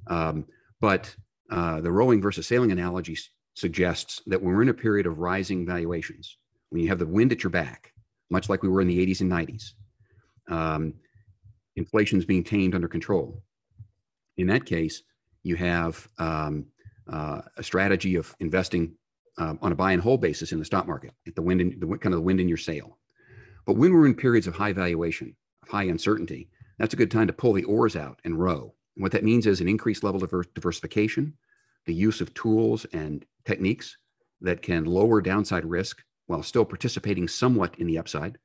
Um, 0.08 0.46
but 0.82 1.16
uh, 1.50 1.80
the 1.82 1.92
rowing 1.92 2.22
versus 2.22 2.48
sailing 2.48 2.72
analogy 2.72 3.18
suggests 3.54 4.22
that 4.28 4.42
when 4.42 4.54
we're 4.54 4.62
in 4.62 4.70
a 4.70 4.74
period 4.74 5.06
of 5.06 5.20
rising 5.20 5.66
valuations, 5.66 6.38
when 6.70 6.82
you 6.82 6.90
have 6.90 7.00
the 7.00 7.06
wind 7.06 7.32
at 7.32 7.44
your 7.44 7.50
back, 7.50 7.94
much 8.30 8.50
like 8.50 8.64
we 8.64 8.70
were 8.70 8.82
in 8.82 8.88
the 8.88 9.06
80s 9.06 9.22
and 9.22 9.32
90s, 9.32 9.74
um, 10.48 10.94
inflation 11.76 12.18
is 12.18 12.26
being 12.26 12.44
tamed 12.44 12.76
under 12.76 12.88
control. 12.88 13.44
In 14.38 14.48
that 14.48 14.66
case, 14.66 15.04
you 15.44 15.56
have 15.56 16.08
um, 16.18 16.66
uh, 17.12 17.42
a 17.58 17.64
strategy 17.64 18.16
of 18.16 18.34
investing 18.40 18.96
uh, 19.38 19.56
on 19.62 19.72
a 19.72 19.76
buy 19.76 19.92
and 19.92 20.02
hold 20.02 20.22
basis 20.22 20.52
in 20.52 20.60
the 20.60 20.66
stock 20.66 20.88
market, 20.88 21.12
at 21.28 21.36
the 21.36 21.42
wind 21.42 21.62
in 21.62 21.80
the 21.80 21.88
kind 21.98 22.14
of 22.14 22.20
the 22.20 22.22
wind 22.22 22.40
in 22.40 22.48
your 22.48 22.58
sail. 22.58 22.98
But 23.66 23.76
when 23.76 23.94
we're 23.94 24.06
in 24.06 24.16
periods 24.16 24.48
of 24.48 24.56
high 24.56 24.74
valuation, 24.74 25.36
of 25.64 25.70
high 25.70 25.84
uncertainty, 25.84 26.50
that's 26.78 26.94
a 26.94 26.98
good 26.98 27.12
time 27.12 27.28
to 27.28 27.34
pull 27.34 27.54
the 27.54 27.64
oars 27.64 27.96
out 27.96 28.20
and 28.24 28.40
row. 28.40 28.74
And 28.96 29.04
what 29.04 29.12
that 29.14 29.24
means 29.24 29.46
is 29.46 29.62
an 29.62 29.68
increased 29.68 30.04
level 30.04 30.24
of 30.24 30.54
diversification, 30.54 31.34
the 31.86 31.94
use 31.94 32.22
of 32.22 32.34
tools 32.34 32.86
and 32.94 33.26
techniques 33.46 33.98
that 34.42 34.62
can 34.62 34.86
lower 34.86 35.22
downside 35.22 35.66
risk 35.66 36.04
while 36.28 36.44
still 36.44 36.66
participating 36.66 37.28
somewhat 37.28 37.78
in 37.80 37.88
the 37.88 37.98
upside. 37.98 38.38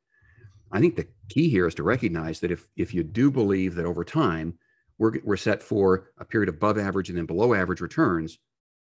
I 0.73 0.81
think 0.81 0.97
the 0.97 1.09
key 1.29 1.49
here 1.49 1.67
is 1.67 1.75
to 1.77 1.83
recognize 1.83 2.41
that 2.41 2.51
if, 2.51 2.67
if 2.77 2.93
you 2.93 3.03
do 3.03 3.31
believe 3.31 3.75
that 3.77 3.87
over 3.87 4.05
time 4.05 4.59
we're, 4.99 5.13
we're 5.25 5.37
set 5.37 5.63
for 5.63 6.11
a 6.19 6.25
period 6.25 6.49
above 6.49 6.79
average 6.79 7.09
and 7.09 7.17
then 7.17 7.27
below 7.27 7.55
average 7.55 7.81
returns 7.81 8.39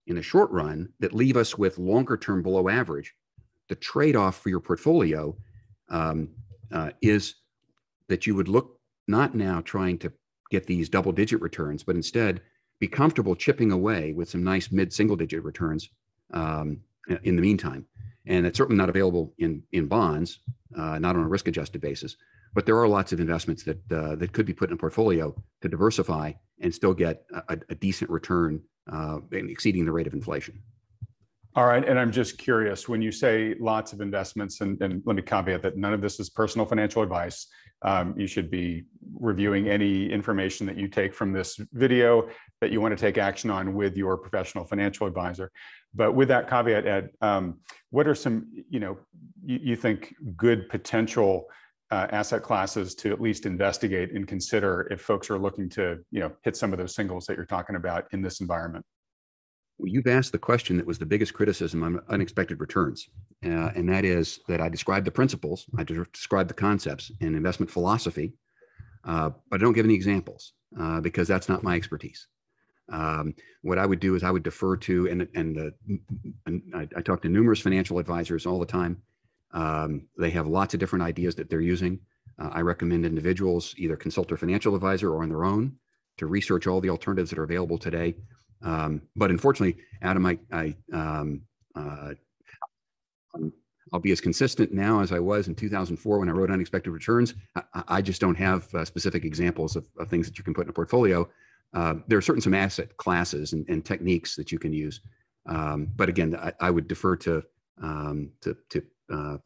in 0.06 0.16
the 0.16 0.22
short 0.22 0.50
run 0.50 0.88
that 1.00 1.14
leave 1.14 1.36
us 1.36 1.56
with 1.56 1.78
longer 1.78 2.16
term 2.16 2.42
below 2.42 2.68
average, 2.68 3.14
the 3.68 3.76
trade 3.76 4.16
off 4.16 4.40
for 4.40 4.48
your 4.48 4.60
portfolio 4.60 5.36
um, 5.90 6.30
uh, 6.72 6.90
is 7.02 7.36
that 8.08 8.26
you 8.26 8.34
would 8.34 8.48
look 8.48 8.80
not 9.06 9.34
now 9.34 9.60
trying 9.60 9.98
to 9.98 10.12
get 10.50 10.66
these 10.66 10.88
double 10.88 11.12
digit 11.12 11.40
returns, 11.40 11.82
but 11.82 11.96
instead 11.96 12.40
be 12.80 12.88
comfortable 12.88 13.34
chipping 13.34 13.72
away 13.72 14.12
with 14.12 14.28
some 14.30 14.44
nice 14.44 14.70
mid 14.70 14.92
single 14.92 15.16
digit 15.16 15.42
returns 15.42 15.90
um, 16.32 16.80
in 17.22 17.36
the 17.36 17.42
meantime. 17.42 17.86
And 18.26 18.46
it's 18.46 18.58
certainly 18.58 18.78
not 18.78 18.88
available 18.88 19.34
in, 19.38 19.62
in 19.72 19.86
bonds, 19.86 20.40
uh, 20.76 20.98
not 20.98 21.16
on 21.16 21.22
a 21.22 21.28
risk 21.28 21.48
adjusted 21.48 21.80
basis. 21.80 22.16
But 22.54 22.66
there 22.66 22.78
are 22.78 22.88
lots 22.88 23.12
of 23.12 23.20
investments 23.20 23.62
that, 23.64 23.92
uh, 23.92 24.16
that 24.16 24.32
could 24.32 24.46
be 24.46 24.52
put 24.52 24.70
in 24.70 24.74
a 24.74 24.76
portfolio 24.76 25.34
to 25.62 25.68
diversify 25.68 26.32
and 26.60 26.74
still 26.74 26.94
get 26.94 27.24
a, 27.48 27.58
a 27.68 27.74
decent 27.74 28.10
return 28.10 28.60
uh, 28.90 29.18
exceeding 29.32 29.84
the 29.84 29.92
rate 29.92 30.06
of 30.06 30.14
inflation. 30.14 30.62
All 31.54 31.66
right. 31.66 31.86
And 31.86 31.98
I'm 31.98 32.12
just 32.12 32.38
curious 32.38 32.88
when 32.88 33.02
you 33.02 33.10
say 33.10 33.54
lots 33.58 33.92
of 33.92 34.00
investments, 34.00 34.60
and, 34.60 34.80
and 34.80 35.02
let 35.04 35.16
me 35.16 35.22
caveat 35.22 35.62
that 35.62 35.76
none 35.76 35.92
of 35.92 36.00
this 36.00 36.20
is 36.20 36.30
personal 36.30 36.66
financial 36.66 37.02
advice. 37.02 37.46
Um, 37.82 38.14
you 38.16 38.26
should 38.26 38.50
be 38.50 38.84
reviewing 39.18 39.68
any 39.68 40.10
information 40.10 40.66
that 40.66 40.76
you 40.76 40.88
take 40.88 41.14
from 41.14 41.32
this 41.32 41.58
video 41.72 42.28
that 42.60 42.70
you 42.72 42.80
want 42.80 42.96
to 42.96 43.00
take 43.00 43.18
action 43.18 43.50
on 43.50 43.74
with 43.74 43.96
your 43.96 44.16
professional 44.16 44.64
financial 44.64 45.06
advisor. 45.06 45.50
But 45.94 46.12
with 46.12 46.28
that 46.28 46.48
caveat, 46.48 46.86
Ed, 46.86 47.10
um, 47.20 47.58
what 47.90 48.06
are 48.06 48.14
some, 48.14 48.46
you 48.68 48.80
know, 48.80 48.98
you, 49.44 49.60
you 49.62 49.76
think 49.76 50.14
good 50.36 50.68
potential 50.68 51.46
uh, 51.90 52.06
asset 52.10 52.42
classes 52.42 52.94
to 52.96 53.12
at 53.12 53.20
least 53.20 53.46
investigate 53.46 54.12
and 54.12 54.26
consider 54.28 54.88
if 54.90 55.00
folks 55.00 55.30
are 55.30 55.38
looking 55.38 55.68
to, 55.70 55.98
you 56.10 56.20
know, 56.20 56.32
hit 56.42 56.56
some 56.56 56.72
of 56.72 56.78
those 56.78 56.94
singles 56.94 57.26
that 57.26 57.36
you're 57.36 57.46
talking 57.46 57.76
about 57.76 58.06
in 58.12 58.20
this 58.20 58.40
environment? 58.40 58.84
Well, 59.78 59.88
you've 59.88 60.08
asked 60.08 60.32
the 60.32 60.38
question 60.38 60.76
that 60.76 60.86
was 60.86 60.98
the 60.98 61.06
biggest 61.06 61.32
criticism 61.34 61.84
on 61.84 62.00
unexpected 62.08 62.60
returns, 62.60 63.08
uh, 63.44 63.70
and 63.76 63.88
that 63.88 64.04
is 64.04 64.40
that 64.48 64.60
I 64.60 64.68
describe 64.68 65.04
the 65.04 65.12
principles, 65.12 65.66
I 65.78 65.84
describe 65.84 66.48
the 66.48 66.54
concepts 66.54 67.12
and 67.20 67.36
investment 67.36 67.70
philosophy, 67.70 68.34
uh, 69.04 69.30
but 69.48 69.60
I 69.60 69.64
don't 69.64 69.74
give 69.74 69.86
any 69.86 69.94
examples 69.94 70.52
uh, 70.78 71.00
because 71.00 71.28
that's 71.28 71.48
not 71.48 71.62
my 71.62 71.76
expertise. 71.76 72.26
Um, 72.90 73.34
what 73.62 73.78
I 73.78 73.86
would 73.86 74.00
do 74.00 74.14
is 74.14 74.22
I 74.22 74.30
would 74.30 74.42
defer 74.42 74.76
to, 74.76 75.08
and 75.08 75.28
and, 75.34 75.72
and 76.46 76.62
I, 76.74 76.88
I, 76.96 77.02
talk 77.02 77.22
to 77.22 77.28
numerous 77.28 77.60
financial 77.60 77.98
advisors 77.98 78.46
all 78.46 78.58
the 78.58 78.66
time. 78.66 79.02
Um, 79.52 80.06
they 80.18 80.30
have 80.30 80.46
lots 80.46 80.74
of 80.74 80.80
different 80.80 81.04
ideas 81.04 81.34
that 81.36 81.50
they're 81.50 81.60
using. 81.60 82.00
Uh, 82.38 82.50
I 82.52 82.60
recommend 82.60 83.04
individuals 83.04 83.74
either 83.76 83.96
consult 83.96 84.28
their 84.28 84.36
financial 84.36 84.74
advisor 84.74 85.12
or 85.12 85.22
on 85.22 85.28
their 85.28 85.44
own 85.44 85.76
to 86.18 86.26
research 86.26 86.66
all 86.66 86.80
the 86.80 86.90
alternatives 86.90 87.30
that 87.30 87.38
are 87.38 87.44
available 87.44 87.78
today. 87.78 88.14
Um, 88.62 89.02
but 89.16 89.30
unfortunately, 89.30 89.82
Adam, 90.02 90.26
I, 90.26 90.38
I 90.52 90.74
um, 90.92 91.42
uh, 91.74 92.14
I'll 93.92 94.00
be 94.00 94.12
as 94.12 94.20
consistent 94.20 94.72
now 94.72 95.00
as 95.00 95.12
I 95.12 95.18
was 95.18 95.48
in 95.48 95.54
2004 95.54 96.18
when 96.18 96.28
I 96.28 96.32
wrote 96.32 96.50
Unexpected 96.50 96.90
Returns. 96.90 97.34
I, 97.56 97.62
I 97.88 98.02
just 98.02 98.20
don't 98.20 98.34
have 98.34 98.72
uh, 98.74 98.84
specific 98.84 99.24
examples 99.24 99.76
of, 99.76 99.86
of, 99.98 100.08
things 100.08 100.26
that 100.26 100.38
you 100.38 100.44
can 100.44 100.54
put 100.54 100.66
in 100.66 100.70
a 100.70 100.72
portfolio. 100.72 101.28
Uh, 101.74 101.94
there 102.06 102.18
are 102.18 102.22
certain 102.22 102.40
some 102.40 102.54
asset 102.54 102.96
classes 102.96 103.52
and, 103.52 103.68
and 103.68 103.84
techniques 103.84 104.36
that 104.36 104.50
you 104.50 104.58
can 104.58 104.72
use. 104.72 105.00
Um, 105.46 105.88
but 105.96 106.08
again, 106.08 106.34
I, 106.36 106.52
I, 106.60 106.70
would 106.70 106.88
defer 106.88 107.16
to, 107.16 107.42
um, 107.82 108.30
to, 108.42 108.56
to 108.70 108.82
uh, 109.12 109.36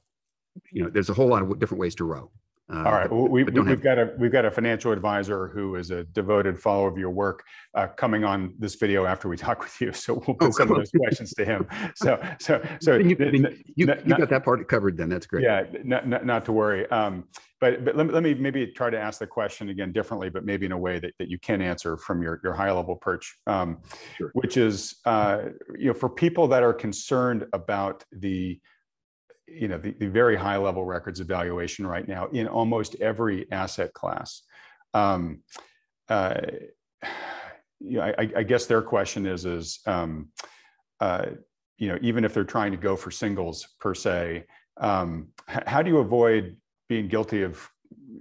you 0.70 0.82
know, 0.82 0.90
there's 0.90 1.10
a 1.10 1.14
whole 1.14 1.28
lot 1.28 1.42
of 1.42 1.58
different 1.58 1.80
ways 1.80 1.94
to 1.96 2.04
row. 2.04 2.30
Uh, 2.72 2.84
All 2.84 2.92
right, 2.92 3.10
but, 3.10 3.30
we, 3.30 3.44
have 3.44 3.66
have... 3.66 3.82
got 3.82 3.98
a 3.98 4.12
we've 4.18 4.32
got 4.32 4.46
a 4.46 4.50
financial 4.50 4.92
advisor 4.92 5.48
who 5.48 5.76
is 5.76 5.90
a 5.90 6.04
devoted 6.04 6.58
follower 6.58 6.88
of 6.88 6.96
your 6.96 7.10
work 7.10 7.44
uh, 7.74 7.86
coming 7.86 8.24
on 8.24 8.54
this 8.58 8.76
video 8.76 9.04
after 9.04 9.28
we 9.28 9.36
talk 9.48 9.62
with 9.62 9.78
you. 9.80 9.92
So 9.92 10.14
we'll 10.14 10.36
put 10.36 10.48
oh, 10.48 10.50
some 10.50 10.70
of 10.70 10.78
those 10.78 10.90
questions 10.90 11.34
to 11.34 11.44
him. 11.44 11.66
So 11.94 12.20
so 12.40 12.64
so 12.80 12.96
you, 12.96 13.16
you, 13.18 13.48
you 13.76 13.86
not, 13.86 14.06
got 14.06 14.30
that 14.30 14.44
part 14.44 14.66
covered. 14.68 14.96
Then 14.96 15.10
that's 15.10 15.26
great. 15.26 15.44
Yeah, 15.44 15.64
not, 15.84 16.08
not, 16.08 16.24
not 16.24 16.44
to 16.46 16.52
worry. 16.52 16.90
Um, 16.90 17.24
but 17.60 17.84
but 17.84 17.94
let 17.94 18.06
me, 18.06 18.12
let 18.12 18.22
me 18.22 18.34
maybe 18.34 18.66
try 18.68 18.88
to 18.88 18.98
ask 18.98 19.18
the 19.18 19.26
question 19.26 19.68
again 19.68 19.92
differently, 19.92 20.30
but 20.30 20.44
maybe 20.44 20.64
in 20.66 20.72
a 20.72 20.78
way 20.78 20.98
that, 20.98 21.12
that 21.18 21.28
you 21.28 21.38
can 21.38 21.60
answer 21.60 21.96
from 21.96 22.22
your 22.22 22.40
your 22.42 22.54
high 22.54 22.72
level 22.72 22.96
perch, 22.96 23.36
um, 23.46 23.78
sure. 24.16 24.30
which 24.32 24.56
is 24.56 24.96
uh, 25.04 25.42
you 25.78 25.88
know 25.88 25.94
for 25.94 26.08
people 26.08 26.48
that 26.48 26.62
are 26.62 26.72
concerned 26.72 27.46
about 27.52 28.04
the 28.12 28.58
you 29.52 29.68
know, 29.68 29.78
the, 29.78 29.92
the 29.92 30.08
very 30.08 30.36
high 30.36 30.56
level 30.56 30.84
records 30.84 31.20
evaluation 31.20 31.86
right 31.86 32.06
now 32.06 32.26
in 32.28 32.48
almost 32.48 32.96
every 33.00 33.50
asset 33.52 33.92
class. 33.92 34.42
Um, 34.94 35.42
uh, 36.08 36.40
you 37.80 37.98
know, 37.98 38.02
I, 38.02 38.30
I, 38.36 38.42
guess 38.42 38.66
their 38.66 38.82
question 38.82 39.26
is, 39.26 39.44
is 39.44 39.80
um, 39.86 40.28
uh, 41.00 41.26
you 41.78 41.88
know, 41.88 41.98
even 42.00 42.24
if 42.24 42.34
they're 42.34 42.44
trying 42.44 42.70
to 42.72 42.76
go 42.76 42.94
for 42.94 43.10
singles 43.10 43.66
per 43.80 43.94
se, 43.94 44.44
um, 44.80 45.28
how 45.46 45.82
do 45.82 45.90
you 45.90 45.98
avoid 45.98 46.56
being 46.88 47.08
guilty 47.08 47.42
of 47.42 47.68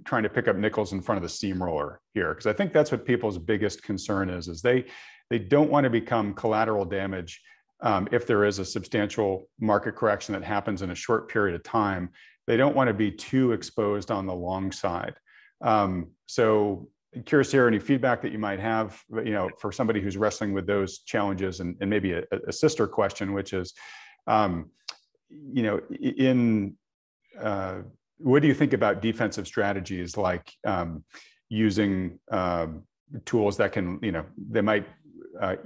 trying 0.04 0.24
to 0.24 0.28
pick 0.28 0.48
up 0.48 0.56
nickels 0.56 0.92
in 0.92 1.00
front 1.00 1.18
of 1.18 1.22
the 1.22 1.28
steamroller 1.28 2.00
here? 2.14 2.30
Because 2.30 2.46
I 2.46 2.52
think 2.52 2.72
that's 2.72 2.90
what 2.90 3.04
people's 3.04 3.38
biggest 3.38 3.82
concern 3.82 4.30
is, 4.30 4.48
is 4.48 4.62
they 4.62 4.86
they 5.30 5.38
don't 5.38 5.70
want 5.70 5.84
to 5.84 5.90
become 5.90 6.34
collateral 6.34 6.84
damage 6.84 7.40
um, 7.82 8.08
if 8.12 8.26
there 8.26 8.44
is 8.44 8.58
a 8.58 8.64
substantial 8.64 9.48
market 9.60 9.96
correction 9.96 10.32
that 10.32 10.44
happens 10.44 10.82
in 10.82 10.90
a 10.90 10.94
short 10.94 11.28
period 11.28 11.54
of 11.54 11.62
time, 11.62 12.10
they 12.46 12.56
don't 12.56 12.76
want 12.76 12.88
to 12.88 12.94
be 12.94 13.10
too 13.10 13.52
exposed 13.52 14.10
on 14.10 14.26
the 14.26 14.34
long 14.34 14.72
side. 14.72 15.14
Um, 15.60 16.10
so 16.26 16.88
curious 17.26 17.50
to 17.50 17.58
hear 17.58 17.68
any 17.68 17.78
feedback 17.78 18.22
that 18.22 18.32
you 18.32 18.38
might 18.38 18.58
have, 18.58 19.00
you 19.10 19.32
know, 19.32 19.50
for 19.58 19.70
somebody 19.70 20.00
who's 20.00 20.16
wrestling 20.16 20.52
with 20.52 20.66
those 20.66 21.00
challenges 21.00 21.60
and, 21.60 21.76
and 21.80 21.90
maybe 21.90 22.12
a, 22.12 22.22
a, 22.48 22.52
sister 22.52 22.86
question, 22.86 23.32
which 23.32 23.52
is, 23.52 23.74
um, 24.26 24.70
you 25.28 25.62
know, 25.62 25.80
in, 26.00 26.74
uh, 27.38 27.80
what 28.18 28.40
do 28.40 28.48
you 28.48 28.54
think 28.54 28.72
about 28.72 29.02
defensive 29.02 29.46
strategies 29.46 30.16
like 30.16 30.50
um, 30.66 31.04
using 31.48 32.18
uh, 32.30 32.66
tools 33.24 33.56
that 33.58 33.72
can, 33.72 33.98
you 34.02 34.12
know, 34.12 34.24
they 34.50 34.62
might 34.62 34.86
uh, 35.40 35.56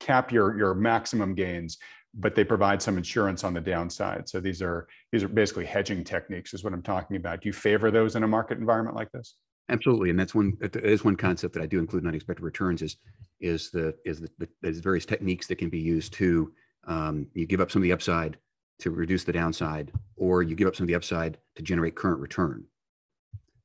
cap 0.00 0.32
your 0.32 0.56
your 0.58 0.74
maximum 0.74 1.34
gains 1.34 1.78
but 2.14 2.34
they 2.34 2.44
provide 2.44 2.80
some 2.82 2.96
insurance 2.96 3.44
on 3.44 3.54
the 3.54 3.60
downside. 3.60 4.28
So 4.28 4.40
these 4.40 4.62
are 4.62 4.88
these 5.12 5.22
are 5.22 5.28
basically 5.28 5.66
hedging 5.66 6.04
techniques 6.04 6.54
is 6.54 6.64
what 6.64 6.72
i'm 6.72 6.82
talking 6.82 7.16
about. 7.16 7.42
Do 7.42 7.48
you 7.48 7.52
favor 7.52 7.90
those 7.90 8.16
in 8.16 8.22
a 8.22 8.28
market 8.28 8.58
environment 8.58 8.96
like 8.96 9.10
this? 9.12 9.34
Absolutely. 9.68 10.10
And 10.10 10.18
that's 10.18 10.34
one 10.34 10.56
that 10.60 10.74
is 10.76 11.04
one 11.04 11.16
concept 11.16 11.54
that 11.54 11.62
i 11.62 11.66
do 11.66 11.78
include 11.78 12.02
in 12.02 12.08
unexpected 12.08 12.42
returns 12.42 12.82
is 12.82 12.96
is 13.40 13.70
the 13.70 13.94
is 14.04 14.20
the, 14.20 14.30
the 14.38 14.48
there's 14.62 14.80
various 14.80 15.06
techniques 15.06 15.46
that 15.46 15.56
can 15.56 15.68
be 15.68 15.78
used 15.78 16.12
to 16.14 16.52
um, 16.86 17.26
you 17.34 17.46
give 17.46 17.60
up 17.60 17.70
some 17.70 17.82
of 17.82 17.84
the 17.84 17.92
upside 17.92 18.38
to 18.78 18.90
reduce 18.90 19.24
the 19.24 19.32
downside 19.32 19.92
or 20.16 20.42
you 20.42 20.54
give 20.54 20.68
up 20.68 20.76
some 20.76 20.84
of 20.84 20.88
the 20.88 20.94
upside 20.94 21.36
to 21.56 21.62
generate 21.62 21.96
current 21.96 22.20
return. 22.20 22.64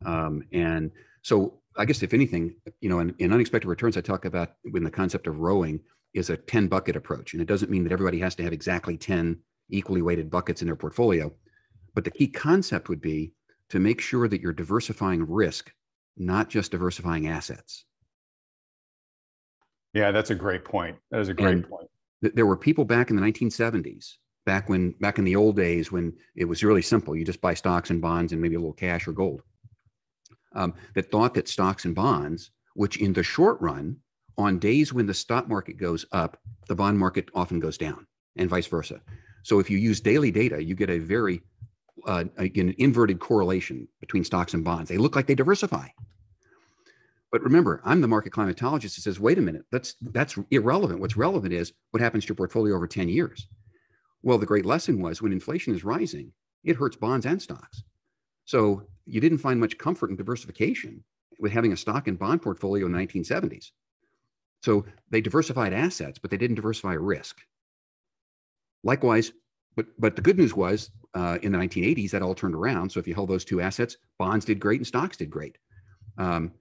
Um, 0.06 0.44
and 0.52 0.92
so 1.22 1.60
i 1.78 1.86
guess 1.86 2.04
if 2.04 2.14
anything 2.14 2.56
you 2.82 2.90
know 2.90 3.00
in, 3.00 3.16
in 3.20 3.32
unexpected 3.32 3.68
returns 3.68 3.96
i 3.96 4.02
talk 4.02 4.26
about 4.26 4.52
when 4.72 4.84
the 4.84 4.92
concept 4.92 5.28
of 5.28 5.40
rowing 5.40 5.80
is 6.14 6.30
a 6.30 6.38
10 6.38 6.68
bucket 6.68 6.96
approach. 6.96 7.34
And 7.34 7.42
it 7.42 7.48
doesn't 7.48 7.72
mean 7.72 7.84
that 7.84 7.92
everybody 7.92 8.20
has 8.20 8.36
to 8.36 8.44
have 8.44 8.54
exactly 8.54 8.98
10 8.98 9.40
equally 9.70 10.02
weighted 10.02 10.30
buckets 10.30 10.62
in 10.62 10.68
their 10.68 10.76
portfolio. 10.76 11.34
But 11.96 12.04
the 12.04 12.12
key 12.12 12.28
concept 12.28 12.90
would 12.90 13.02
be 13.02 13.34
to 13.70 13.80
make 13.80 14.02
sure 14.02 14.28
that 14.28 14.42
you're 14.42 14.54
diversifying 14.54 15.26
risk, 15.28 15.72
not 16.18 16.50
just 16.50 16.72
diversifying 16.72 17.28
assets. 17.28 17.86
Yeah, 19.94 20.12
that's 20.12 20.32
a 20.32 20.36
great 20.36 20.66
point. 20.66 20.98
That 21.12 21.20
is 21.22 21.30
a 21.30 21.34
great 21.34 21.54
and 21.54 21.70
point. 21.70 21.90
Th- 22.22 22.34
there 22.34 22.46
were 22.46 22.58
people 22.58 22.84
back 22.84 23.10
in 23.10 23.16
the 23.16 23.22
1970s, 23.22 24.16
back 24.46 24.70
when 24.70 24.92
back 25.00 25.20
in 25.20 25.24
the 25.24 25.36
old 25.36 25.56
days 25.56 25.92
when 25.92 26.14
it 26.36 26.46
was 26.46 26.64
really 26.64 26.82
simple. 26.82 27.16
You 27.16 27.26
just 27.26 27.42
buy 27.42 27.54
stocks 27.54 27.90
and 27.90 28.02
bonds 28.02 28.32
and 28.32 28.42
maybe 28.42 28.56
a 28.56 28.60
little 28.60 28.74
cash 28.74 29.08
or 29.08 29.12
gold. 29.12 29.42
Um, 30.56 30.74
that 30.96 31.12
thought 31.12 31.34
that 31.36 31.48
stocks 31.48 31.86
and 31.86 31.96
bonds, 31.96 32.52
which 32.76 32.98
in 32.98 33.14
the 33.14 33.24
short 33.24 33.60
run 33.62 33.98
on 34.38 34.60
days 34.60 34.94
when 34.94 35.06
the 35.06 35.14
stock 35.14 35.48
market 35.48 35.78
goes 35.78 36.06
up, 36.12 36.40
the 36.68 36.76
bond 36.76 36.98
market 36.98 37.30
often 37.34 37.60
goes 37.60 37.78
down, 37.78 38.08
and 38.36 38.50
vice 38.50 38.68
versa. 38.68 39.02
So 39.44 39.60
if 39.60 39.70
you 39.70 39.78
use 39.78 40.00
daily 40.00 40.32
data, 40.32 40.64
you 40.64 40.76
get 40.76 40.90
a 40.90 41.00
very 41.00 41.42
uh, 42.08 42.26
an 42.38 42.76
inverted 42.78 43.20
correlation 43.20 43.88
between 44.00 44.24
stocks 44.24 44.54
and 44.54 44.64
bonds. 44.64 44.90
They 44.90 44.98
look 44.98 45.16
like 45.16 45.28
they 45.28 45.36
diversify. 45.36 45.88
But 47.32 47.42
remember, 47.42 47.82
I'm 47.84 48.02
the 48.02 48.08
market 48.08 48.32
climatologist 48.32 48.96
that 48.96 49.02
says, 49.02 49.20
wait 49.20 49.38
a 49.38 49.42
minute, 49.42 49.64
that's 49.72 49.96
that's 50.02 50.38
irrelevant. 50.52 51.00
What's 51.00 51.18
relevant 51.18 51.54
is 51.54 51.74
what 51.92 52.02
happens 52.02 52.26
to 52.26 52.30
your 52.30 52.36
portfolio 52.36 52.76
over 52.76 52.88
10 52.88 53.10
years. 53.10 53.48
Well, 54.22 54.38
the 54.38 54.46
great 54.46 54.66
lesson 54.66 55.02
was 55.02 55.22
when 55.22 55.34
inflation 55.34 55.74
is 55.76 55.84
rising, 55.84 56.32
it 56.64 56.76
hurts 56.76 56.96
bonds 56.96 57.26
and 57.26 57.42
stocks. 57.42 57.84
So 58.46 58.84
you 59.06 59.20
didn't 59.20 59.40
find 59.40 59.60
much 59.60 59.78
comfort 59.78 60.10
in 60.10 60.16
diversification 60.16 61.04
with 61.40 61.52
having 61.52 61.74
a 61.74 61.78
stock 61.78 62.08
and 62.08 62.20
bond 62.20 62.42
portfolio 62.42 62.86
in 62.86 62.92
the 62.92 63.00
1970s. 63.00 63.72
So 64.64 64.86
they 65.10 65.20
diversified 65.20 65.74
assets, 65.74 66.18
but 66.18 66.32
they 66.32 66.38
didn't 66.38 66.56
diversify 66.56 66.94
risk. 66.94 67.42
Likewise, 68.84 69.34
but 69.76 69.88
but 70.00 70.16
the 70.16 70.22
good 70.22 70.38
news 70.38 70.56
was 70.56 70.92
uh, 71.14 71.38
in 71.42 71.52
the 71.52 71.58
1980s 71.58 72.12
that 72.12 72.22
all 72.22 72.34
turned 72.34 72.56
around. 72.56 72.90
So 72.92 73.00
if 73.00 73.08
you 73.08 73.14
held 73.14 73.30
those 73.30 73.46
two 73.46 73.62
assets, 73.62 73.98
bonds 74.18 74.46
did 74.46 74.60
great 74.60 74.80
and 74.80 74.88
stocks 74.88 75.18
did 75.18 75.30
great. 75.30 75.58
Um, 76.18 76.54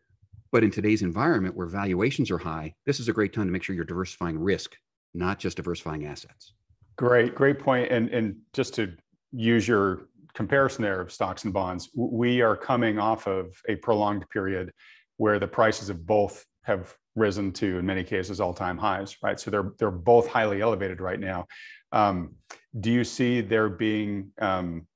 but 0.50 0.64
in 0.64 0.70
today's 0.70 1.02
environment 1.02 1.56
where 1.56 1.66
valuations 1.66 2.30
are 2.30 2.38
high, 2.38 2.74
this 2.84 3.00
is 3.00 3.08
a 3.08 3.12
great 3.12 3.32
time 3.32 3.46
to 3.46 3.52
make 3.52 3.62
sure 3.62 3.74
you're 3.74 3.84
diversifying 3.84 4.38
risk, 4.38 4.76
not 5.14 5.38
just 5.38 5.56
diversifying 5.56 6.06
assets. 6.06 6.52
Great, 6.96 7.34
great 7.34 7.58
point. 7.58 7.90
And 7.90 8.08
and 8.10 8.36
just 8.52 8.74
to 8.74 8.94
use 9.32 9.66
your 9.66 10.08
comparison 10.34 10.82
there 10.82 11.00
of 11.00 11.12
stocks 11.12 11.44
and 11.44 11.52
bonds, 11.52 11.90
we 11.94 12.42
are 12.42 12.56
coming 12.56 12.98
off 12.98 13.28
of 13.28 13.54
a 13.68 13.76
prolonged 13.76 14.28
period 14.30 14.72
where 15.18 15.38
the 15.38 15.46
prices 15.46 15.88
of 15.88 16.04
both 16.04 16.44
have 16.62 16.96
risen 17.14 17.52
to, 17.52 17.78
in 17.78 17.86
many 17.86 18.04
cases, 18.04 18.40
all-time 18.40 18.78
highs, 18.78 19.16
right? 19.22 19.38
So 19.38 19.50
they're 19.50 19.72
they're 19.78 19.90
both 19.90 20.26
highly 20.28 20.62
elevated 20.62 21.00
right 21.00 21.20
now. 21.20 21.46
Um, 21.92 22.34
do 22.80 22.90
you 22.90 23.04
see 23.04 23.40
there 23.40 23.68
being 23.68 24.30
um, 24.40 24.86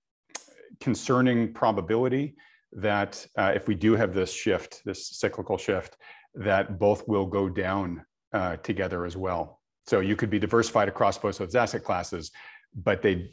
concerning 0.80 1.52
probability 1.52 2.36
that 2.72 3.26
uh, 3.36 3.52
if 3.54 3.68
we 3.68 3.74
do 3.74 3.94
have 3.96 4.14
this 4.14 4.32
shift, 4.32 4.82
this 4.84 5.08
cyclical 5.18 5.58
shift, 5.58 5.96
that 6.34 6.78
both 6.78 7.06
will 7.06 7.26
go 7.26 7.48
down 7.48 8.04
uh, 8.32 8.56
together 8.56 9.04
as 9.04 9.16
well? 9.16 9.60
So 9.86 10.00
you 10.00 10.16
could 10.16 10.30
be 10.30 10.38
diversified 10.38 10.88
across 10.88 11.18
both 11.18 11.38
of 11.40 11.46
those 11.46 11.54
asset 11.54 11.84
classes, 11.84 12.32
but 12.74 13.02
they 13.02 13.32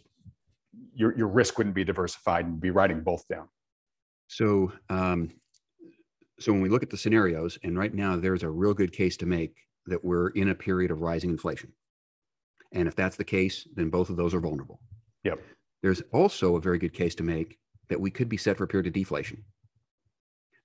your 0.93 1.17
your 1.17 1.27
risk 1.27 1.57
wouldn't 1.57 1.75
be 1.75 1.83
diversified 1.83 2.45
and 2.45 2.59
be 2.59 2.69
writing 2.69 3.01
both 3.01 3.27
down. 3.27 3.47
So 4.27 4.71
um, 4.89 5.31
so 6.39 6.51
when 6.51 6.61
we 6.61 6.69
look 6.69 6.83
at 6.83 6.89
the 6.89 6.97
scenarios, 6.97 7.57
and 7.63 7.77
right 7.77 7.93
now 7.93 8.15
there's 8.15 8.43
a 8.43 8.49
real 8.49 8.73
good 8.73 8.91
case 8.91 9.17
to 9.17 9.25
make 9.25 9.55
that 9.85 10.03
we're 10.03 10.29
in 10.29 10.49
a 10.49 10.55
period 10.55 10.91
of 10.91 11.01
rising 11.01 11.29
inflation. 11.29 11.71
And 12.71 12.87
if 12.87 12.95
that's 12.95 13.17
the 13.17 13.23
case, 13.23 13.67
then 13.75 13.89
both 13.89 14.09
of 14.09 14.15
those 14.15 14.33
are 14.33 14.39
vulnerable. 14.39 14.79
Yep. 15.23 15.39
There's 15.81 16.01
also 16.11 16.55
a 16.55 16.61
very 16.61 16.79
good 16.79 16.93
case 16.93 17.13
to 17.15 17.23
make 17.23 17.59
that 17.89 17.99
we 17.99 18.09
could 18.09 18.29
be 18.29 18.37
set 18.37 18.57
for 18.57 18.63
a 18.63 18.67
period 18.67 18.87
of 18.87 18.93
deflation. 18.93 19.43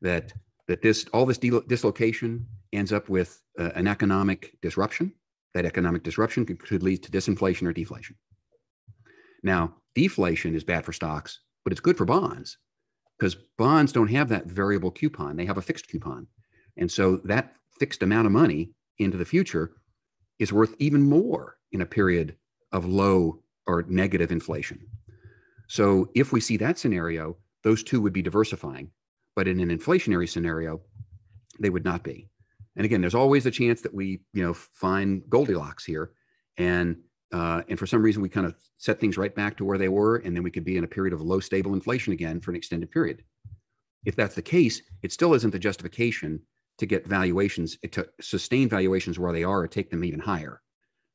That 0.01 0.33
that 0.69 0.81
this 0.81 1.07
all 1.13 1.27
this 1.27 1.39
dislocation 1.39 2.47
ends 2.73 2.93
up 2.93 3.09
with 3.09 3.43
uh, 3.59 3.71
an 3.75 3.89
economic 3.89 4.57
disruption. 4.63 5.13
That 5.55 5.65
economic 5.67 6.03
disruption 6.03 6.47
could, 6.47 6.63
could 6.63 6.83
lead 6.83 7.03
to 7.03 7.11
disinflation 7.11 7.67
or 7.67 7.73
deflation. 7.73 8.17
Now, 9.43 9.75
deflation 9.95 10.55
is 10.55 10.63
bad 10.63 10.85
for 10.85 10.93
stocks, 10.93 11.41
but 11.65 11.73
it's 11.73 11.81
good 11.81 11.97
for 11.97 12.05
bonds 12.05 12.59
because 13.19 13.35
bonds 13.57 13.93
don't 13.93 14.11
have 14.11 14.29
that 14.29 14.47
variable 14.47 14.91
coupon. 14.91 15.37
They 15.37 15.47
have 15.47 15.59
a 15.59 15.63
fixed 15.63 15.89
coupon. 15.89 16.27
And 16.77 16.91
so 16.91 17.17
that 17.25 17.57
fixed 17.79 18.03
amount 18.03 18.27
of 18.27 18.33
money 18.33 18.71
into 18.99 19.17
the 19.17 19.25
future 19.25 19.73
is 20.39 20.53
worth 20.53 20.75
even 20.79 21.03
more 21.03 21.57
in 21.73 21.81
a 21.81 21.87
period 21.87 22.37
of 22.73 22.87
low 22.87 23.43
or 23.67 23.85
negative 23.89 24.31
inflation. 24.31 24.87
So 25.69 26.09
if 26.15 26.33
we 26.33 26.41
see 26.41 26.57
that 26.59 26.79
scenario, 26.79 27.37
those 27.65 27.83
two 27.83 28.01
would 28.01 28.13
be 28.13 28.23
diversifying. 28.23 28.91
But 29.35 29.49
in 29.49 29.61
an 29.61 29.77
inflationary 29.77 30.29
scenario, 30.29 30.81
they 31.61 31.71
would 31.71 31.85
not 31.85 32.03
be. 32.03 32.29
And 32.77 32.85
again, 32.85 33.01
there's 33.01 33.15
always 33.15 33.47
a 33.47 33.51
chance 33.51 33.83
that 33.83 33.95
we, 33.95 34.21
you 34.33 34.43
know, 34.43 34.55
find 34.55 35.23
Goldilocks 35.29 35.85
here, 35.85 36.13
and 36.57 36.97
uh, 37.33 37.63
and 37.69 37.79
for 37.79 37.87
some 37.87 38.03
reason 38.03 38.23
we 38.23 38.29
kind 38.29 38.47
of 38.47 38.55
set 38.79 38.99
things 38.99 39.19
right 39.19 39.35
back 39.35 39.57
to 39.57 39.65
where 39.65 39.79
they 39.79 39.89
were, 39.89 40.17
and 40.17 40.35
then 40.35 40.43
we 40.43 40.51
could 40.51 40.65
be 40.65 40.77
in 40.77 40.85
a 40.85 40.89
period 40.89 41.13
of 41.13 41.21
low 41.21 41.41
stable 41.41 41.75
inflation 41.75 42.13
again 42.13 42.41
for 42.41 42.51
an 42.51 42.57
extended 42.57 42.91
period. 42.91 43.23
If 44.05 44.17
that's 44.17 44.35
the 44.35 44.43
case, 44.43 44.83
it 45.03 45.13
still 45.13 45.35
isn't 45.35 45.51
the 45.51 45.59
justification 45.59 46.41
to 46.79 46.87
get 46.87 47.07
valuations 47.07 47.77
to 47.91 48.09
sustain 48.21 48.69
valuations 48.69 49.19
where 49.19 49.33
they 49.33 49.45
are 49.45 49.61
or 49.61 49.69
take 49.69 49.91
them 49.91 50.05
even 50.05 50.21
higher. 50.21 50.63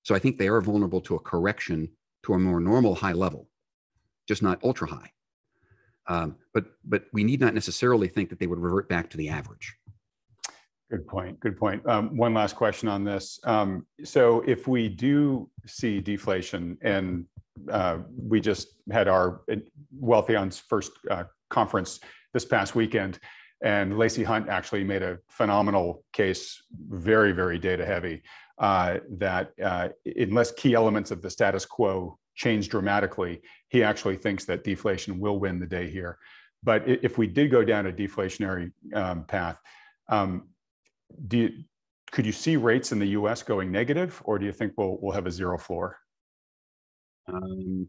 So 0.03 0.13
I 0.13 0.19
think 0.19 0.37
they 0.37 0.49
are 0.49 0.61
vulnerable 0.61 1.01
to 1.01 1.15
a 1.15 1.19
correction 1.19 1.89
to 2.23 2.33
a 2.33 2.39
more 2.39 2.59
normal 2.59 2.95
high 2.95 3.13
level, 3.13 3.49
just 4.27 4.43
not 4.43 4.63
ultra 4.63 4.87
high. 4.87 5.11
Um, 6.07 6.35
but 6.53 6.65
but 6.83 7.05
we 7.13 7.23
need 7.23 7.39
not 7.39 7.53
necessarily 7.53 8.09
think 8.09 8.29
that 8.29 8.39
they 8.39 8.47
would 8.47 8.59
revert 8.59 8.89
back 8.89 9.09
to 9.11 9.17
the 9.17 9.29
average. 9.29 9.73
Good 10.93 11.07
point. 11.07 11.39
Good 11.39 11.57
point. 11.57 11.83
Um, 11.87 12.15
one 12.15 12.35
last 12.35 12.55
question 12.55 12.87
on 12.87 13.03
this. 13.03 13.39
Um, 13.45 13.87
so 14.03 14.41
if 14.41 14.67
we 14.67 14.87
do 14.87 15.49
see 15.65 15.99
deflation, 15.99 16.77
and 16.83 17.25
uh, 17.71 17.97
we 18.15 18.39
just 18.39 18.67
had 18.91 19.07
our 19.07 19.41
uh, 19.51 19.55
Wealthion's 19.99 20.59
first 20.59 20.91
uh, 21.09 21.23
conference 21.49 21.99
this 22.35 22.45
past 22.45 22.75
weekend, 22.75 23.17
and 23.63 23.97
Lacey 23.97 24.23
Hunt 24.23 24.49
actually 24.49 24.83
made 24.83 25.01
a 25.01 25.17
phenomenal 25.29 26.03
case, 26.13 26.61
very, 26.89 27.31
very 27.31 27.57
data 27.57 27.87
heavy, 27.87 28.21
uh, 28.59 28.99
that 29.13 29.53
uh, 29.63 29.89
unless 30.05 30.51
key 30.51 30.75
elements 30.75 31.09
of 31.09 31.23
the 31.23 31.29
status 31.31 31.65
quo 31.65 32.19
change 32.35 32.69
dramatically, 32.69 33.41
he 33.69 33.81
actually 33.81 34.15
thinks 34.15 34.45
that 34.45 34.63
deflation 34.63 35.19
will 35.19 35.39
win 35.39 35.59
the 35.59 35.65
day 35.65 35.89
here. 35.89 36.19
But 36.61 36.87
if 36.87 37.17
we 37.17 37.25
did 37.25 37.49
go 37.49 37.63
down 37.63 37.87
a 37.87 37.91
deflationary 37.91 38.71
um, 38.93 39.23
path, 39.23 39.57
um, 40.07 40.49
do 41.27 41.37
you, 41.37 41.63
could 42.11 42.25
you 42.25 42.31
see 42.31 42.57
rates 42.57 42.91
in 42.91 42.99
the 42.99 43.07
U.S. 43.07 43.43
going 43.43 43.71
negative, 43.71 44.21
or 44.25 44.37
do 44.37 44.45
you 44.45 44.51
think 44.51 44.73
we'll 44.77 44.97
we'll 45.01 45.13
have 45.13 45.25
a 45.25 45.31
zero 45.31 45.57
floor? 45.57 45.97
Um, 47.27 47.87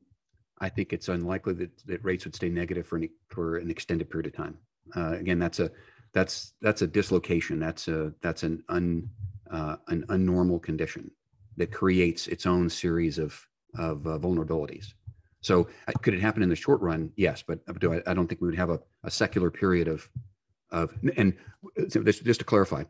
I 0.61 0.69
think 0.69 0.93
it's 0.93 1.09
unlikely 1.09 1.55
that, 1.55 1.87
that 1.87 2.05
rates 2.05 2.25
would 2.25 2.35
stay 2.35 2.49
negative 2.49 2.87
for 2.87 2.97
an 2.97 3.09
for 3.29 3.57
an 3.59 3.71
extended 3.71 4.09
period 4.11 4.27
of 4.27 4.37
time. 4.37 4.57
Uh, 4.97 5.17
again, 5.19 5.39
that's 5.39 5.61
a 5.61 5.71
that's 6.13 6.55
that's 6.63 6.83
a 6.83 6.87
dislocation. 6.87 7.59
That's 7.59 7.89
a 7.89 8.13
that's 8.23 8.45
an 8.45 8.63
un 8.69 9.09
uh, 9.51 9.77
an 9.89 10.05
unnormal 10.09 10.63
condition 10.63 11.11
that 11.57 11.71
creates 11.71 12.27
its 12.29 12.47
own 12.47 12.71
series 12.71 13.19
of 13.19 13.47
of 13.77 14.07
uh, 14.07 14.19
vulnerabilities. 14.19 14.95
So 15.41 15.69
uh, 15.89 15.93
could 16.01 16.15
it 16.15 16.21
happen 16.21 16.43
in 16.43 16.49
the 16.49 16.57
short 16.57 16.81
run? 16.81 17.13
Yes, 17.17 17.45
but, 17.47 17.61
I, 17.69 18.15
don't 18.15 18.27
think 18.27 18.41
we 18.41 18.49
would 18.49 18.57
have 18.57 18.71
a, 18.71 18.81
a 19.03 19.11
secular 19.11 19.51
period 19.51 19.89
of 19.89 20.09
of 20.71 20.95
and 21.17 21.35
just, 21.89 22.25
just 22.25 22.41
to 22.41 22.47
clarify, 22.47 22.85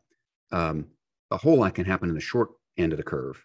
um, 0.52 0.86
a 1.30 1.36
whole 1.36 1.58
lot 1.58 1.74
can 1.74 1.84
happen 1.84 2.08
in 2.08 2.14
the 2.14 2.20
short 2.20 2.50
end 2.76 2.92
of 2.92 2.98
the 2.98 3.04
curve. 3.04 3.44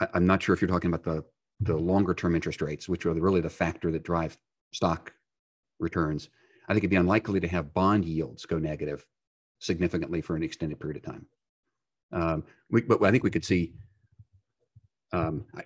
I, 0.00 0.08
am 0.14 0.26
not 0.26 0.42
sure 0.42 0.54
if 0.54 0.60
you're 0.60 0.68
talking 0.68 0.92
about 0.92 1.04
the 1.04 1.24
the 1.60 1.76
longer 1.76 2.14
term 2.14 2.34
interest 2.34 2.60
rates, 2.60 2.88
which 2.88 3.06
are 3.06 3.14
really 3.14 3.40
the 3.40 3.50
factor 3.50 3.90
that 3.90 4.02
drive 4.02 4.36
stock 4.72 5.12
returns. 5.78 6.28
I 6.68 6.72
think 6.72 6.82
it'd 6.82 6.90
be 6.90 6.96
unlikely 6.96 7.40
to 7.40 7.48
have 7.48 7.72
bond 7.72 8.04
yields 8.04 8.44
go 8.44 8.58
negative 8.58 9.06
significantly 9.58 10.20
for 10.20 10.36
an 10.36 10.42
extended 10.42 10.78
period 10.78 10.98
of 10.98 11.02
time. 11.04 11.26
Um, 12.12 12.44
we, 12.70 12.82
but 12.82 13.02
I 13.02 13.10
think 13.10 13.24
we 13.24 13.30
could 13.30 13.44
see. 13.44 13.74
Um, 15.12 15.46
I, 15.56 15.62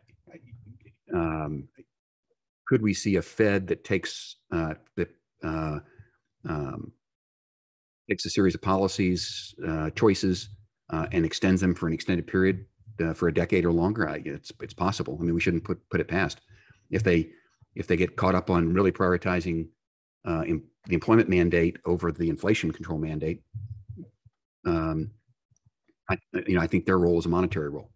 um, 1.12 1.68
could 2.66 2.82
we 2.82 2.94
see 2.94 3.16
a 3.16 3.22
Fed 3.22 3.66
that 3.68 3.82
takes 3.82 4.36
uh, 4.52 4.74
that 4.96 5.08
uh, 5.42 5.80
um, 6.48 6.92
takes 8.08 8.24
a 8.26 8.30
series 8.30 8.54
of 8.54 8.62
policies 8.62 9.54
uh, 9.66 9.90
choices 9.90 10.50
uh, 10.90 11.06
and 11.12 11.24
extends 11.24 11.60
them 11.60 11.74
for 11.74 11.86
an 11.86 11.92
extended 11.92 12.26
period 12.26 12.66
uh, 13.00 13.14
for 13.14 13.28
a 13.28 13.34
decade 13.34 13.64
or 13.64 13.72
longer? 13.72 14.08
I, 14.08 14.22
it's 14.24 14.52
it's 14.60 14.74
possible. 14.74 15.18
I 15.20 15.24
mean, 15.24 15.34
we 15.34 15.40
shouldn't 15.40 15.64
put 15.64 15.78
put 15.90 16.00
it 16.00 16.08
past 16.08 16.40
if 16.90 17.02
they 17.02 17.30
if 17.74 17.86
they 17.86 17.96
get 17.96 18.16
caught 18.16 18.34
up 18.34 18.50
on 18.50 18.72
really 18.72 18.92
prioritizing 18.92 19.68
uh, 20.26 20.42
in, 20.46 20.62
the 20.86 20.94
employment 20.94 21.28
mandate 21.28 21.78
over 21.84 22.10
the 22.10 22.28
inflation 22.28 22.72
control 22.72 22.98
mandate. 22.98 23.42
Um, 24.66 25.10
I, 26.08 26.16
you 26.46 26.54
know, 26.54 26.60
I 26.60 26.66
think 26.66 26.86
their 26.86 26.98
role 26.98 27.18
is 27.18 27.26
a 27.26 27.28
monetary 27.28 27.68
role. 27.68 27.90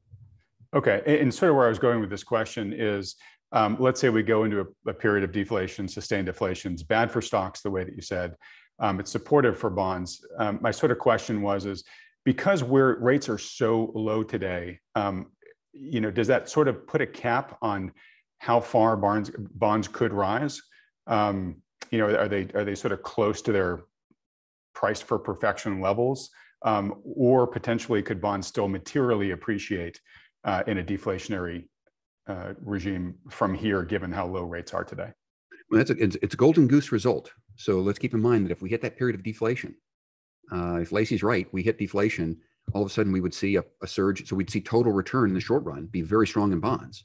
Okay, 0.74 1.02
and 1.20 1.32
sort 1.32 1.50
of 1.50 1.56
where 1.56 1.66
I 1.66 1.68
was 1.68 1.78
going 1.78 2.00
with 2.00 2.10
this 2.10 2.24
question 2.24 2.72
is, 2.72 3.16
um, 3.52 3.76
let's 3.78 4.00
say 4.00 4.08
we 4.08 4.22
go 4.22 4.44
into 4.44 4.60
a, 4.60 4.90
a, 4.90 4.92
period 4.92 5.22
of 5.22 5.30
deflation, 5.30 5.86
sustained 5.86 6.26
deflation. 6.26 6.72
It's 6.72 6.82
bad 6.82 7.10
for 7.10 7.22
stocks, 7.22 7.60
the 7.60 7.70
way 7.70 7.84
that 7.84 7.94
you 7.94 8.02
said. 8.02 8.34
Um, 8.80 8.98
it's 8.98 9.12
supportive 9.12 9.56
for 9.56 9.70
bonds. 9.70 10.24
Um, 10.38 10.58
my 10.60 10.72
sort 10.72 10.90
of 10.90 10.98
question 10.98 11.42
was, 11.42 11.64
is 11.64 11.84
because 12.24 12.62
where 12.62 12.96
rates 12.96 13.28
are 13.28 13.38
so 13.38 13.92
low 13.94 14.22
today, 14.22 14.80
um, 14.94 15.30
you 15.72 16.00
know, 16.00 16.10
does 16.10 16.28
that 16.28 16.48
sort 16.48 16.68
of 16.68 16.86
put 16.86 17.00
a 17.00 17.06
cap 17.06 17.58
on 17.60 17.92
how 18.38 18.60
far 18.60 18.96
bonds 18.96 19.30
bonds 19.54 19.88
could 19.88 20.12
rise? 20.12 20.60
Um, 21.06 21.56
you 21.90 21.98
know, 21.98 22.06
are 22.06 22.28
they 22.28 22.48
are 22.54 22.64
they 22.64 22.74
sort 22.74 22.92
of 22.92 23.02
close 23.02 23.42
to 23.42 23.52
their 23.52 23.84
price 24.74 25.00
for 25.00 25.18
perfection 25.18 25.80
levels? 25.80 26.30
um, 26.64 27.00
or 27.04 27.46
potentially 27.46 28.02
could 28.02 28.20
bonds 28.20 28.46
still 28.46 28.68
materially 28.68 29.30
appreciate 29.30 30.00
uh, 30.44 30.62
in 30.66 30.78
a 30.78 30.82
deflationary 30.82 31.68
uh, 32.26 32.54
regime 32.60 33.14
from 33.30 33.54
here, 33.54 33.82
given 33.82 34.10
how 34.10 34.26
low 34.26 34.44
rates 34.44 34.72
are 34.72 34.84
today? 34.84 35.10
Well, 35.70 35.78
that's 35.78 35.90
a, 35.90 36.02
it's, 36.02 36.16
it's, 36.22 36.34
a 36.34 36.38
golden 36.38 36.66
goose 36.66 36.90
result. 36.90 37.30
So 37.56 37.80
let's 37.80 37.98
keep 37.98 38.14
in 38.14 38.20
mind 38.20 38.46
that 38.46 38.52
if 38.52 38.62
we 38.62 38.70
hit 38.70 38.82
that 38.82 38.96
period 38.96 39.14
of 39.14 39.22
deflation, 39.22 39.74
uh, 40.52 40.76
if 40.76 40.92
Lacey's 40.92 41.22
right, 41.22 41.46
we 41.52 41.62
hit 41.62 41.78
deflation, 41.78 42.36
all 42.72 42.82
of 42.82 42.90
a 42.90 42.92
sudden 42.92 43.12
we 43.12 43.20
would 43.20 43.34
see 43.34 43.56
a, 43.56 43.64
a, 43.82 43.86
surge. 43.86 44.26
So 44.28 44.36
we'd 44.36 44.50
see 44.50 44.60
total 44.60 44.92
return 44.92 45.28
in 45.28 45.34
the 45.34 45.40
short 45.40 45.64
run 45.64 45.86
be 45.86 46.02
very 46.02 46.26
strong 46.26 46.52
in 46.52 46.60
bonds. 46.60 47.04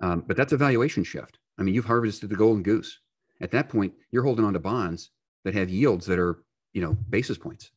Um, 0.00 0.24
but 0.26 0.36
that's 0.36 0.52
a 0.52 0.56
valuation 0.56 1.04
shift. 1.04 1.38
I 1.58 1.62
mean, 1.62 1.74
you've 1.74 1.84
harvested 1.84 2.28
the 2.28 2.36
golden 2.36 2.62
goose. 2.62 2.98
At 3.40 3.50
that 3.52 3.68
point, 3.68 3.92
you're 4.10 4.24
holding 4.24 4.44
on 4.44 4.52
to 4.52 4.58
bonds 4.58 5.10
that 5.44 5.54
have 5.54 5.70
yields 5.70 6.06
that 6.06 6.18
are, 6.18 6.42
you 6.72 6.82
know, 6.82 6.96
basis 7.10 7.38
points. 7.38 7.70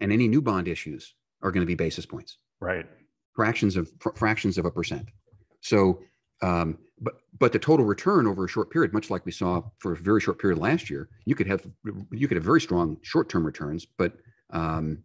And 0.00 0.12
any 0.12 0.28
new 0.28 0.42
bond 0.42 0.68
issues 0.68 1.14
are 1.42 1.50
going 1.50 1.62
to 1.62 1.66
be 1.66 1.74
basis 1.74 2.06
points. 2.06 2.38
Right. 2.60 2.86
Fractions 3.34 3.76
of 3.76 3.90
fr- 4.00 4.14
fractions 4.14 4.58
of 4.58 4.64
a 4.64 4.70
percent. 4.70 5.08
So, 5.60 6.00
um, 6.42 6.78
but 7.00 7.14
but 7.38 7.52
the 7.52 7.58
total 7.58 7.86
return 7.86 8.26
over 8.26 8.44
a 8.44 8.48
short 8.48 8.70
period, 8.70 8.92
much 8.92 9.10
like 9.10 9.24
we 9.24 9.32
saw 9.32 9.62
for 9.78 9.92
a 9.92 9.96
very 9.96 10.20
short 10.20 10.38
period 10.38 10.58
last 10.58 10.90
year, 10.90 11.08
you 11.24 11.34
could 11.34 11.46
have 11.46 11.66
you 12.10 12.28
could 12.28 12.36
have 12.36 12.44
very 12.44 12.60
strong 12.60 12.98
short 13.02 13.28
term 13.28 13.44
returns, 13.44 13.86
but 13.86 14.14
um, 14.50 14.98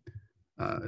uh, 0.59 0.79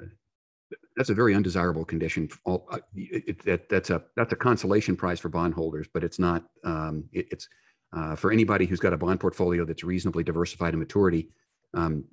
that's 0.96 1.10
a 1.10 1.14
very 1.14 1.36
undesirable 1.36 1.86
condition. 1.86 2.30
All, 2.46 2.68
uh, 2.72 2.80
it, 2.96 3.70
that's 3.70 3.90
a 3.90 4.04
that's 4.16 4.34
a 4.34 4.36
consolation 4.36 4.96
prize 4.96 5.20
for 5.20 5.30
bondholders, 5.30 5.88
but 5.92 6.04
it's 6.04 6.20
not. 6.20 6.44
Um, 6.64 7.06
it, 7.12 7.28
it's 7.32 7.50
uh, 7.94 8.16
for 8.16 8.32
anybody 8.32 8.66
who's 8.66 8.80
got 8.80 8.94
a 8.94 8.98
bond 8.98 9.20
portfolio 9.20 9.66
that's 9.66 9.84
reasonably 9.84 10.24
diversified 10.24 10.74
in 10.74 10.80
maturity. 10.80 11.30
Um, 11.74 12.06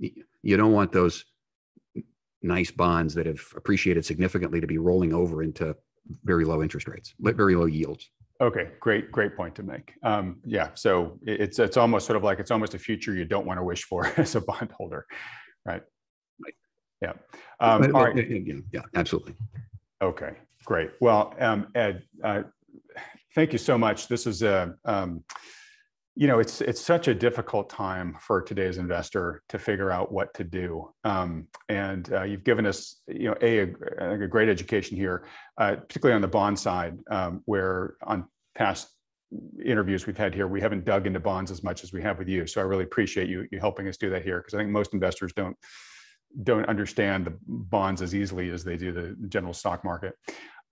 you 0.43 0.57
don't 0.57 0.73
want 0.73 0.93
those 0.93 1.25
nice 2.43 2.71
bonds 2.71 3.15
that 3.15 3.27
have 3.27 3.41
appreciated 3.57 4.05
significantly 4.05 4.61
to 4.61 4.67
be 4.67 4.79
rolling 4.79 5.15
over 5.15 5.43
into 5.43 5.77
very 6.25 6.45
low 6.45 6.63
interest 6.63 6.89
rates, 6.89 7.15
very 7.21 7.55
low 7.55 7.67
yields. 7.67 8.11
Okay, 8.43 8.71
great, 8.81 9.13
great 9.13 9.37
point 9.37 9.55
to 9.55 9.63
make. 9.63 9.95
Um, 10.03 10.41
yeah, 10.45 10.71
so 10.75 11.17
it's 11.23 11.61
it's 11.61 11.77
almost 11.77 12.07
sort 12.07 12.17
of 12.17 12.25
like 12.25 12.41
it's 12.41 12.51
almost 12.51 12.75
a 12.75 12.79
future 12.79 13.15
you 13.15 13.25
don't 13.25 13.47
want 13.47 13.61
to 13.61 13.65
wish 13.65 13.85
for 13.85 14.07
as 14.17 14.35
a 14.35 14.41
bondholder, 14.41 15.07
right? 15.65 15.83
Right. 16.45 16.55
Yeah. 17.01 17.13
Um, 17.61 17.95
all 17.95 18.05
right. 18.05 18.29
Yeah, 18.29 18.57
yeah, 18.73 18.81
absolutely. 18.97 19.37
Okay, 20.03 20.33
great. 20.65 20.91
Well, 21.01 21.37
um, 21.39 21.69
Ed, 21.77 22.03
uh, 22.25 22.43
thank 23.37 23.53
you 23.53 23.59
so 23.59 23.79
much. 23.79 24.09
This 24.09 24.27
is 24.27 24.43
a 24.43 24.75
um, 24.85 25.23
you 26.15 26.27
know 26.27 26.41
it's 26.41 26.61
it's 26.61 26.81
such 26.81 27.09
a 27.09 27.15
difficult 27.15 27.71
time 27.71 28.17
for 28.21 28.43
today's 28.43 28.77
investor 28.77 29.43
to 29.49 29.59
figure 29.59 29.91
out 29.91 30.13
what 30.13 30.33
to 30.35 30.45
do. 30.45 30.91
Um, 31.05 31.49
and 31.69 32.13
uh, 32.13 32.23
you've 32.25 32.45
given 32.45 32.67
us 32.67 33.01
you 33.07 33.31
know 33.31 33.37
a, 33.41 33.73
a, 33.99 34.23
a 34.23 34.29
great 34.29 34.49
education 34.49 34.97
here 34.97 35.27
uh, 35.59 35.77
particularly 35.77 36.15
on 36.15 36.23
the 36.23 36.29
bond 36.29 36.59
side 36.59 36.99
um, 37.11 37.43
where 37.47 37.95
on 38.03 38.27
past 38.55 38.89
interviews 39.65 40.07
we've 40.07 40.19
had 40.19 40.35
here 40.35 40.47
we 40.47 40.61
haven't 40.61 40.85
dug 40.85 41.07
into 41.07 41.19
bonds 41.19 41.51
as 41.51 41.63
much 41.63 41.83
as 41.83 41.93
we 41.93 42.03
have 42.03 42.19
with 42.19 42.29
you. 42.29 42.47
So 42.47 42.61
i 42.61 42.65
really 42.65 42.85
appreciate 42.85 43.29
you 43.29 43.47
you 43.51 43.59
helping 43.59 43.89
us 43.89 43.97
do 43.97 44.11
that 44.11 44.23
here 44.23 44.39
because 44.39 44.53
i 44.53 44.59
think 44.59 44.71
most 44.71 44.93
investors 44.93 45.33
don't 45.35 45.57
don't 46.43 46.67
understand 46.67 47.27
the 47.27 47.39
bonds 47.47 48.03
as 48.03 48.15
easily 48.15 48.51
as 48.51 48.65
they 48.65 48.77
do 48.77 48.93
the 48.93 49.17
general 49.29 49.55
stock 49.55 49.83
market. 49.85 50.15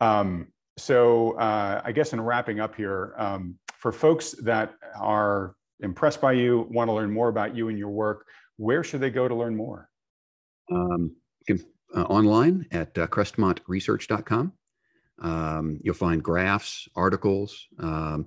Um, 0.00 0.48
so 0.76 1.32
uh, 1.38 1.80
i 1.82 1.92
guess 1.92 2.12
in 2.12 2.20
wrapping 2.20 2.60
up 2.60 2.74
here 2.74 3.14
um, 3.16 3.58
for 3.80 3.92
folks 3.92 4.32
that 4.42 4.74
are 4.94 5.56
impressed 5.80 6.20
by 6.20 6.32
you, 6.32 6.68
want 6.70 6.88
to 6.88 6.92
learn 6.92 7.10
more 7.10 7.28
about 7.28 7.56
you 7.56 7.68
and 7.68 7.78
your 7.78 7.88
work, 7.88 8.26
where 8.58 8.84
should 8.84 9.00
they 9.00 9.10
go 9.10 9.26
to 9.26 9.34
learn 9.34 9.56
more? 9.56 9.88
Um, 10.70 11.16
you 11.48 11.56
can, 11.56 11.66
uh, 11.96 12.04
online 12.04 12.66
at 12.72 12.96
uh, 12.98 13.06
crestmontresearch.com. 13.06 14.52
Um, 15.22 15.80
you'll 15.82 15.94
find 15.94 16.22
graphs, 16.22 16.88
articles, 16.94 17.66
um, 17.78 18.26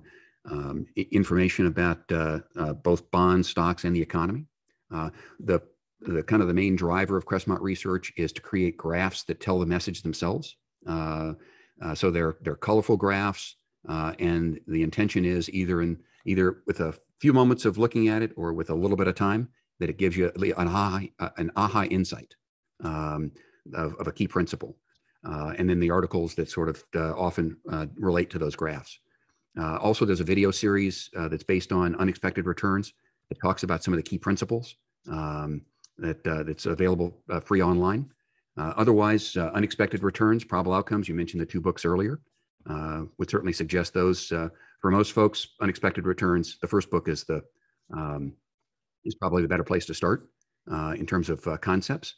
um, 0.50 0.86
information 0.96 1.66
about 1.66 2.00
uh, 2.10 2.40
uh, 2.56 2.72
both 2.74 3.10
bonds, 3.12 3.48
stocks, 3.48 3.84
and 3.84 3.94
the 3.94 4.02
economy. 4.02 4.46
Uh, 4.92 5.10
the 5.40 5.60
the 6.00 6.22
kind 6.22 6.42
of 6.42 6.48
the 6.48 6.54
main 6.54 6.76
driver 6.76 7.16
of 7.16 7.24
Crestmont 7.24 7.62
Research 7.62 8.12
is 8.18 8.30
to 8.32 8.42
create 8.42 8.76
graphs 8.76 9.22
that 9.24 9.40
tell 9.40 9.58
the 9.58 9.64
message 9.64 10.02
themselves. 10.02 10.56
Uh, 10.86 11.32
so 11.94 12.10
they're 12.10 12.36
they're 12.42 12.56
colorful 12.56 12.96
graphs. 12.96 13.56
Uh, 13.88 14.14
and 14.18 14.60
the 14.66 14.82
intention 14.82 15.24
is 15.24 15.50
either 15.50 15.82
in 15.82 15.98
either 16.24 16.62
with 16.66 16.80
a 16.80 16.94
few 17.20 17.32
moments 17.32 17.64
of 17.64 17.78
looking 17.78 18.08
at 18.08 18.22
it 18.22 18.32
or 18.36 18.52
with 18.52 18.70
a 18.70 18.74
little 18.74 18.96
bit 18.96 19.06
of 19.06 19.14
time 19.14 19.48
that 19.78 19.90
it 19.90 19.98
gives 19.98 20.16
you 20.16 20.30
an 20.36 20.68
aha, 20.68 21.00
uh, 21.18 21.28
an 21.36 21.50
aha 21.56 21.84
insight 21.84 22.34
um, 22.82 23.30
of, 23.74 23.94
of, 23.96 24.06
a 24.06 24.12
key 24.12 24.26
principle. 24.26 24.76
Uh, 25.26 25.52
and 25.58 25.68
then 25.68 25.80
the 25.80 25.90
articles 25.90 26.34
that 26.34 26.50
sort 26.50 26.68
of 26.68 26.84
uh, 26.94 27.12
often 27.14 27.56
uh, 27.70 27.86
relate 27.96 28.30
to 28.30 28.38
those 28.38 28.54
graphs. 28.54 28.98
Uh, 29.58 29.76
also, 29.76 30.04
there's 30.04 30.20
a 30.20 30.24
video 30.24 30.50
series 30.50 31.10
that's 31.14 31.44
based 31.44 31.72
on 31.72 31.94
unexpected 31.96 32.46
returns 32.46 32.92
that 33.28 33.40
talks 33.40 33.62
about 33.62 33.82
some 33.82 33.94
of 33.94 33.96
the 33.96 34.02
key 34.02 34.18
principles 34.18 34.76
um, 35.10 35.62
that 35.98 36.22
that's 36.24 36.66
available 36.66 37.22
free 37.44 37.62
online. 37.62 38.10
otherwise, 38.56 39.36
unexpected 39.36 40.02
returns, 40.02 40.44
probable 40.44 40.74
outcomes. 40.74 41.08
You 41.08 41.14
mentioned 41.14 41.40
the 41.40 41.46
two 41.46 41.60
books 41.60 41.84
earlier. 41.84 42.20
Uh, 42.68 43.02
would 43.18 43.28
certainly 43.28 43.52
suggest 43.52 43.92
those 43.92 44.32
uh, 44.32 44.48
for 44.80 44.90
most 44.90 45.12
folks. 45.12 45.48
Unexpected 45.60 46.06
returns. 46.06 46.58
The 46.62 46.68
first 46.68 46.90
book 46.90 47.08
is 47.08 47.24
the 47.24 47.42
um, 47.94 48.32
is 49.04 49.14
probably 49.14 49.42
the 49.42 49.48
better 49.48 49.64
place 49.64 49.84
to 49.86 49.94
start 49.94 50.30
uh, 50.70 50.94
in 50.96 51.04
terms 51.04 51.28
of 51.28 51.46
uh, 51.46 51.58
concepts. 51.58 52.14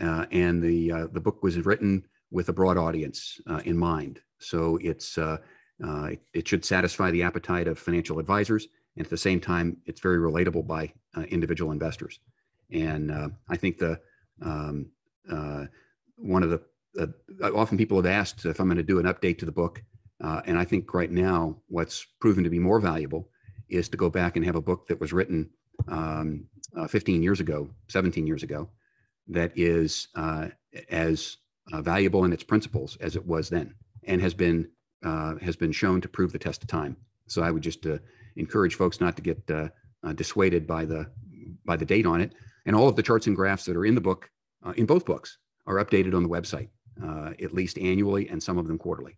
Uh, 0.00 0.24
and 0.30 0.62
the 0.62 1.08
the 1.12 1.20
book 1.20 1.42
was 1.42 1.58
written 1.66 2.02
with 2.30 2.48
a 2.48 2.52
broad 2.52 2.78
audience 2.78 3.38
in 3.64 3.76
mind, 3.76 4.20
so 4.38 4.78
it's 4.80 5.18
it, 5.18 6.20
it, 6.32 6.48
should 6.48 6.64
satisfy 6.64 7.10
the 7.10 7.22
appetite 7.22 7.68
of 7.68 7.78
financial 7.78 8.18
advisors, 8.18 8.68
and 8.96 9.04
at 9.04 9.10
the 9.10 9.18
same 9.18 9.40
time, 9.40 9.76
it's 9.84 10.00
very 10.00 10.16
relatable 10.16 10.66
by 10.66 10.90
individual 11.28 11.72
investors. 11.72 12.20
And 12.72 13.12
I 13.50 13.56
think 13.56 13.76
the 13.76 14.00
um, 14.40 14.90
one 16.16 16.42
of 16.42 16.48
the 16.48 16.62
uh, 16.98 17.06
often 17.54 17.78
people 17.78 17.96
have 17.96 18.06
asked 18.06 18.44
if 18.44 18.60
I'm 18.60 18.66
going 18.66 18.76
to 18.76 18.82
do 18.82 18.98
an 18.98 19.06
update 19.06 19.38
to 19.38 19.46
the 19.46 19.52
book. 19.52 19.82
Uh, 20.22 20.42
and 20.46 20.58
I 20.58 20.64
think 20.64 20.92
right 20.92 21.10
now, 21.10 21.56
what's 21.68 22.06
proven 22.20 22.44
to 22.44 22.50
be 22.50 22.58
more 22.58 22.80
valuable 22.80 23.28
is 23.68 23.88
to 23.88 23.96
go 23.96 24.10
back 24.10 24.36
and 24.36 24.44
have 24.44 24.56
a 24.56 24.60
book 24.60 24.86
that 24.88 25.00
was 25.00 25.12
written 25.12 25.48
um, 25.88 26.46
uh, 26.76 26.86
15 26.86 27.22
years 27.22 27.40
ago, 27.40 27.70
17 27.88 28.26
years 28.26 28.42
ago, 28.42 28.68
that 29.28 29.52
is 29.56 30.08
uh, 30.14 30.48
as 30.90 31.38
uh, 31.72 31.80
valuable 31.80 32.24
in 32.24 32.32
its 32.32 32.42
principles 32.42 32.96
as 33.00 33.16
it 33.16 33.26
was 33.26 33.48
then, 33.48 33.74
and 34.04 34.20
has 34.20 34.34
been 34.34 34.68
uh, 35.02 35.36
has 35.36 35.56
been 35.56 35.72
shown 35.72 36.00
to 36.00 36.08
prove 36.08 36.30
the 36.32 36.38
test 36.38 36.62
of 36.62 36.68
time. 36.68 36.94
So 37.26 37.42
I 37.42 37.50
would 37.50 37.62
just 37.62 37.86
encourage 38.36 38.74
folks 38.74 39.00
not 39.00 39.16
to 39.16 39.22
get 39.22 39.50
dissuaded 40.16 40.66
by 40.66 40.84
the 40.84 41.10
by 41.64 41.76
the 41.76 41.86
date 41.86 42.06
on 42.06 42.20
it. 42.20 42.34
And 42.66 42.76
all 42.76 42.88
of 42.88 42.96
the 42.96 43.02
charts 43.02 43.26
and 43.26 43.36
graphs 43.36 43.64
that 43.64 43.76
are 43.76 43.86
in 43.86 43.94
the 43.94 44.00
book, 44.00 44.28
in 44.76 44.84
both 44.84 45.06
books, 45.06 45.38
are 45.66 45.76
updated 45.76 46.14
on 46.14 46.22
the 46.22 46.28
website 46.28 46.68
uh, 47.02 47.32
at 47.42 47.54
least 47.54 47.78
annually 47.78 48.28
and 48.28 48.42
some 48.42 48.58
of 48.58 48.66
them 48.66 48.78
quarterly. 48.78 49.16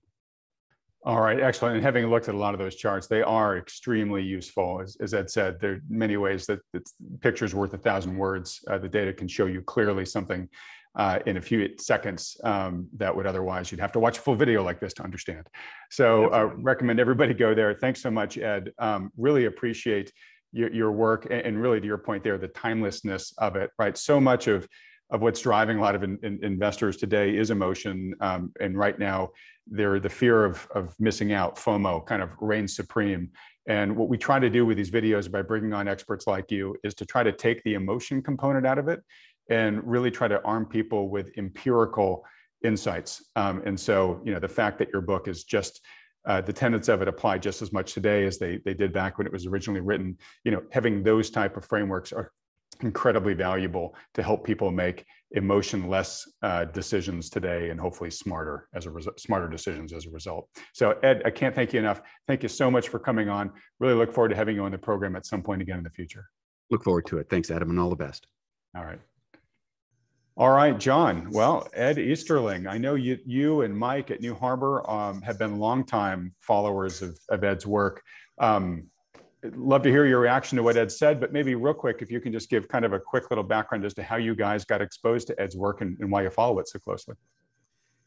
All 1.04 1.20
right, 1.20 1.40
excellent. 1.40 1.74
And 1.74 1.84
having 1.84 2.06
looked 2.06 2.28
at 2.28 2.34
a 2.34 2.38
lot 2.38 2.54
of 2.54 2.60
those 2.60 2.76
charts, 2.76 3.08
they 3.08 3.22
are 3.22 3.58
extremely 3.58 4.22
useful. 4.22 4.80
As, 4.80 4.96
as 5.00 5.14
Ed 5.14 5.28
said, 5.30 5.58
there 5.60 5.72
are 5.72 5.80
many 5.88 6.16
ways 6.16 6.46
that 6.46 6.60
it's 6.74 6.94
pictures 7.20 7.54
worth 7.54 7.74
a 7.74 7.78
thousand 7.78 8.16
words. 8.16 8.60
Uh, 8.70 8.78
the 8.78 8.88
data 8.88 9.12
can 9.12 9.26
show 9.26 9.46
you 9.46 9.62
clearly 9.62 10.06
something 10.06 10.48
uh, 10.94 11.18
in 11.26 11.38
a 11.38 11.40
few 11.40 11.68
seconds 11.78 12.36
um, 12.44 12.86
that 12.96 13.14
would 13.16 13.26
otherwise 13.26 13.72
you'd 13.72 13.80
have 13.80 13.92
to 13.92 13.98
watch 13.98 14.18
a 14.18 14.20
full 14.20 14.36
video 14.36 14.62
like 14.62 14.78
this 14.78 14.92
to 14.94 15.02
understand. 15.02 15.48
So 15.90 16.28
uh, 16.28 16.52
recommend 16.58 17.00
everybody 17.00 17.34
go 17.34 17.52
there. 17.52 17.74
Thanks 17.74 18.00
so 18.00 18.10
much, 18.10 18.38
Ed. 18.38 18.72
Um, 18.78 19.10
really 19.16 19.46
appreciate 19.46 20.12
your, 20.52 20.72
your 20.72 20.92
work 20.92 21.26
and, 21.30 21.40
and 21.40 21.60
really 21.60 21.80
to 21.80 21.86
your 21.86 21.98
point 21.98 22.22
there, 22.22 22.38
the 22.38 22.48
timelessness 22.48 23.32
of 23.38 23.56
it, 23.56 23.70
right? 23.78 23.96
So 23.96 24.20
much 24.20 24.46
of 24.46 24.68
of 25.12 25.20
what's 25.20 25.40
driving 25.40 25.78
a 25.78 25.80
lot 25.80 25.94
of 25.94 26.02
in, 26.02 26.18
in 26.22 26.42
investors 26.42 26.96
today 26.96 27.36
is 27.36 27.50
emotion. 27.50 28.14
Um, 28.20 28.52
and 28.60 28.76
right 28.76 28.98
now, 28.98 29.30
the 29.70 30.08
fear 30.10 30.44
of, 30.44 30.66
of 30.74 30.96
missing 30.98 31.32
out, 31.32 31.56
FOMO, 31.56 32.04
kind 32.04 32.22
of 32.22 32.30
reigns 32.40 32.74
supreme. 32.74 33.30
And 33.68 33.94
what 33.94 34.08
we 34.08 34.18
try 34.18 34.40
to 34.40 34.50
do 34.50 34.66
with 34.66 34.76
these 34.76 34.90
videos 34.90 35.30
by 35.30 35.42
bringing 35.42 35.72
on 35.72 35.86
experts 35.86 36.26
like 36.26 36.50
you 36.50 36.74
is 36.82 36.94
to 36.94 37.06
try 37.06 37.22
to 37.22 37.30
take 37.30 37.62
the 37.62 37.74
emotion 37.74 38.22
component 38.22 38.66
out 38.66 38.78
of 38.78 38.88
it 38.88 39.02
and 39.50 39.86
really 39.86 40.10
try 40.10 40.26
to 40.26 40.42
arm 40.44 40.66
people 40.66 41.10
with 41.10 41.30
empirical 41.36 42.24
insights. 42.64 43.22
Um, 43.36 43.62
and 43.66 43.78
so, 43.78 44.20
you 44.24 44.32
know, 44.32 44.40
the 44.40 44.48
fact 44.48 44.78
that 44.78 44.88
your 44.92 45.02
book 45.02 45.28
is 45.28 45.44
just 45.44 45.80
uh, 46.24 46.40
the 46.40 46.52
tenets 46.52 46.88
of 46.88 47.02
it 47.02 47.08
apply 47.08 47.38
just 47.38 47.62
as 47.62 47.72
much 47.72 47.94
today 47.94 48.24
as 48.24 48.38
they 48.38 48.60
they 48.64 48.74
did 48.74 48.92
back 48.92 49.18
when 49.18 49.26
it 49.26 49.32
was 49.32 49.46
originally 49.46 49.80
written. 49.80 50.16
You 50.44 50.52
know, 50.52 50.62
having 50.70 51.02
those 51.02 51.30
type 51.30 51.56
of 51.56 51.64
frameworks 51.64 52.12
are 52.12 52.30
incredibly 52.82 53.34
valuable 53.34 53.94
to 54.14 54.22
help 54.22 54.44
people 54.44 54.70
make 54.70 55.04
emotionless 55.32 56.30
uh, 56.42 56.64
decisions 56.66 57.30
today 57.30 57.70
and 57.70 57.80
hopefully 57.80 58.10
smarter 58.10 58.68
as 58.74 58.86
a 58.86 58.90
result 58.90 59.18
smarter 59.18 59.48
decisions 59.48 59.92
as 59.92 60.06
a 60.06 60.10
result. 60.10 60.48
So 60.74 60.92
ed 61.02 61.22
i 61.24 61.30
can't 61.30 61.54
thank 61.54 61.72
you 61.72 61.80
enough. 61.80 62.02
Thank 62.26 62.42
you 62.42 62.48
so 62.48 62.70
much 62.70 62.88
for 62.88 62.98
coming 62.98 63.28
on. 63.28 63.52
Really 63.80 63.94
look 63.94 64.12
forward 64.12 64.28
to 64.28 64.36
having 64.36 64.56
you 64.56 64.64
on 64.64 64.72
the 64.72 64.78
program 64.78 65.16
at 65.16 65.26
some 65.26 65.42
point 65.42 65.62
again 65.62 65.78
in 65.78 65.84
the 65.84 65.90
future. 65.90 66.26
Look 66.70 66.84
forward 66.84 67.06
to 67.06 67.18
it. 67.18 67.28
Thanks 67.30 67.50
adam 67.50 67.70
and 67.70 67.78
all 67.78 67.90
the 67.90 67.96
best. 67.96 68.26
All 68.76 68.84
right. 68.84 69.00
All 70.34 70.50
right, 70.50 70.78
John. 70.78 71.30
Well, 71.30 71.68
Ed 71.74 71.98
Easterling, 71.98 72.66
I 72.66 72.78
know 72.78 72.94
you, 72.94 73.18
you 73.26 73.60
and 73.60 73.76
Mike 73.76 74.10
at 74.10 74.22
New 74.22 74.34
Harbor 74.34 74.88
um, 74.90 75.20
have 75.20 75.38
been 75.38 75.58
longtime 75.58 76.34
followers 76.40 77.02
of, 77.02 77.18
of 77.28 77.44
Ed's 77.44 77.66
work. 77.66 78.02
Um, 78.38 78.86
love 79.54 79.82
to 79.82 79.90
hear 79.90 80.06
your 80.06 80.20
reaction 80.20 80.56
to 80.56 80.62
what 80.62 80.76
Ed 80.76 80.92
said, 80.92 81.20
but 81.20 81.32
maybe 81.32 81.54
real 81.54 81.74
quick, 81.74 81.98
if 82.00 82.10
you 82.10 82.20
can 82.20 82.32
just 82.32 82.48
give 82.48 82.68
kind 82.68 82.84
of 82.84 82.92
a 82.92 83.00
quick 83.00 83.30
little 83.30 83.44
background 83.44 83.84
as 83.84 83.94
to 83.94 84.02
how 84.02 84.16
you 84.16 84.34
guys 84.34 84.64
got 84.64 84.80
exposed 84.80 85.26
to 85.28 85.40
Ed's 85.40 85.56
work 85.56 85.80
and, 85.80 85.98
and 86.00 86.10
why 86.10 86.22
you 86.22 86.30
follow 86.30 86.58
it 86.58 86.68
so 86.68 86.78
closely. 86.78 87.14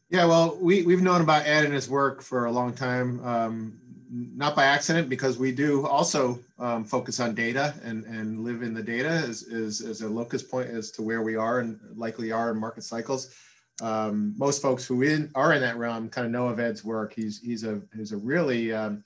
Yeah, 0.08 0.24
well, 0.24 0.56
we, 0.60 0.82
we've 0.82 1.02
known 1.02 1.20
about 1.20 1.46
Ed 1.46 1.64
and 1.64 1.74
his 1.74 1.90
work 1.90 2.22
for 2.22 2.46
a 2.46 2.50
long 2.50 2.72
time. 2.72 3.24
Um, 3.24 3.80
not 4.08 4.54
by 4.54 4.64
accident 4.64 5.08
because 5.08 5.36
we 5.36 5.50
do 5.50 5.84
also 5.86 6.38
um, 6.60 6.84
focus 6.84 7.18
on 7.18 7.34
data 7.34 7.74
and, 7.82 8.04
and 8.04 8.44
live 8.44 8.62
in 8.62 8.72
the 8.72 8.82
data 8.82 9.08
as, 9.08 9.42
as, 9.52 9.80
as 9.80 10.02
a 10.02 10.08
locus 10.08 10.42
point 10.42 10.70
as 10.70 10.92
to 10.92 11.02
where 11.02 11.22
we 11.22 11.34
are 11.34 11.58
and 11.58 11.80
likely 11.96 12.30
are 12.30 12.52
in 12.52 12.56
market 12.56 12.84
cycles. 12.84 13.34
Um, 13.82 14.32
most 14.38 14.62
folks 14.62 14.86
who 14.86 15.02
in, 15.02 15.30
are 15.34 15.52
in 15.54 15.60
that 15.60 15.76
realm 15.76 16.08
kind 16.08 16.24
of 16.24 16.32
know 16.32 16.48
of 16.48 16.60
Ed's 16.60 16.84
work. 16.84 17.12
He's, 17.14 17.40
he's, 17.40 17.64
a, 17.64 17.82
he's 17.94 18.12
a 18.12 18.16
really 18.16 18.72
um, 18.72 19.02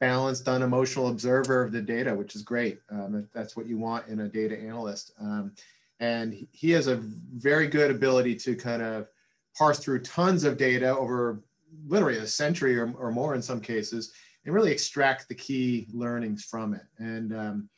balanced, 0.00 0.48
unemotional 0.48 1.08
observer 1.08 1.62
of 1.62 1.72
the 1.72 1.80
data, 1.80 2.14
which 2.14 2.34
is 2.34 2.42
great. 2.42 2.80
Um, 2.90 3.28
that's 3.32 3.56
what 3.56 3.66
you 3.66 3.78
want 3.78 4.08
in 4.08 4.20
a 4.20 4.28
data 4.28 4.58
analyst. 4.58 5.12
Um, 5.20 5.52
and 6.00 6.46
he 6.52 6.70
has 6.72 6.86
a 6.86 6.96
very 6.96 7.66
good 7.66 7.90
ability 7.90 8.34
to 8.36 8.56
kind 8.56 8.82
of 8.82 9.08
parse 9.56 9.78
through 9.78 10.00
tons 10.00 10.44
of 10.44 10.56
data 10.56 10.96
over 10.96 11.40
literally 11.86 12.18
a 12.18 12.26
century 12.26 12.78
or, 12.78 12.92
or 12.94 13.10
more 13.10 13.34
in 13.34 13.42
some 13.42 13.60
cases 13.60 14.12
and 14.44 14.54
really 14.54 14.72
extract 14.72 15.28
the 15.28 15.34
key 15.34 15.86
learnings 15.92 16.44
from 16.44 16.74
it. 16.74 16.84
And 16.98 17.34
um, 17.34 17.68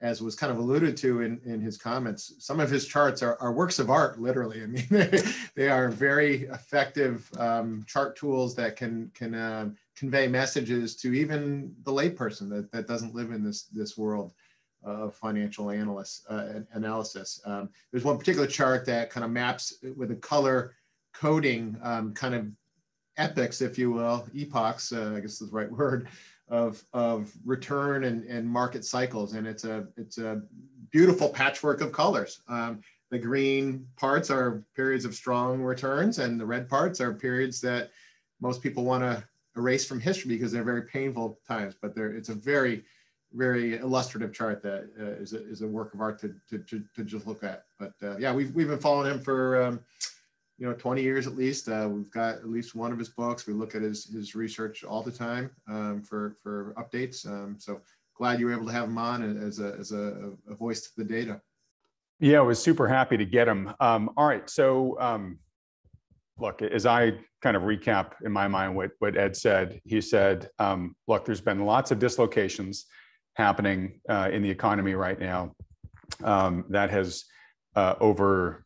as 0.00 0.20
was 0.20 0.34
kind 0.34 0.52
of 0.52 0.58
alluded 0.58 0.96
to 0.98 1.22
in, 1.22 1.40
in 1.44 1.60
his 1.60 1.78
comments, 1.78 2.34
some 2.38 2.60
of 2.60 2.70
his 2.70 2.86
charts 2.86 3.22
are, 3.22 3.36
are 3.40 3.52
works 3.52 3.78
of 3.78 3.90
art, 3.90 4.20
literally. 4.20 4.62
I 4.62 4.66
mean, 4.66 4.86
they, 5.54 5.68
are 5.68 5.88
very 5.88 6.44
effective 6.44 7.30
um, 7.38 7.84
chart 7.86 8.16
tools 8.16 8.54
that 8.56 8.76
can, 8.76 9.10
can 9.14 9.34
uh, 9.34 9.70
convey 9.96 10.28
messages 10.28 10.94
to 10.96 11.14
even 11.14 11.74
the 11.84 11.90
layperson 11.90 12.48
that, 12.50 12.70
that 12.70 12.86
doesn't 12.86 13.14
live 13.14 13.32
in 13.32 13.42
this, 13.42 13.64
this 13.72 13.96
world 13.96 14.32
of 14.84 15.14
financial 15.14 15.70
analysts, 15.70 16.24
uh, 16.28 16.60
analysis. 16.72 17.40
Um, 17.44 17.70
there's 17.90 18.04
one 18.04 18.18
particular 18.18 18.46
chart 18.46 18.86
that 18.86 19.10
kind 19.10 19.24
of 19.24 19.30
maps 19.30 19.74
with 19.96 20.10
a 20.10 20.16
color 20.16 20.74
coding 21.12 21.76
um, 21.82 22.12
kind 22.14 22.34
of 22.34 22.46
epochs, 23.16 23.62
if 23.62 23.78
you 23.78 23.90
will, 23.90 24.28
epochs, 24.34 24.92
uh, 24.92 25.14
I 25.16 25.20
guess 25.20 25.40
is 25.40 25.50
the 25.50 25.56
right 25.56 25.70
word, 25.78 26.08
of, 26.48 26.82
of 26.92 27.32
return 27.44 28.04
and, 28.04 28.24
and 28.24 28.48
market 28.48 28.84
cycles. 28.84 29.32
And 29.32 29.46
it's 29.46 29.64
a, 29.64 29.88
it's 29.96 30.18
a 30.18 30.42
beautiful 30.90 31.28
patchwork 31.28 31.80
of 31.80 31.90
colors. 31.90 32.42
Um, 32.48 32.80
the 33.10 33.18
green 33.18 33.86
parts 33.96 34.30
are 34.30 34.64
periods 34.74 35.04
of 35.04 35.14
strong 35.14 35.62
returns 35.62 36.18
and 36.18 36.38
the 36.38 36.46
red 36.46 36.68
parts 36.68 37.00
are 37.00 37.14
periods 37.14 37.60
that 37.62 37.90
most 38.40 38.62
people 38.62 38.84
want 38.84 39.02
to 39.02 39.24
erase 39.56 39.86
from 39.86 40.00
history 40.00 40.30
because 40.30 40.52
they're 40.52 40.64
very 40.64 40.82
painful 40.82 41.38
times, 41.46 41.74
but 41.80 41.94
they're, 41.94 42.12
it's 42.12 42.28
a 42.28 42.34
very, 42.34 42.84
very 43.32 43.76
illustrative 43.76 44.32
chart 44.32 44.62
that 44.62 44.88
uh, 45.00 45.22
is 45.22 45.32
a, 45.32 45.48
is 45.48 45.62
a 45.62 45.66
work 45.66 45.94
of 45.94 46.00
art 46.00 46.20
to, 46.20 46.34
to, 46.48 46.58
to, 46.58 46.82
to 46.94 47.04
just 47.04 47.26
look 47.26 47.42
at. 47.42 47.64
But 47.78 47.92
uh, 48.02 48.16
yeah, 48.18 48.32
we've, 48.32 48.54
we've 48.54 48.68
been 48.68 48.78
following 48.78 49.10
him 49.10 49.20
for, 49.20 49.62
um, 49.62 49.80
you 50.58 50.66
know 50.66 50.72
20 50.74 51.02
years 51.02 51.26
at 51.26 51.36
least. 51.36 51.68
Uh, 51.68 51.88
we've 51.90 52.10
got 52.10 52.36
at 52.36 52.48
least 52.48 52.74
one 52.74 52.92
of 52.92 52.98
his 52.98 53.08
books. 53.08 53.46
We 53.46 53.52
look 53.52 53.74
at 53.74 53.82
his 53.82 54.06
his 54.06 54.34
research 54.34 54.84
all 54.84 55.02
the 55.02 55.12
time 55.12 55.50
um, 55.68 56.02
for 56.02 56.36
for 56.42 56.74
updates. 56.76 57.26
Um, 57.26 57.56
so 57.58 57.80
glad 58.14 58.40
you 58.40 58.46
were 58.46 58.52
able 58.52 58.66
to 58.66 58.72
have 58.72 58.88
him 58.88 58.98
on 58.98 59.22
as 59.38 59.60
a 59.60 59.76
as 59.78 59.92
a, 59.92 60.32
a 60.48 60.54
voice 60.54 60.82
to 60.82 60.96
the 60.96 61.04
data. 61.04 61.40
Yeah, 62.18 62.38
I 62.38 62.42
was 62.42 62.62
super 62.62 62.88
happy 62.88 63.18
to 63.18 63.26
get 63.26 63.46
him. 63.46 63.74
Um, 63.78 64.10
all 64.16 64.26
right, 64.26 64.48
so 64.48 64.98
um, 64.98 65.38
look, 66.38 66.62
as 66.62 66.86
I 66.86 67.12
kind 67.42 67.56
of 67.56 67.62
recap 67.62 68.12
in 68.24 68.32
my 68.32 68.48
mind 68.48 68.74
what 68.76 68.90
what 68.98 69.16
Ed 69.16 69.36
said, 69.36 69.80
he 69.84 70.00
said, 70.00 70.48
um, 70.58 70.94
look, 71.06 71.24
there's 71.24 71.40
been 71.40 71.64
lots 71.64 71.90
of 71.90 71.98
dislocations 71.98 72.86
happening 73.34 74.00
uh, 74.08 74.30
in 74.32 74.42
the 74.42 74.50
economy 74.50 74.94
right 74.94 75.18
now. 75.18 75.54
Um, 76.24 76.64
that 76.70 76.90
has 76.90 77.24
uh, 77.74 77.94
over 78.00 78.64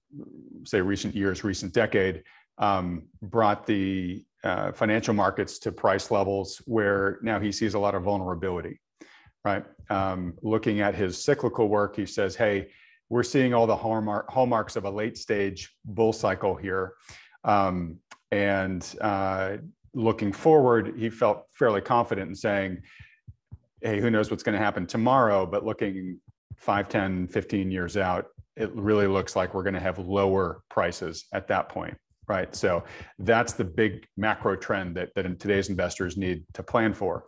say 0.64 0.80
recent 0.80 1.14
years, 1.14 1.44
recent 1.44 1.72
decade, 1.72 2.22
um, 2.58 3.04
brought 3.22 3.66
the 3.66 4.24
uh, 4.44 4.72
financial 4.72 5.14
markets 5.14 5.58
to 5.60 5.72
price 5.72 6.10
levels 6.10 6.62
where 6.66 7.18
now 7.22 7.38
he 7.38 7.52
sees 7.52 7.74
a 7.74 7.78
lot 7.78 7.94
of 7.94 8.02
vulnerability, 8.02 8.80
right? 9.44 9.64
Um, 9.90 10.34
looking 10.42 10.80
at 10.80 10.94
his 10.94 11.22
cyclical 11.22 11.68
work, 11.68 11.96
he 11.96 12.06
says, 12.06 12.36
hey, 12.36 12.68
we're 13.08 13.22
seeing 13.22 13.52
all 13.52 13.66
the 13.66 13.76
hallmark, 13.76 14.30
hallmarks 14.30 14.76
of 14.76 14.84
a 14.84 14.90
late 14.90 15.18
stage 15.18 15.74
bull 15.84 16.12
cycle 16.12 16.54
here. 16.54 16.94
Um, 17.45 17.99
and 18.30 18.86
uh, 19.01 19.57
looking 19.95 20.32
forward, 20.32 20.95
he 20.97 21.11
felt 21.11 21.47
fairly 21.53 21.80
confident 21.80 22.28
in 22.28 22.34
saying, 22.34 22.82
hey, 23.82 24.01
who 24.01 24.11
knows 24.11 24.30
what's 24.30 24.43
going 24.43 24.59
to 24.59 24.64
happen 24.64 24.86
tomorrow, 24.86 25.47
but 25.47 25.64
looking 25.64 26.20
5, 26.57 26.88
10, 26.88 27.28
15 27.28 27.70
years 27.70 27.97
out, 27.97 28.26
it 28.57 28.72
really 28.74 29.07
looks 29.07 29.34
like 29.34 29.55
we're 29.55 29.62
going 29.62 29.74
to 29.74 29.80
have 29.80 29.99
lower 29.99 30.62
prices 30.68 31.26
at 31.32 31.49
that 31.49 31.68
point 31.68 31.97
right? 32.30 32.55
So 32.55 32.84
that's 33.18 33.55
the 33.55 33.64
big 33.64 34.07
macro 34.16 34.55
trend 34.55 34.97
that, 34.97 35.09
that 35.16 35.41
today's 35.41 35.68
investors 35.68 36.16
need 36.16 36.45
to 36.55 36.62
plan 36.62 36.95
for. 36.95 37.24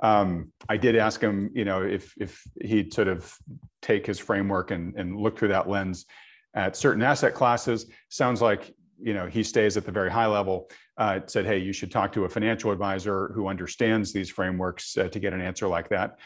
Um, 0.00 0.50
i 0.70 0.76
did 0.78 0.96
ask 0.96 1.20
him 1.20 1.50
you 1.54 1.64
know 1.64 1.82
if 1.82 2.14
if 2.18 2.42
he'd 2.60 2.92
sort 2.92 3.08
of 3.08 3.34
take 3.82 4.06
his 4.06 4.18
framework 4.18 4.70
and, 4.70 4.94
and 4.96 5.16
look 5.16 5.38
through 5.38 5.48
that 5.48 5.68
lens 5.68 6.06
at 6.54 6.74
certain 6.74 7.02
asset 7.02 7.34
classes. 7.34 7.86
Sounds 8.08 8.40
like 8.42 8.74
you 9.00 9.14
know 9.14 9.26
he 9.26 9.42
stays 9.42 9.76
at 9.76 9.84
the 9.84 9.92
very 9.92 10.10
high 10.10 10.26
level 10.26 10.70
uh, 10.98 11.20
said 11.26 11.44
hey 11.44 11.58
you 11.58 11.72
should 11.72 11.90
talk 11.90 12.12
to 12.12 12.24
a 12.24 12.28
financial 12.28 12.72
advisor 12.72 13.30
who 13.34 13.48
understands 13.48 14.12
these 14.12 14.30
frameworks 14.30 14.96
uh, 14.96 15.08
to 15.08 15.18
get 15.18 15.32
an 15.32 15.40
answer 15.40 15.68
like 15.68 15.88
that 15.88 16.18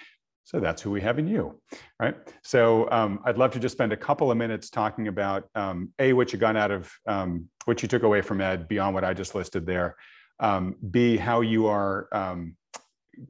so 0.51 0.59
that's 0.59 0.83
who 0.83 0.91
we 0.91 1.01
have 1.03 1.21
in 1.21 1.29
you, 1.29 1.61
right? 2.01 2.17
So 2.43 2.91
um, 2.91 3.21
I'd 3.25 3.39
love 3.39 3.53
to 3.53 3.61
just 3.61 3.71
spend 3.71 3.93
a 3.93 3.97
couple 3.97 4.33
of 4.33 4.37
minutes 4.37 4.69
talking 4.69 5.07
about 5.07 5.49
um, 5.55 5.91
a 6.01 6.13
what 6.13 6.33
you 6.33 6.41
got 6.41 6.57
out 6.57 6.73
of 6.73 6.91
um, 7.07 7.49
what 7.67 7.83
you 7.83 7.89
took 7.89 8.03
away 8.03 8.21
from 8.21 8.41
Ed 8.41 8.67
beyond 8.67 8.97
what 8.97 9.05
I 9.05 9.15
just 9.15 9.37
listed 9.37 9.65
there. 9.65 9.95
Um, 10.41 10.75
b 10.91 11.17
how 11.17 11.43
you 11.43 11.69
are 11.69 12.09
um, 12.11 12.57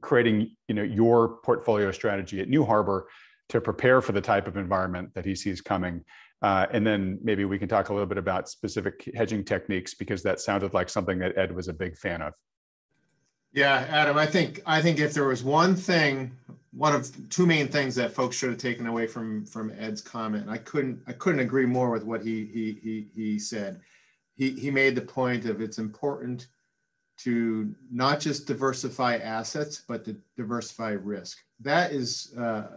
creating, 0.01 0.55
you 0.67 0.73
know, 0.73 0.81
your 0.81 1.37
portfolio 1.43 1.91
strategy 1.91 2.41
at 2.41 2.49
New 2.49 2.65
Harbor 2.65 3.07
to 3.49 3.61
prepare 3.61 4.01
for 4.01 4.13
the 4.13 4.21
type 4.21 4.47
of 4.47 4.57
environment 4.57 5.13
that 5.13 5.23
he 5.23 5.35
sees 5.35 5.61
coming. 5.61 6.03
Uh, 6.41 6.65
and 6.71 6.85
then 6.85 7.19
maybe 7.21 7.45
we 7.45 7.59
can 7.59 7.69
talk 7.69 7.89
a 7.89 7.93
little 7.93 8.07
bit 8.07 8.17
about 8.17 8.49
specific 8.49 9.09
hedging 9.15 9.43
techniques 9.43 9.93
because 9.93 10.23
that 10.23 10.39
sounded 10.39 10.73
like 10.73 10.89
something 10.89 11.19
that 11.19 11.37
Ed 11.37 11.53
was 11.53 11.67
a 11.67 11.73
big 11.73 11.95
fan 11.97 12.21
of. 12.21 12.33
Yeah, 13.53 13.85
Adam, 13.89 14.17
I 14.17 14.25
think 14.25 14.61
I 14.65 14.81
think 14.81 14.99
if 14.99 15.13
there 15.13 15.27
was 15.27 15.43
one 15.43 15.75
thing 15.75 16.31
one 16.73 16.95
of 16.95 17.29
two 17.29 17.45
main 17.45 17.67
things 17.67 17.95
that 17.95 18.13
folks 18.13 18.35
should 18.35 18.49
have 18.49 18.57
taken 18.57 18.87
away 18.87 19.05
from 19.05 19.45
from 19.45 19.73
Ed's 19.77 20.01
comment. 20.01 20.49
I 20.49 20.57
couldn't 20.57 21.01
I 21.05 21.13
couldn't 21.13 21.41
agree 21.41 21.65
more 21.65 21.89
with 21.89 22.03
what 22.03 22.21
he 22.21 22.45
he 22.45 22.77
he, 22.81 23.07
he 23.13 23.39
said. 23.39 23.81
He 24.35 24.51
he 24.51 24.71
made 24.71 24.95
the 24.95 25.01
point 25.01 25.45
of 25.45 25.61
it's 25.61 25.79
important 25.79 26.47
to 27.19 27.75
not 27.91 28.19
just 28.19 28.47
diversify 28.47 29.17
assets 29.17 29.83
but 29.85 30.05
to 30.05 30.15
diversify 30.37 30.91
risk. 30.91 31.39
That 31.59 31.91
is 31.91 32.33
uh, 32.37 32.67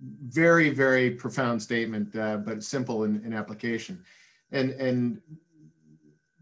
very 0.00 0.70
very 0.70 1.10
profound 1.10 1.62
statement, 1.62 2.14
uh, 2.16 2.38
but 2.38 2.62
simple 2.62 3.04
in, 3.04 3.22
in 3.24 3.32
application. 3.32 4.02
And 4.52 4.70
and 4.72 5.20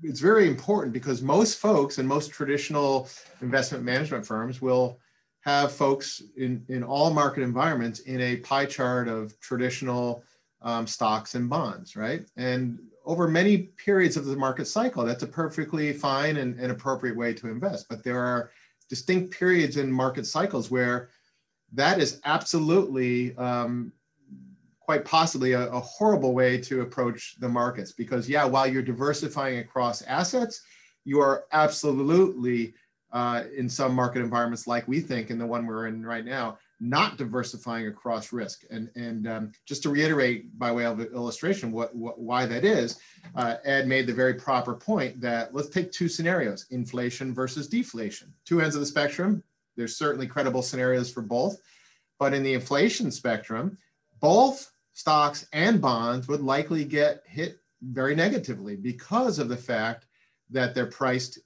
it's 0.03 0.21
very 0.21 0.49
important 0.49 0.93
because 0.93 1.23
most 1.23 1.59
folks 1.59 1.99
and 1.99 2.09
most 2.09 2.33
traditional 2.33 3.09
investment 3.41 3.85
management 3.85 4.27
firms 4.27 4.61
will 4.61 4.99
have 5.43 5.73
folks 5.73 6.23
in, 6.37 6.65
in 6.69 6.83
all 6.83 7.13
market 7.13 7.43
environments 7.43 8.01
in 8.01 8.21
a 8.21 8.37
pie 8.37 8.67
chart 8.67 9.09
of 9.09 9.39
traditional 9.41 10.23
um, 10.63 10.87
stocks 10.87 11.35
and 11.35 11.51
bonds, 11.51 11.97
right? 11.97 12.25
And 12.37 12.79
over 13.05 13.27
many 13.27 13.59
periods 13.59 14.17
of 14.17 14.25
the 14.25 14.37
market 14.37 14.67
cycle, 14.67 15.05
that's 15.05 15.25
a 15.25 15.27
perfectly 15.27 15.93
fine 15.93 16.37
and, 16.37 16.59
and 16.59 16.71
appropriate 16.71 17.17
way 17.17 17.35
to 17.35 17.49
invest. 17.49 17.87
But 17.89 18.05
there 18.05 18.21
are 18.21 18.51
distinct 18.89 19.37
periods 19.37 19.77
in 19.77 19.91
market 19.91 20.27
cycles 20.27 20.71
where 20.71 21.11
that 21.73 22.01
is 22.01 22.21
absolutely 22.25 23.37
um, 23.37 23.93
quite 24.81 25.05
possibly 25.05 25.53
a, 25.53 25.71
a, 25.71 25.81
horrible 25.81 26.35
way 26.35 26.59
to 26.59 26.83
approach 26.83 27.37
the 27.39 27.49
markets 27.49 27.93
because 27.93 28.29
yeah 28.29 28.45
while 28.45 28.67
you're 28.67 28.83
diversifying 28.83 29.59
across 29.59 30.03
assets 30.03 30.63
you 31.05 31.21
are 31.21 31.45
absolutely 31.53 32.75
uh, 33.13 33.45
in 33.57 33.69
some 33.69 33.95
market 33.95 34.21
environments 34.21 34.67
like 34.67 34.89
we 34.89 35.01
think 35.01 35.31
in 35.31 35.39
the 35.39 35.47
one 35.47 35.67
we're 35.67 35.87
in 35.87 36.05
right 36.05 36.25
now, 36.25 36.59
not 36.81 37.19
diversifying 37.19 37.87
across 37.87 38.33
risk. 38.33 38.65
And, 38.71 38.91
and 38.97 39.29
um, 39.29 39.53
just 39.67 39.83
to 39.85 39.91
reiterate 39.91 40.59
by 40.59 40.73
way 40.73 40.87
of 40.87 41.01
illustration 41.01 41.71
what, 41.71 41.95
what 41.95 42.19
why 42.19 42.47
that 42.47 42.65
is, 42.65 42.99
uh, 43.37 43.57
Ed 43.65 43.87
made 43.87 44.07
the 44.07 44.15
very 44.15 44.35
proper 44.35 44.75
point 44.75 45.21
that 45.21 45.55
let's 45.55 45.69
take 45.69 45.93
two 45.93 46.09
scenarios, 46.09 46.67
inflation 46.71 47.35
versus 47.35 47.69
deflation. 47.69 48.33
Two 48.47 48.63
ends 48.63 48.75
of 48.75 48.81
the 48.81 48.87
spectrum, 48.87 49.45
there's 49.77 49.97
certainly 49.97 50.27
credible 50.27 50.63
scenarios 50.63 51.13
for 51.13 51.23
both, 51.23 51.57
but 52.19 52.35
in 52.35 52.43
the 52.43 52.55
inflation 52.55 53.11
spectrum, 53.11 53.79
both 54.21 54.71
stocks 54.93 55.47
and 55.53 55.81
bonds 55.81 56.29
would 56.29 56.41
likely 56.41 56.85
get 56.85 57.23
hit 57.27 57.59
very 57.83 58.15
negatively 58.15 58.77
because 58.77 59.39
of 59.39 59.49
the 59.49 59.57
fact 59.57 60.07
that 60.51 60.75
they're 60.75 60.87
priced 60.87 61.39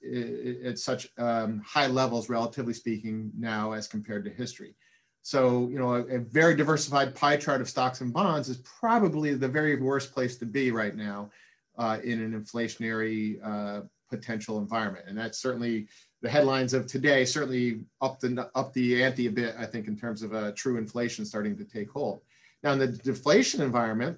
at 0.65 0.77
such 0.77 1.07
um, 1.17 1.61
high 1.65 1.87
levels, 1.87 2.29
relatively 2.29 2.73
speaking, 2.73 3.31
now 3.37 3.71
as 3.71 3.87
compared 3.87 4.25
to 4.25 4.29
history. 4.29 4.75
So, 5.21 5.67
you 5.69 5.79
know, 5.79 5.95
a, 5.95 6.05
a, 6.15 6.19
very 6.19 6.55
diversified 6.55 7.15
pie 7.15 7.37
chart 7.37 7.59
of 7.59 7.69
stocks 7.69 8.01
and 8.01 8.13
bonds 8.13 8.47
is 8.47 8.57
probably 8.57 9.33
the 9.33 9.47
very 9.47 9.75
worst 9.75 10.13
place 10.13 10.37
to 10.37 10.45
be 10.45 10.71
right 10.71 10.95
now 10.95 11.31
uh, 11.77 11.99
in 12.03 12.21
an 12.21 12.39
inflationary 12.39 13.37
uh, 13.43 13.81
potential 14.09 14.59
environment. 14.59 15.05
And 15.07 15.17
that's 15.17 15.39
certainly 15.39 15.87
the 16.21 16.29
headlines 16.29 16.73
of 16.73 16.87
today, 16.87 17.25
certainly 17.25 17.81
up 18.01 18.19
the, 18.19 18.49
up 18.55 18.73
the 18.73 19.03
ante 19.03 19.27
a 19.27 19.31
bit, 19.31 19.55
I 19.57 19.65
think, 19.65 19.87
in 19.87 19.97
terms 19.97 20.23
of 20.23 20.33
a 20.33 20.51
true 20.51 20.77
inflation 20.77 21.25
starting 21.25 21.55
to 21.57 21.63
take 21.63 21.89
hold. 21.91 22.21
Now, 22.63 22.73
in 22.73 22.79
the 22.79 22.87
deflation 22.87 23.61
environment, 23.61 24.17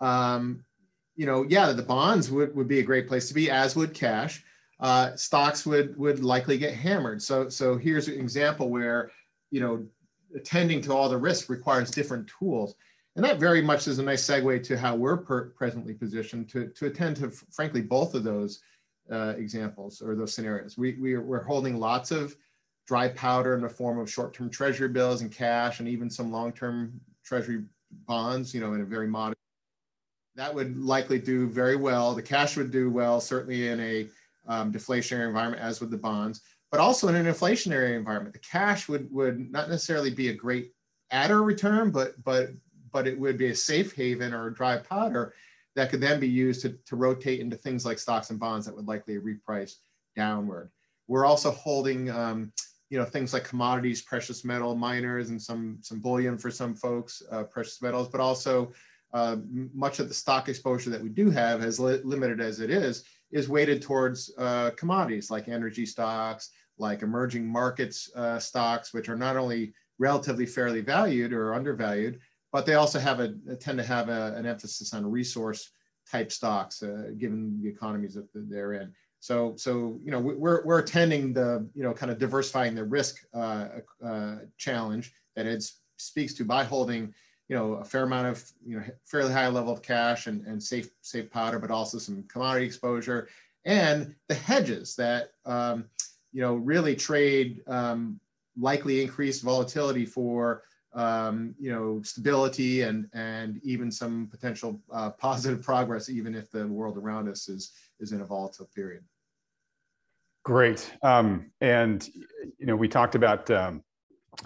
um, 0.00 0.64
you 1.16 1.26
know, 1.26 1.46
yeah, 1.48 1.70
the 1.72 1.82
bonds 1.82 2.30
would, 2.30 2.54
would 2.56 2.66
be 2.66 2.80
a 2.80 2.82
great 2.82 3.06
place 3.06 3.28
to 3.28 3.34
be, 3.34 3.50
as 3.50 3.76
would 3.76 3.94
cash. 3.94 4.42
Uh, 4.80 5.14
stocks 5.14 5.64
would 5.64 5.96
would 5.96 6.22
likely 6.24 6.58
get 6.58 6.74
hammered. 6.74 7.22
So 7.22 7.48
so 7.48 7.76
here's 7.76 8.08
an 8.08 8.18
example 8.18 8.68
where, 8.68 9.12
you 9.52 9.60
know, 9.60 9.86
attending 10.34 10.80
to 10.82 10.92
all 10.92 11.08
the 11.08 11.16
risk 11.16 11.48
requires 11.48 11.92
different 11.92 12.28
tools. 12.38 12.74
And 13.14 13.24
that 13.24 13.38
very 13.38 13.62
much 13.62 13.86
is 13.86 14.00
a 14.00 14.02
nice 14.02 14.26
segue 14.26 14.64
to 14.64 14.76
how 14.76 14.96
we're 14.96 15.18
per- 15.18 15.50
presently 15.50 15.94
positioned 15.94 16.48
to, 16.48 16.66
to 16.70 16.86
attend 16.86 17.16
to, 17.18 17.30
frankly, 17.30 17.80
both 17.80 18.14
of 18.14 18.24
those 18.24 18.60
uh, 19.10 19.34
examples 19.36 20.00
or 20.00 20.14
those 20.14 20.34
scenarios. 20.34 20.78
We, 20.78 20.94
we 21.00 21.14
are, 21.14 21.20
we're 21.20 21.42
holding 21.42 21.78
lots 21.78 22.10
of 22.10 22.36
dry 22.86 23.08
powder 23.08 23.54
in 23.54 23.62
the 23.62 23.68
form 23.68 23.98
of 23.98 24.10
short-term 24.10 24.50
treasury 24.50 24.88
bills 24.88 25.22
and 25.22 25.32
cash 25.32 25.80
and 25.80 25.88
even 25.88 26.10
some 26.10 26.30
long-term 26.30 27.00
treasury 27.24 27.64
bonds, 28.06 28.54
you 28.54 28.60
know, 28.60 28.74
in 28.74 28.80
a 28.80 28.84
very 28.84 29.06
modest 29.06 29.34
that 30.36 30.54
would 30.54 30.76
likely 30.76 31.18
do 31.18 31.46
very 31.46 31.76
well. 31.76 32.14
The 32.14 32.22
cash 32.22 32.56
would 32.56 32.70
do 32.70 32.90
well, 32.90 33.20
certainly 33.20 33.68
in 33.68 33.80
a 33.80 34.08
um, 34.46 34.72
deflationary 34.72 35.26
environment, 35.26 35.62
as 35.62 35.80
would 35.80 35.90
the 35.90 35.96
bonds, 35.96 36.40
but 36.70 36.80
also 36.80 37.08
in 37.08 37.14
an 37.14 37.26
inflationary 37.26 37.96
environment. 37.96 38.32
The 38.32 38.40
cash 38.40 38.88
would 38.88 39.10
would 39.12 39.50
not 39.50 39.68
necessarily 39.68 40.10
be 40.10 40.28
a 40.28 40.34
great 40.34 40.72
adder 41.10 41.42
return, 41.42 41.90
but 41.90 42.22
but 42.24 42.50
but 42.92 43.06
it 43.06 43.18
would 43.18 43.38
be 43.38 43.48
a 43.48 43.54
safe 43.54 43.94
haven 43.94 44.34
or 44.34 44.48
a 44.48 44.54
dry 44.54 44.76
powder 44.76 45.34
that 45.76 45.90
could 45.90 46.00
then 46.00 46.20
be 46.20 46.28
used 46.28 46.62
to, 46.62 46.78
to 46.86 46.96
rotate 46.96 47.40
into 47.40 47.56
things 47.56 47.84
like 47.84 47.98
stocks 47.98 48.30
and 48.30 48.38
bonds 48.38 48.66
that 48.66 48.74
would 48.74 48.86
likely 48.86 49.18
reprice 49.18 49.74
downward. 50.16 50.70
We're 51.08 51.26
also 51.26 51.50
holding 51.50 52.10
um, 52.10 52.52
you 52.90 52.98
know 52.98 53.04
things 53.04 53.32
like 53.32 53.44
commodities, 53.44 54.02
precious 54.02 54.44
metal 54.44 54.74
miners, 54.74 55.30
and 55.30 55.40
some 55.40 55.78
some 55.80 56.00
bullion 56.00 56.38
for 56.38 56.50
some 56.50 56.74
folks, 56.74 57.22
uh, 57.30 57.44
precious 57.44 57.82
metals, 57.82 58.08
but 58.08 58.20
also 58.20 58.72
uh, 59.12 59.36
much 59.72 60.00
of 60.00 60.08
the 60.08 60.14
stock 60.14 60.48
exposure 60.48 60.90
that 60.90 61.02
we 61.02 61.08
do 61.08 61.30
have, 61.30 61.62
as 61.62 61.78
li 61.78 62.00
limited 62.04 62.40
as 62.40 62.60
it 62.60 62.70
is, 62.70 63.04
is 63.32 63.48
weighted 63.48 63.82
towards 63.82 64.32
uh, 64.38 64.70
commodities 64.76 65.30
like 65.30 65.48
energy 65.48 65.86
stocks, 65.86 66.50
like 66.78 67.02
emerging 67.02 67.46
markets 67.46 68.10
uh, 68.16 68.38
stocks, 68.38 68.92
which 68.92 69.08
are 69.08 69.16
not 69.16 69.36
only 69.36 69.72
relatively 69.98 70.46
fairly 70.46 70.80
valued 70.80 71.32
or 71.32 71.54
undervalued, 71.54 72.18
but 72.54 72.66
they 72.66 72.74
also 72.74 73.00
have 73.00 73.18
a 73.18 73.34
tend 73.56 73.78
to 73.78 73.84
have 73.84 74.08
a, 74.08 74.32
an 74.36 74.46
emphasis 74.46 74.94
on 74.94 75.04
resource 75.04 75.72
type 76.08 76.30
stocks, 76.30 76.84
uh, 76.84 77.10
given 77.18 77.60
the 77.60 77.68
economies 77.68 78.14
that 78.14 78.28
they're 78.32 78.74
in. 78.74 78.92
So, 79.18 79.54
so 79.56 79.98
you 80.04 80.12
know, 80.12 80.20
we're 80.20 80.64
we're 80.64 80.78
attending 80.78 81.32
the 81.32 81.68
you 81.74 81.82
know 81.82 81.92
kind 81.92 82.12
of 82.12 82.18
diversifying 82.18 82.76
the 82.76 82.84
risk 82.84 83.24
uh, 83.34 83.66
uh, 84.06 84.36
challenge 84.56 85.12
that 85.34 85.46
it 85.46 85.68
speaks 85.96 86.32
to 86.34 86.44
by 86.44 86.62
holding 86.62 87.12
you 87.48 87.56
know 87.56 87.72
a 87.72 87.84
fair 87.84 88.04
amount 88.04 88.28
of 88.28 88.44
you 88.64 88.78
know 88.78 88.84
fairly 89.04 89.32
high 89.32 89.48
level 89.48 89.72
of 89.72 89.82
cash 89.82 90.28
and, 90.28 90.46
and 90.46 90.62
safe 90.62 90.90
safe 91.00 91.28
powder, 91.32 91.58
but 91.58 91.72
also 91.72 91.98
some 91.98 92.22
commodity 92.28 92.66
exposure 92.66 93.28
and 93.64 94.14
the 94.28 94.34
hedges 94.34 94.94
that 94.94 95.30
um, 95.44 95.86
you 96.32 96.40
know 96.40 96.54
really 96.54 96.94
trade 96.94 97.62
um, 97.66 98.20
likely 98.56 99.02
increased 99.02 99.42
volatility 99.42 100.06
for 100.06 100.62
um, 100.94 101.54
you 101.58 101.72
know 101.72 102.00
stability 102.02 102.82
and 102.82 103.08
and 103.12 103.60
even 103.62 103.90
some 103.90 104.28
potential 104.30 104.80
uh, 104.92 105.10
positive 105.18 105.62
progress, 105.62 106.08
even 106.08 106.34
if 106.34 106.50
the 106.50 106.66
world 106.66 106.96
around 106.98 107.28
us 107.28 107.48
is 107.48 107.72
is 108.00 108.12
in 108.12 108.20
a 108.20 108.24
volatile 108.24 108.68
period. 108.74 109.02
Great, 110.44 110.92
um, 111.02 111.50
and 111.60 112.08
you 112.58 112.66
know 112.66 112.76
we 112.76 112.88
talked 112.88 113.14
about 113.14 113.50
um, 113.50 113.82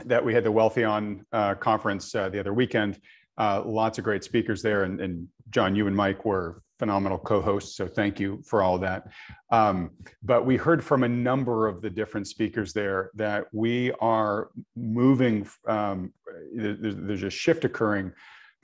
that 0.05 0.25
we 0.25 0.35
had 0.35 0.45
the 0.45 0.53
Wealthion 0.53 1.25
uh, 1.33 1.55
conference 1.55 2.15
uh, 2.15 2.29
the 2.29 2.39
other 2.39 2.55
weekend. 2.55 3.01
Uh, 3.37 3.63
lots 3.65 3.99
of 3.99 4.05
great 4.05 4.25
speakers 4.25 4.63
there, 4.63 4.83
and, 4.83 5.01
and, 5.01 5.29
John, 5.51 5.75
you 5.75 5.87
and 5.87 5.97
Mike 5.97 6.25
were 6.25 6.61
phenomenal 6.79 7.19
co-hosts, 7.19 7.77
so 7.77 7.87
thank 7.89 8.21
you 8.21 8.43
for 8.47 8.63
all 8.63 8.79
that. 8.79 9.09
Um, 9.51 9.91
but 10.23 10.47
we 10.47 10.57
heard 10.57 10.83
from 10.83 11.03
a 11.03 11.09
number 11.09 11.67
of 11.67 11.81
the 11.81 11.91
different 11.91 12.27
speakers 12.27 12.73
there 12.73 13.11
that 13.15 13.47
we 13.53 13.93
are 14.01 14.51
moving. 14.77 15.49
Um, 15.67 16.13
there's, 16.55 16.97
there's, 16.97 17.23
a 17.23 17.31
shift 17.31 17.65
occurring 17.65 18.13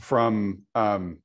from 0.00 0.62
um, 0.74 1.18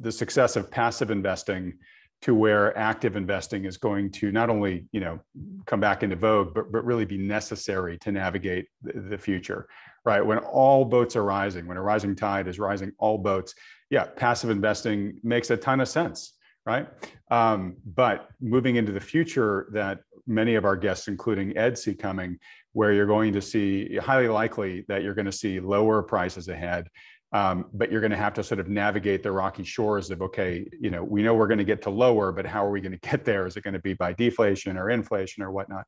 the 0.00 0.12
success 0.12 0.56
of 0.56 0.70
passive 0.70 1.10
investing 1.10 1.74
to 2.22 2.34
where 2.34 2.76
active 2.76 3.16
investing 3.16 3.64
is 3.64 3.76
going 3.76 4.10
to 4.10 4.30
not 4.30 4.50
only 4.50 4.86
you 4.92 5.00
know 5.00 5.18
come 5.66 5.80
back 5.80 6.02
into 6.02 6.16
vogue 6.16 6.52
but, 6.54 6.70
but 6.70 6.84
really 6.84 7.06
be 7.06 7.16
necessary 7.16 7.96
to 7.98 8.12
navigate 8.12 8.66
the, 8.82 9.00
the 9.00 9.18
future 9.18 9.66
right? 10.04 10.24
When 10.24 10.38
all 10.38 10.84
boats 10.84 11.16
are 11.16 11.24
rising 11.24 11.66
when 11.66 11.76
a 11.76 11.82
rising 11.82 12.16
tide 12.16 12.48
is 12.48 12.58
rising 12.58 12.92
all 12.98 13.18
boats 13.18 13.54
yeah 13.90 14.04
passive 14.04 14.50
investing 14.50 15.20
makes 15.22 15.50
a 15.50 15.56
ton 15.56 15.80
of 15.80 15.88
sense 15.88 16.34
right? 16.66 16.88
Um, 17.30 17.76
but 17.86 18.28
moving 18.40 18.76
into 18.76 18.92
the 18.92 19.00
future 19.00 19.68
that 19.72 20.00
many 20.26 20.54
of 20.54 20.64
our 20.64 20.76
guests 20.76 21.08
including 21.08 21.56
ed 21.56 21.78
see 21.78 21.94
coming 21.94 22.38
where 22.72 22.92
you're 22.92 23.06
going 23.06 23.32
to 23.32 23.42
see 23.42 23.96
highly 23.96 24.28
likely 24.28 24.84
that 24.88 25.02
you're 25.02 25.14
going 25.14 25.26
to 25.26 25.32
see 25.32 25.58
lower 25.58 26.02
prices 26.02 26.48
ahead 26.48 26.88
um, 27.32 27.66
but 27.72 27.90
you're 27.90 28.00
going 28.00 28.10
to 28.10 28.16
have 28.16 28.34
to 28.34 28.42
sort 28.42 28.60
of 28.60 28.68
navigate 28.68 29.22
the 29.22 29.30
rocky 29.30 29.64
shores 29.64 30.10
of 30.10 30.20
okay 30.20 30.68
you 30.78 30.90
know 30.90 31.02
we 31.02 31.22
know 31.22 31.34
we're 31.34 31.46
going 31.46 31.58
to 31.58 31.64
get 31.64 31.80
to 31.82 31.90
lower 31.90 32.32
but 32.32 32.44
how 32.44 32.64
are 32.64 32.70
we 32.70 32.80
going 32.80 32.92
to 32.92 32.98
get 33.08 33.24
there? 33.24 33.46
Is 33.46 33.56
it 33.56 33.62
going 33.62 33.74
to 33.74 33.80
be 33.80 33.94
by 33.94 34.12
deflation 34.12 34.76
or 34.76 34.90
inflation 34.90 35.42
or 35.42 35.50
whatnot? 35.50 35.86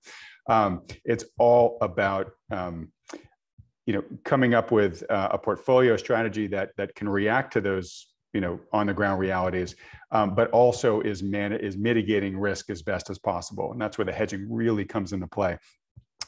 Um, 0.48 0.82
it's 1.04 1.24
all 1.38 1.78
about 1.80 2.30
um, 2.50 2.90
you 3.86 3.92
know 3.92 4.04
coming 4.24 4.54
up 4.54 4.70
with 4.70 5.02
uh, 5.10 5.28
a 5.32 5.38
portfolio 5.38 5.96
strategy 5.96 6.46
that 6.46 6.70
that 6.76 6.94
can 6.94 7.08
react 7.08 7.52
to 7.52 7.60
those 7.60 8.06
you 8.32 8.40
know 8.40 8.60
on 8.72 8.86
the 8.86 8.94
ground 8.94 9.20
realities 9.20 9.76
um, 10.12 10.34
but 10.34 10.50
also 10.50 11.00
is 11.00 11.22
man 11.22 11.52
is 11.52 11.76
mitigating 11.76 12.38
risk 12.38 12.70
as 12.70 12.82
best 12.82 13.10
as 13.10 13.18
possible. 13.18 13.72
And 13.72 13.80
that's 13.80 13.98
where 13.98 14.04
the 14.04 14.12
hedging 14.12 14.46
really 14.48 14.84
comes 14.84 15.12
into 15.12 15.26
play. 15.26 15.58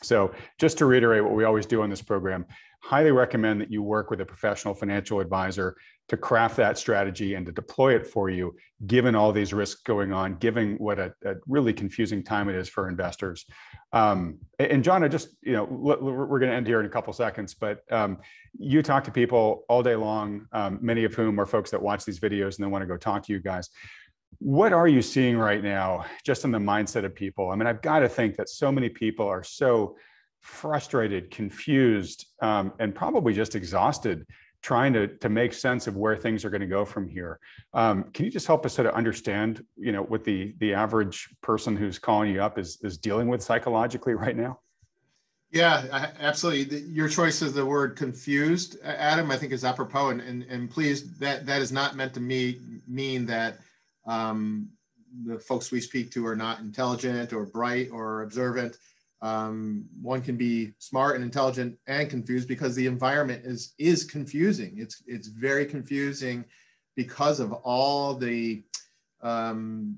So 0.02 0.32
just 0.58 0.78
to 0.78 0.86
reiterate 0.86 1.22
what 1.22 1.34
we 1.34 1.44
always 1.44 1.66
do 1.66 1.82
on 1.82 1.90
this 1.90 2.02
program 2.02 2.46
highly 2.84 3.12
recommend 3.12 3.58
that 3.62 3.72
you 3.72 3.82
work 3.82 4.10
with 4.10 4.20
a 4.20 4.26
professional 4.26 4.74
financial 4.74 5.18
advisor 5.18 5.74
to 6.06 6.18
craft 6.18 6.54
that 6.54 6.76
strategy 6.76 7.32
and 7.32 7.46
to 7.46 7.52
deploy 7.52 7.96
it 7.96 8.06
for 8.06 8.28
you, 8.28 8.54
given 8.86 9.14
all 9.14 9.32
these 9.32 9.54
risks 9.54 9.80
going 9.84 10.12
on, 10.12 10.34
given 10.34 10.74
what 10.76 10.98
a, 10.98 11.14
a 11.24 11.34
really 11.46 11.72
confusing 11.72 12.22
time 12.22 12.46
it 12.50 12.54
is 12.54 12.68
for 12.68 12.86
investors. 12.86 13.46
Um, 13.94 14.38
and 14.58 14.84
John, 14.84 15.02
I 15.02 15.08
just, 15.08 15.28
you 15.40 15.54
know, 15.54 15.64
we're 15.64 16.38
going 16.38 16.50
to 16.50 16.56
end 16.56 16.66
here 16.66 16.78
in 16.78 16.84
a 16.84 16.90
couple 16.90 17.10
seconds, 17.14 17.54
but 17.54 17.80
um, 17.90 18.18
you 18.58 18.82
talk 18.82 19.02
to 19.04 19.10
people 19.10 19.64
all 19.70 19.82
day 19.82 19.96
long, 19.96 20.46
um, 20.52 20.78
many 20.82 21.04
of 21.04 21.14
whom 21.14 21.40
are 21.40 21.46
folks 21.46 21.70
that 21.70 21.80
watch 21.80 22.04
these 22.04 22.20
videos 22.20 22.56
and 22.56 22.64
then 22.64 22.70
want 22.70 22.82
to 22.82 22.86
go 22.86 22.98
talk 22.98 23.22
to 23.24 23.32
you 23.32 23.40
guys. 23.40 23.70
What 24.40 24.74
are 24.74 24.88
you 24.88 25.00
seeing 25.00 25.38
right 25.38 25.64
now, 25.64 26.04
just 26.22 26.44
in 26.44 26.50
the 26.50 26.58
mindset 26.58 27.06
of 27.06 27.14
people? 27.14 27.50
I 27.50 27.56
mean, 27.56 27.66
I've 27.66 27.80
got 27.80 28.00
to 28.00 28.10
think 28.10 28.36
that 28.36 28.50
so 28.50 28.70
many 28.70 28.90
people 28.90 29.26
are 29.26 29.42
so 29.42 29.96
frustrated, 30.44 31.30
confused, 31.30 32.26
um, 32.42 32.72
and 32.78 32.94
probably 32.94 33.32
just 33.32 33.54
exhausted 33.54 34.26
trying 34.60 34.92
to, 34.92 35.08
to 35.08 35.28
make 35.28 35.52
sense 35.52 35.86
of 35.86 35.96
where 35.96 36.16
things 36.16 36.44
are 36.44 36.50
going 36.50 36.60
to 36.60 36.66
go 36.66 36.84
from 36.84 37.08
here. 37.08 37.38
Um, 37.72 38.04
can 38.14 38.24
you 38.24 38.30
just 38.30 38.46
help 38.46 38.64
us 38.64 38.74
sort 38.74 38.86
of 38.86 38.94
understand, 38.94 39.64
you 39.76 39.92
know, 39.92 40.02
what 40.02 40.24
the, 40.24 40.54
the 40.58 40.72
average 40.72 41.28
person 41.42 41.76
who's 41.76 41.98
calling 41.98 42.30
you 42.30 42.42
up 42.42 42.58
is, 42.58 42.78
is 42.82 42.96
dealing 42.96 43.28
with 43.28 43.42
psychologically 43.42 44.14
right 44.14 44.36
now? 44.36 44.60
Yeah, 45.50 46.10
absolutely. 46.18 46.80
Your 46.80 47.08
choice 47.08 47.40
of 47.42 47.54
the 47.54 47.64
word 47.64 47.96
confused, 47.96 48.78
Adam, 48.82 49.30
I 49.30 49.36
think 49.36 49.52
is 49.52 49.64
apropos. 49.64 50.10
And, 50.10 50.20
and, 50.20 50.42
and 50.44 50.70
please, 50.70 51.16
that, 51.18 51.46
that 51.46 51.62
is 51.62 51.72
not 51.72 51.94
meant 51.94 52.14
to 52.14 52.20
me 52.20 52.58
mean 52.88 53.26
that 53.26 53.58
um, 54.06 54.68
the 55.26 55.38
folks 55.38 55.70
we 55.70 55.80
speak 55.80 56.10
to 56.12 56.26
are 56.26 56.36
not 56.36 56.60
intelligent 56.60 57.32
or 57.32 57.46
bright 57.46 57.90
or 57.92 58.22
observant 58.22 58.78
um, 59.24 59.86
one 60.02 60.20
can 60.20 60.36
be 60.36 60.74
smart 60.78 61.14
and 61.14 61.24
intelligent 61.24 61.78
and 61.86 62.10
confused 62.10 62.46
because 62.46 62.74
the 62.74 62.86
environment 62.86 63.42
is 63.46 63.72
is 63.78 64.04
confusing. 64.04 64.74
It's 64.76 65.02
it's 65.06 65.28
very 65.28 65.64
confusing 65.64 66.44
because 66.94 67.40
of 67.40 67.54
all 67.64 68.14
the 68.14 68.62
um, 69.22 69.96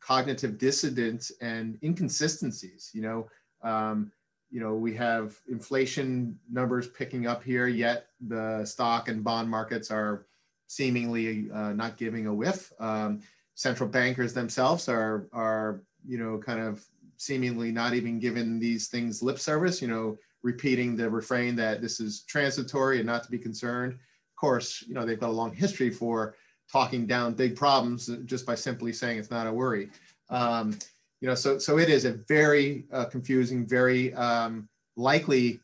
cognitive 0.00 0.56
dissidence 0.56 1.30
and 1.42 1.78
inconsistencies. 1.82 2.90
You 2.94 3.02
know, 3.02 3.28
um, 3.62 4.10
you 4.50 4.60
know, 4.60 4.74
we 4.74 4.94
have 4.94 5.36
inflation 5.50 6.38
numbers 6.50 6.88
picking 6.88 7.26
up 7.26 7.44
here, 7.44 7.66
yet 7.66 8.06
the 8.26 8.64
stock 8.64 9.08
and 9.08 9.22
bond 9.22 9.50
markets 9.50 9.90
are 9.90 10.24
seemingly 10.68 11.50
uh, 11.52 11.74
not 11.74 11.98
giving 11.98 12.26
a 12.26 12.32
whiff. 12.32 12.72
Um, 12.80 13.20
central 13.54 13.86
bankers 13.86 14.32
themselves 14.32 14.88
are 14.88 15.28
are 15.34 15.82
you 16.08 16.16
know 16.16 16.38
kind 16.38 16.60
of 16.60 16.82
seemingly 17.22 17.70
not 17.70 17.94
even 17.94 18.18
giving 18.18 18.58
these 18.58 18.88
things 18.88 19.22
lip 19.22 19.38
service. 19.38 19.80
You 19.80 19.88
know, 19.88 20.18
repeating 20.42 20.96
the 20.96 21.08
refrain 21.08 21.54
that 21.56 21.80
this 21.80 22.00
is 22.00 22.22
transitory 22.22 22.98
and 22.98 23.06
not 23.06 23.22
to 23.24 23.30
be 23.30 23.38
concerned. 23.38 23.92
Of 23.92 24.36
course, 24.36 24.82
you 24.86 24.94
know 24.94 25.04
they've 25.04 25.20
got 25.20 25.30
a 25.30 25.40
long 25.40 25.54
history 25.54 25.90
for 25.90 26.34
talking 26.70 27.06
down 27.06 27.34
big 27.34 27.54
problems 27.54 28.10
just 28.24 28.46
by 28.46 28.54
simply 28.54 28.92
saying 28.92 29.18
it's 29.18 29.30
not 29.30 29.46
a 29.46 29.52
worry. 29.52 29.90
Um, 30.30 30.78
you 31.20 31.28
know, 31.28 31.34
so 31.34 31.58
so 31.58 31.78
it 31.78 31.88
is 31.88 32.04
a 32.04 32.14
very 32.28 32.86
uh, 32.92 33.04
confusing, 33.04 33.66
very 33.66 34.12
um, 34.14 34.68
likely 34.96 35.60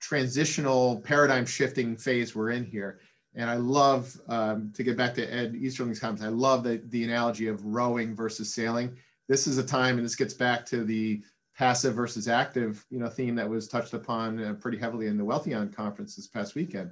transitional 0.00 1.00
paradigm 1.00 1.44
shifting 1.46 1.96
phase 1.96 2.36
we're 2.36 2.50
in 2.50 2.64
here. 2.64 3.00
And 3.34 3.50
I 3.50 3.56
love 3.56 4.18
um, 4.28 4.72
to 4.74 4.82
get 4.82 4.96
back 4.96 5.14
to 5.14 5.26
Ed 5.32 5.54
Easterling's 5.54 5.98
comments. 5.98 6.22
I 6.22 6.28
love 6.28 6.62
the, 6.62 6.80
the 6.88 7.04
analogy 7.04 7.48
of 7.48 7.62
rowing 7.64 8.14
versus 8.14 8.54
sailing. 8.54 8.96
This 9.28 9.46
is 9.46 9.58
a 9.58 9.62
time, 9.62 9.96
and 9.96 10.04
this 10.04 10.16
gets 10.16 10.34
back 10.34 10.64
to 10.66 10.84
the 10.84 11.22
passive 11.56 11.94
versus 11.94 12.28
active, 12.28 12.84
you 12.90 12.98
know, 12.98 13.08
theme 13.08 13.34
that 13.34 13.48
was 13.48 13.66
touched 13.66 13.94
upon 13.94 14.42
uh, 14.42 14.54
pretty 14.54 14.78
heavily 14.78 15.06
in 15.06 15.16
the 15.16 15.24
Wealthion 15.24 15.74
conference 15.74 16.14
this 16.14 16.28
past 16.28 16.54
weekend. 16.54 16.90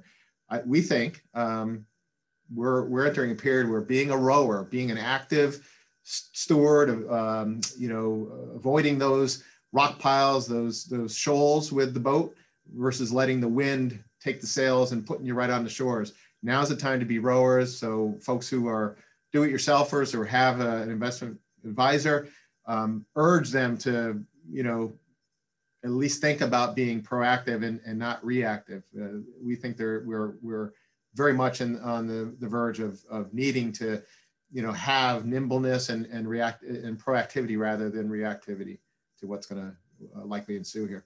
I, 0.49 0.59
we 0.65 0.81
think 0.81 1.23
um, 1.33 1.85
we're 2.53 2.85
we're 2.85 3.07
entering 3.07 3.31
a 3.31 3.35
period 3.35 3.69
where 3.69 3.81
being 3.81 4.11
a 4.11 4.17
rower, 4.17 4.63
being 4.63 4.91
an 4.91 4.97
active 4.97 5.67
steward 6.03 6.89
of, 6.89 7.11
um, 7.11 7.61
you 7.77 7.89
know, 7.89 8.53
avoiding 8.55 8.99
those 8.99 9.43
rock 9.71 9.97
piles, 9.99 10.47
those 10.47 10.85
those 10.85 11.15
shoals 11.15 11.71
with 11.71 11.93
the 11.93 11.99
boat, 11.99 12.35
versus 12.75 13.11
letting 13.11 13.39
the 13.39 13.47
wind 13.47 14.03
take 14.19 14.41
the 14.41 14.47
sails 14.47 14.91
and 14.91 15.05
putting 15.05 15.25
you 15.25 15.33
right 15.33 15.49
on 15.49 15.63
the 15.63 15.69
shores. 15.69 16.13
Now's 16.43 16.69
the 16.69 16.75
time 16.75 16.99
to 16.99 17.05
be 17.05 17.19
rowers. 17.19 17.75
So 17.75 18.17
folks 18.21 18.47
who 18.49 18.67
are 18.67 18.97
do-it-yourselfers 19.31 20.13
or 20.13 20.25
have 20.25 20.59
a, 20.61 20.77
an 20.81 20.89
investment 20.89 21.39
advisor, 21.65 22.29
um, 22.67 23.05
urge 23.15 23.51
them 23.51 23.77
to, 23.79 24.23
you 24.49 24.63
know, 24.63 24.93
at 25.83 25.91
least 25.91 26.19
think 26.21 26.41
about 26.41 26.75
being 26.75 27.01
proactive 27.01 27.63
and, 27.63 27.79
and 27.85 27.99
not 27.99 28.23
reactive. 28.25 28.83
Uh, 28.99 29.19
we 29.41 29.55
think 29.55 29.77
they're, 29.77 30.03
we're, 30.05 30.35
we're 30.41 30.73
very 31.13 31.33
much 31.33 31.61
in, 31.61 31.79
on 31.81 32.07
the, 32.07 32.35
the 32.39 32.47
verge 32.47 32.79
of, 32.79 33.03
of 33.09 33.33
needing 33.33 33.71
to, 33.71 34.01
you 34.51 34.61
know, 34.61 34.71
have 34.71 35.25
nimbleness 35.25 35.89
and, 35.89 36.05
and 36.07 36.27
react 36.27 36.63
and 36.63 36.97
proactivity 36.99 37.57
rather 37.57 37.89
than 37.89 38.09
reactivity 38.09 38.79
to 39.19 39.27
what's 39.27 39.45
going 39.45 39.61
to 39.61 40.19
uh, 40.19 40.25
likely 40.25 40.55
ensue 40.55 40.87
here. 40.87 41.05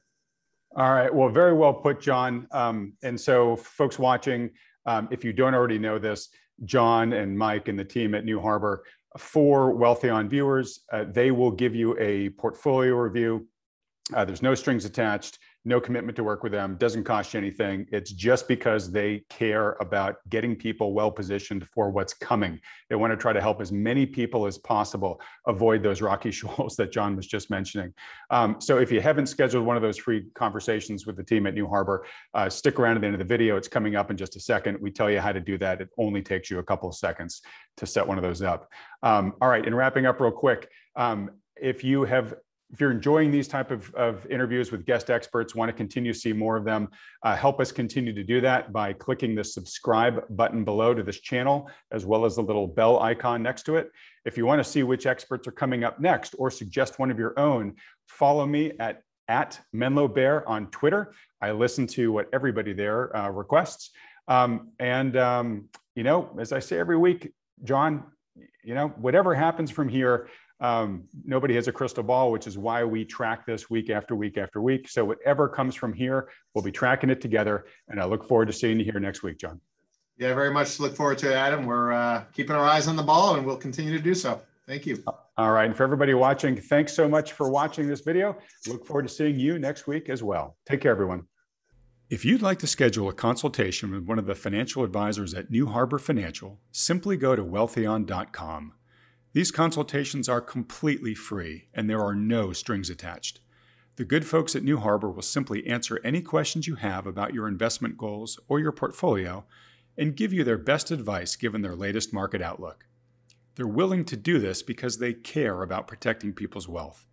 All 0.75 0.93
right. 0.93 1.13
Well, 1.13 1.29
very 1.29 1.53
well 1.53 1.73
put, 1.73 1.99
John. 1.99 2.47
Um, 2.51 2.93
and 3.01 3.19
so, 3.19 3.55
folks 3.55 3.97
watching, 3.97 4.51
um, 4.85 5.07
if 5.11 5.23
you 5.23 5.33
don't 5.33 5.55
already 5.55 5.79
know 5.79 5.97
this, 5.97 6.29
John 6.65 7.13
and 7.13 7.37
Mike 7.37 7.67
and 7.67 7.79
the 7.79 7.85
team 7.85 8.13
at 8.13 8.23
New 8.23 8.39
Harbor, 8.39 8.83
for 9.17 9.73
Wealthion 9.73 10.29
viewers, 10.29 10.81
uh, 10.91 11.05
they 11.07 11.31
will 11.31 11.51
give 11.51 11.75
you 11.75 11.97
a 11.99 12.29
portfolio 12.31 12.95
review. 12.95 13.47
Uh, 14.13 14.25
there's 14.25 14.41
no 14.41 14.55
strings 14.55 14.85
attached 14.85 15.39
no 15.65 15.79
commitment 15.81 16.15
to 16.15 16.23
work 16.23 16.41
with 16.41 16.51
them, 16.51 16.75
doesn't 16.77 17.03
cost 17.03 17.33
you 17.33 17.37
anything. 17.39 17.85
It's 17.91 18.11
just 18.11 18.47
because 18.47 18.91
they 18.91 19.23
care 19.29 19.75
about 19.81 20.15
getting 20.29 20.55
people 20.55 20.93
well 20.93 21.11
positioned 21.11 21.67
for 21.67 21.89
what's 21.89 22.13
coming. 22.13 22.59
They 22.89 22.95
want 22.95 23.11
to 23.11 23.17
try 23.17 23.33
to 23.33 23.41
help 23.41 23.59
as 23.61 23.71
many 23.71 24.05
people 24.05 24.45
as 24.45 24.57
possible 24.57 25.19
avoid 25.47 25.83
those 25.83 26.01
rocky 26.01 26.31
shoals 26.39 26.75
that 26.77 26.91
John 26.91 27.15
was 27.15 27.27
just 27.27 27.49
mentioning. 27.49 27.93
Um, 28.29 28.59
so 28.59 28.77
if 28.77 28.91
you 28.91 29.01
haven't 29.01 29.27
scheduled 29.27 29.65
one 29.65 29.75
of 29.75 29.81
those 29.81 29.97
free 29.97 30.27
conversations 30.33 31.05
with 31.05 31.17
the 31.17 31.23
team 31.23 31.45
at 31.45 31.53
New 31.53 31.67
Harbor, 31.67 32.05
uh, 32.33 32.49
stick 32.49 32.79
around 32.79 32.95
at 32.95 33.01
the 33.01 33.07
end 33.07 33.15
of 33.15 33.19
the 33.19 33.25
video. 33.25 33.57
It's 33.57 33.67
coming 33.67 33.95
up 33.95 34.09
in 34.09 34.17
just 34.17 34.35
a 34.35 34.39
second. 34.39 34.77
We 34.79 34.91
tell 34.91 35.11
you 35.11 35.19
how 35.19 35.33
to 35.33 35.41
do 35.41 35.57
that. 35.57 35.81
It 35.81 35.89
only 35.97 36.21
takes 36.21 36.49
you 36.49 36.59
a 36.59 36.63
couple 36.63 36.87
of 36.87 36.95
seconds 36.95 37.41
to 37.77 37.85
set 37.85 38.07
one 38.07 38.17
of 38.17 38.23
those 38.23 38.41
up. 38.41 38.69
Um, 39.03 39.33
all 39.41 39.49
right, 39.49 39.65
and 39.65 39.75
wrapping 39.75 40.05
up 40.05 40.19
real 40.19 40.31
quick, 40.31 40.69
um, 40.95 41.31
if 41.61 41.83
you 41.83 42.03
have 42.05 42.33
if 42.71 42.79
you're 42.79 42.91
enjoying 42.91 43.31
these 43.31 43.47
type 43.47 43.71
of, 43.71 43.93
of 43.95 44.25
interviews 44.27 44.71
with 44.71 44.85
guest 44.85 45.09
experts, 45.09 45.55
want 45.55 45.69
to 45.69 45.73
continue 45.73 46.13
to 46.13 46.19
see 46.19 46.33
more 46.33 46.55
of 46.55 46.63
them, 46.63 46.89
uh, 47.23 47.35
help 47.35 47.59
us 47.59 47.71
continue 47.71 48.13
to 48.13 48.23
do 48.23 48.39
that 48.41 48.71
by 48.71 48.93
clicking 48.93 49.33
the 49.33 49.43
subscribe 49.43 50.23
button 50.29 50.63
below 50.63 50.93
to 50.93 51.01
this 51.01 51.19
channel, 51.19 51.69
as 51.91 52.05
well 52.05 52.25
as 52.25 52.35
the 52.35 52.43
little 52.43 52.67
bell 52.67 52.99
icon 53.01 53.41
next 53.41 53.63
to 53.63 53.75
it. 53.75 53.91
If 54.25 54.37
you 54.37 54.45
want 54.45 54.59
to 54.63 54.69
see 54.69 54.83
which 54.83 55.07
experts 55.07 55.47
are 55.47 55.51
coming 55.51 55.83
up 55.83 55.99
next 55.99 56.35
or 56.37 56.51
suggest 56.51 56.99
one 56.99 57.09
of 57.09 57.17
your 57.17 57.37
own, 57.39 57.75
follow 58.07 58.45
me 58.45 58.73
at, 58.79 59.01
at 59.27 59.59
Menlo 59.73 60.07
Bear 60.07 60.47
on 60.47 60.67
Twitter. 60.67 61.13
I 61.41 61.51
listen 61.51 61.87
to 61.87 62.11
what 62.11 62.29
everybody 62.33 62.73
there 62.73 63.15
uh, 63.17 63.29
requests. 63.29 63.91
Um, 64.27 64.73
and, 64.79 65.17
um, 65.17 65.69
you 65.95 66.03
know, 66.03 66.29
as 66.39 66.51
I 66.51 66.59
say 66.59 66.77
every 66.77 66.97
week, 66.97 67.33
John, 67.63 68.03
you 68.63 68.75
know, 68.75 68.89
whatever 68.89 69.33
happens 69.33 69.71
from 69.71 69.89
here, 69.89 70.29
um, 70.59 71.03
nobody 71.23 71.55
has 71.55 71.67
a 71.67 71.71
crystal 71.71 72.03
ball, 72.03 72.31
which 72.31 72.47
is 72.47 72.57
why 72.57 72.83
we 72.83 73.05
track 73.05 73.45
this 73.45 73.69
week 73.69 73.89
after 73.89 74.15
week 74.15 74.37
after 74.37 74.61
week. 74.61 74.89
So 74.89 75.05
whatever 75.05 75.47
comes 75.47 75.75
from 75.75 75.93
here, 75.93 76.29
we'll 76.53 76.63
be 76.63 76.71
tracking 76.71 77.09
it 77.09 77.21
together. 77.21 77.65
And 77.87 77.99
I 77.99 78.05
look 78.05 78.27
forward 78.27 78.47
to 78.47 78.53
seeing 78.53 78.79
you 78.79 78.85
here 78.85 78.99
next 78.99 79.23
week, 79.23 79.37
John. 79.37 79.61
Yeah, 80.17 80.33
very 80.33 80.51
much 80.51 80.79
look 80.81 80.95
forward 80.95 81.17
to 81.19 81.31
it, 81.31 81.35
Adam. 81.35 81.65
We're 81.65 81.93
uh, 81.93 82.23
keeping 82.33 82.55
our 82.55 82.65
eyes 82.65 82.87
on 82.89 82.97
the 82.97 83.03
ball 83.03 83.35
and 83.35 83.45
we'll 83.45 83.57
continue 83.57 83.93
to 83.93 84.03
do 84.03 84.13
so. 84.13 84.41
Thank 84.67 84.85
you. 84.85 85.01
All 85.37 85.51
right. 85.51 85.65
And 85.65 85.75
for 85.75 85.83
everybody 85.83 86.13
watching, 86.13 86.57
thanks 86.57 86.93
so 86.93 87.07
much 87.07 87.31
for 87.31 87.49
watching 87.49 87.87
this 87.87 88.01
video. 88.01 88.37
Look 88.67 88.85
forward 88.85 89.03
to 89.03 89.09
seeing 89.09 89.39
you 89.39 89.57
next 89.57 89.87
week 89.87 90.09
as 90.09 90.21
well. 90.21 90.57
Take 90.67 90.81
care, 90.81 90.91
everyone. 90.91 91.23
If 92.09 92.25
you'd 92.25 92.41
like 92.41 92.59
to 92.59 92.67
schedule 92.67 93.07
a 93.07 93.13
consultation 93.13 93.91
with 93.91 94.03
one 94.03 94.19
of 94.19 94.25
the 94.25 94.35
financial 94.35 94.83
advisors 94.83 95.33
at 95.33 95.49
New 95.49 95.67
Harbor 95.67 95.99
Financial, 95.99 96.59
simply 96.71 97.15
go 97.15 97.35
to 97.35 97.43
wealthion.com. 97.43 98.73
These 99.33 99.51
consultations 99.51 100.27
are 100.27 100.41
completely 100.41 101.13
free 101.13 101.67
and 101.73 101.89
there 101.89 102.01
are 102.01 102.15
no 102.15 102.51
strings 102.51 102.89
attached. 102.89 103.41
The 103.95 104.05
good 104.05 104.25
folks 104.25 104.55
at 104.55 104.63
New 104.63 104.77
Harbor 104.77 105.11
will 105.11 105.21
simply 105.21 105.67
answer 105.67 105.99
any 106.03 106.21
questions 106.21 106.67
you 106.67 106.75
have 106.75 107.05
about 107.05 107.33
your 107.33 107.47
investment 107.47 107.97
goals 107.97 108.39
or 108.47 108.59
your 108.59 108.71
portfolio 108.71 109.45
and 109.97 110.15
give 110.15 110.33
you 110.33 110.43
their 110.43 110.57
best 110.57 110.89
advice 110.89 111.35
given 111.35 111.61
their 111.61 111.75
latest 111.75 112.13
market 112.13 112.41
outlook. 112.41 112.85
They're 113.55 113.67
willing 113.67 114.05
to 114.05 114.15
do 114.15 114.39
this 114.39 114.63
because 114.63 114.97
they 114.97 115.13
care 115.13 115.61
about 115.61 115.87
protecting 115.87 116.33
people's 116.33 116.67
wealth 116.67 117.05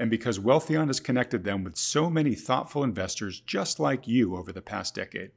and 0.00 0.08
because 0.08 0.38
Wealthion 0.38 0.86
has 0.86 0.98
connected 0.98 1.44
them 1.44 1.62
with 1.62 1.76
so 1.76 2.08
many 2.08 2.34
thoughtful 2.34 2.82
investors 2.82 3.38
just 3.40 3.78
like 3.78 4.08
you 4.08 4.34
over 4.34 4.50
the 4.50 4.62
past 4.62 4.94
decade. 4.94 5.32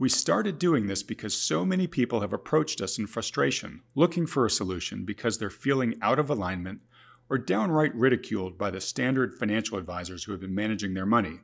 We 0.00 0.08
started 0.08 0.60
doing 0.60 0.86
this 0.86 1.02
because 1.02 1.34
so 1.34 1.64
many 1.64 1.88
people 1.88 2.20
have 2.20 2.32
approached 2.32 2.80
us 2.80 2.98
in 2.98 3.08
frustration, 3.08 3.82
looking 3.96 4.26
for 4.26 4.46
a 4.46 4.50
solution 4.50 5.04
because 5.04 5.38
they're 5.38 5.50
feeling 5.50 5.96
out 6.00 6.20
of 6.20 6.30
alignment 6.30 6.82
or 7.28 7.36
downright 7.36 7.94
ridiculed 7.96 8.56
by 8.56 8.70
the 8.70 8.80
standard 8.80 9.34
financial 9.34 9.76
advisors 9.76 10.22
who 10.22 10.32
have 10.32 10.40
been 10.40 10.54
managing 10.54 10.94
their 10.94 11.04
money. 11.04 11.40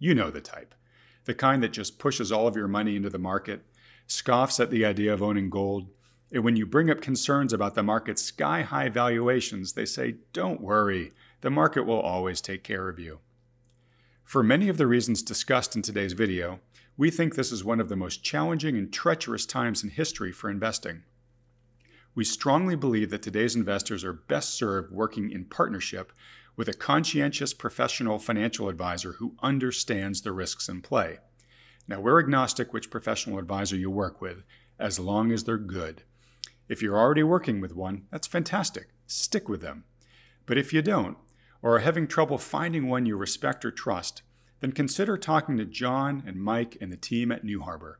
You 0.00 0.16
know 0.16 0.30
the 0.32 0.40
type. 0.40 0.74
The 1.26 1.34
kind 1.34 1.62
that 1.62 1.72
just 1.72 2.00
pushes 2.00 2.32
all 2.32 2.48
of 2.48 2.56
your 2.56 2.66
money 2.66 2.96
into 2.96 3.08
the 3.08 3.20
market, 3.20 3.64
scoffs 4.08 4.58
at 4.58 4.70
the 4.70 4.84
idea 4.84 5.14
of 5.14 5.22
owning 5.22 5.48
gold, 5.48 5.86
and 6.32 6.42
when 6.42 6.56
you 6.56 6.66
bring 6.66 6.90
up 6.90 7.00
concerns 7.00 7.52
about 7.52 7.76
the 7.76 7.84
market's 7.84 8.22
sky 8.22 8.62
high 8.62 8.88
valuations, 8.88 9.74
they 9.74 9.84
say, 9.84 10.16
Don't 10.32 10.60
worry, 10.60 11.12
the 11.40 11.50
market 11.50 11.84
will 11.84 12.00
always 12.00 12.40
take 12.40 12.64
care 12.64 12.88
of 12.88 12.98
you. 12.98 13.20
For 14.24 14.42
many 14.42 14.68
of 14.68 14.78
the 14.78 14.86
reasons 14.86 15.22
discussed 15.22 15.76
in 15.76 15.82
today's 15.82 16.14
video, 16.14 16.60
we 16.96 17.10
think 17.10 17.34
this 17.34 17.52
is 17.52 17.64
one 17.64 17.80
of 17.80 17.88
the 17.88 17.96
most 17.96 18.22
challenging 18.22 18.76
and 18.76 18.92
treacherous 18.92 19.46
times 19.46 19.82
in 19.82 19.90
history 19.90 20.32
for 20.32 20.50
investing. 20.50 21.02
We 22.14 22.24
strongly 22.24 22.76
believe 22.76 23.10
that 23.10 23.22
today's 23.22 23.56
investors 23.56 24.04
are 24.04 24.12
best 24.12 24.54
served 24.54 24.92
working 24.92 25.30
in 25.30 25.46
partnership 25.46 26.12
with 26.56 26.68
a 26.68 26.74
conscientious 26.74 27.54
professional 27.54 28.18
financial 28.18 28.68
advisor 28.68 29.12
who 29.12 29.36
understands 29.42 30.20
the 30.20 30.32
risks 30.32 30.68
in 30.68 30.82
play. 30.82 31.18
Now, 31.88 32.00
we're 32.00 32.20
agnostic 32.20 32.72
which 32.72 32.90
professional 32.90 33.38
advisor 33.38 33.76
you 33.76 33.90
work 33.90 34.20
with, 34.20 34.44
as 34.78 34.98
long 34.98 35.32
as 35.32 35.44
they're 35.44 35.56
good. 35.56 36.02
If 36.68 36.82
you're 36.82 36.98
already 36.98 37.22
working 37.22 37.60
with 37.60 37.74
one, 37.74 38.06
that's 38.10 38.26
fantastic. 38.26 38.88
Stick 39.06 39.48
with 39.48 39.62
them. 39.62 39.84
But 40.44 40.58
if 40.58 40.72
you 40.72 40.82
don't, 40.82 41.16
or 41.62 41.76
are 41.76 41.80
having 41.80 42.06
trouble 42.06 42.38
finding 42.38 42.88
one 42.88 43.06
you 43.06 43.16
respect 43.16 43.64
or 43.64 43.70
trust, 43.70 44.22
then 44.62 44.72
consider 44.72 45.18
talking 45.18 45.58
to 45.58 45.64
John 45.64 46.22
and 46.24 46.40
Mike 46.40 46.78
and 46.80 46.90
the 46.90 46.96
team 46.96 47.32
at 47.32 47.44
New 47.44 47.60
Harbor. 47.62 47.98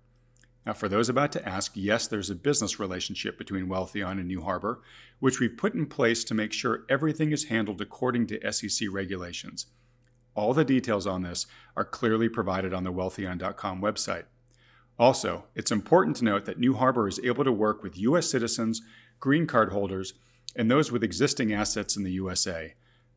Now, 0.65 0.73
for 0.75 0.89
those 0.89 1.09
about 1.09 1.33
to 1.33 1.47
ask, 1.47 1.73
yes, 1.75 2.07
there's 2.07 2.31
a 2.31 2.37
business 2.37 2.79
relationship 2.79 3.37
between 3.37 3.67
Wealthion 3.67 4.13
and 4.13 4.29
New 4.29 4.43
Harbor, 4.43 4.81
which 5.19 5.41
we've 5.41 5.57
put 5.57 5.75
in 5.75 5.87
place 5.87 6.23
to 6.23 6.35
make 6.35 6.53
sure 6.53 6.85
everything 6.89 7.33
is 7.33 7.47
handled 7.47 7.81
according 7.81 8.29
to 8.29 8.53
SEC 8.53 8.89
regulations. 8.93 9.67
All 10.37 10.55
the 10.55 10.65
details 10.65 11.05
on 11.05 11.23
this 11.23 11.49
are 11.77 11.85
clearly 11.85 12.29
provided 12.29 12.73
on 12.73 12.85
the 12.85 12.93
wealthion.com 12.93 13.83
website. 13.83 14.25
Also, 15.01 15.47
it's 15.57 15.73
important 15.73 16.17
to 16.19 16.25
note 16.25 16.45
that 16.45 16.61
New 16.61 16.75
Harbor 16.75 17.09
is 17.09 17.21
able 17.25 17.43
to 17.43 17.51
work 17.51 17.83
with 17.83 17.99
U.S. 17.99 18.31
citizens, 18.31 18.83
green 19.19 19.49
card 19.49 19.73
holders, 19.73 20.15
and 20.55 20.71
those 20.71 20.93
with 20.93 21.03
existing 21.03 21.53
assets 21.53 21.97
in 21.97 22.05
the 22.05 22.13
USA 22.13 22.75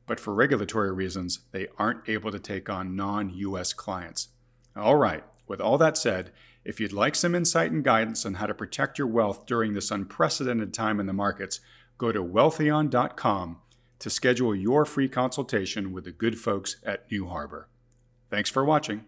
but 0.07 0.19
for 0.19 0.33
regulatory 0.33 0.91
reasons, 0.91 1.39
they 1.51 1.67
aren't 1.77 2.07
able 2.07 2.31
to 2.31 2.39
take 2.39 2.69
on 2.69 2.95
non 2.95 3.29
US 3.29 3.73
clients. 3.73 4.29
All 4.75 4.97
right, 4.97 5.23
With 5.47 5.61
all 5.61 5.77
that 5.77 5.97
said, 5.97 6.31
if 6.63 6.79
you'd 6.79 6.91
like 6.91 7.15
some 7.15 7.35
insight 7.35 7.71
and 7.71 7.83
guidance 7.83 8.25
on 8.25 8.35
how 8.35 8.47
to 8.47 8.53
protect 8.53 8.97
your 8.97 9.07
wealth 9.07 9.45
during 9.45 9.73
this 9.73 9.91
unprecedented 9.91 10.73
time 10.73 10.99
in 10.99 11.05
the 11.05 11.13
markets, 11.13 11.59
go 11.97 12.11
to 12.11 12.23
wealthion.com 12.23 13.57
to 13.99 14.09
schedule 14.09 14.55
your 14.55 14.83
free 14.85 15.07
consultation 15.07 15.93
with 15.93 16.03
the 16.03 16.11
good 16.11 16.37
folks 16.37 16.77
at 16.83 17.09
New 17.11 17.27
Harbor. 17.27 17.69
Thanks 18.29 18.49
for 18.49 18.65
watching. 18.65 19.05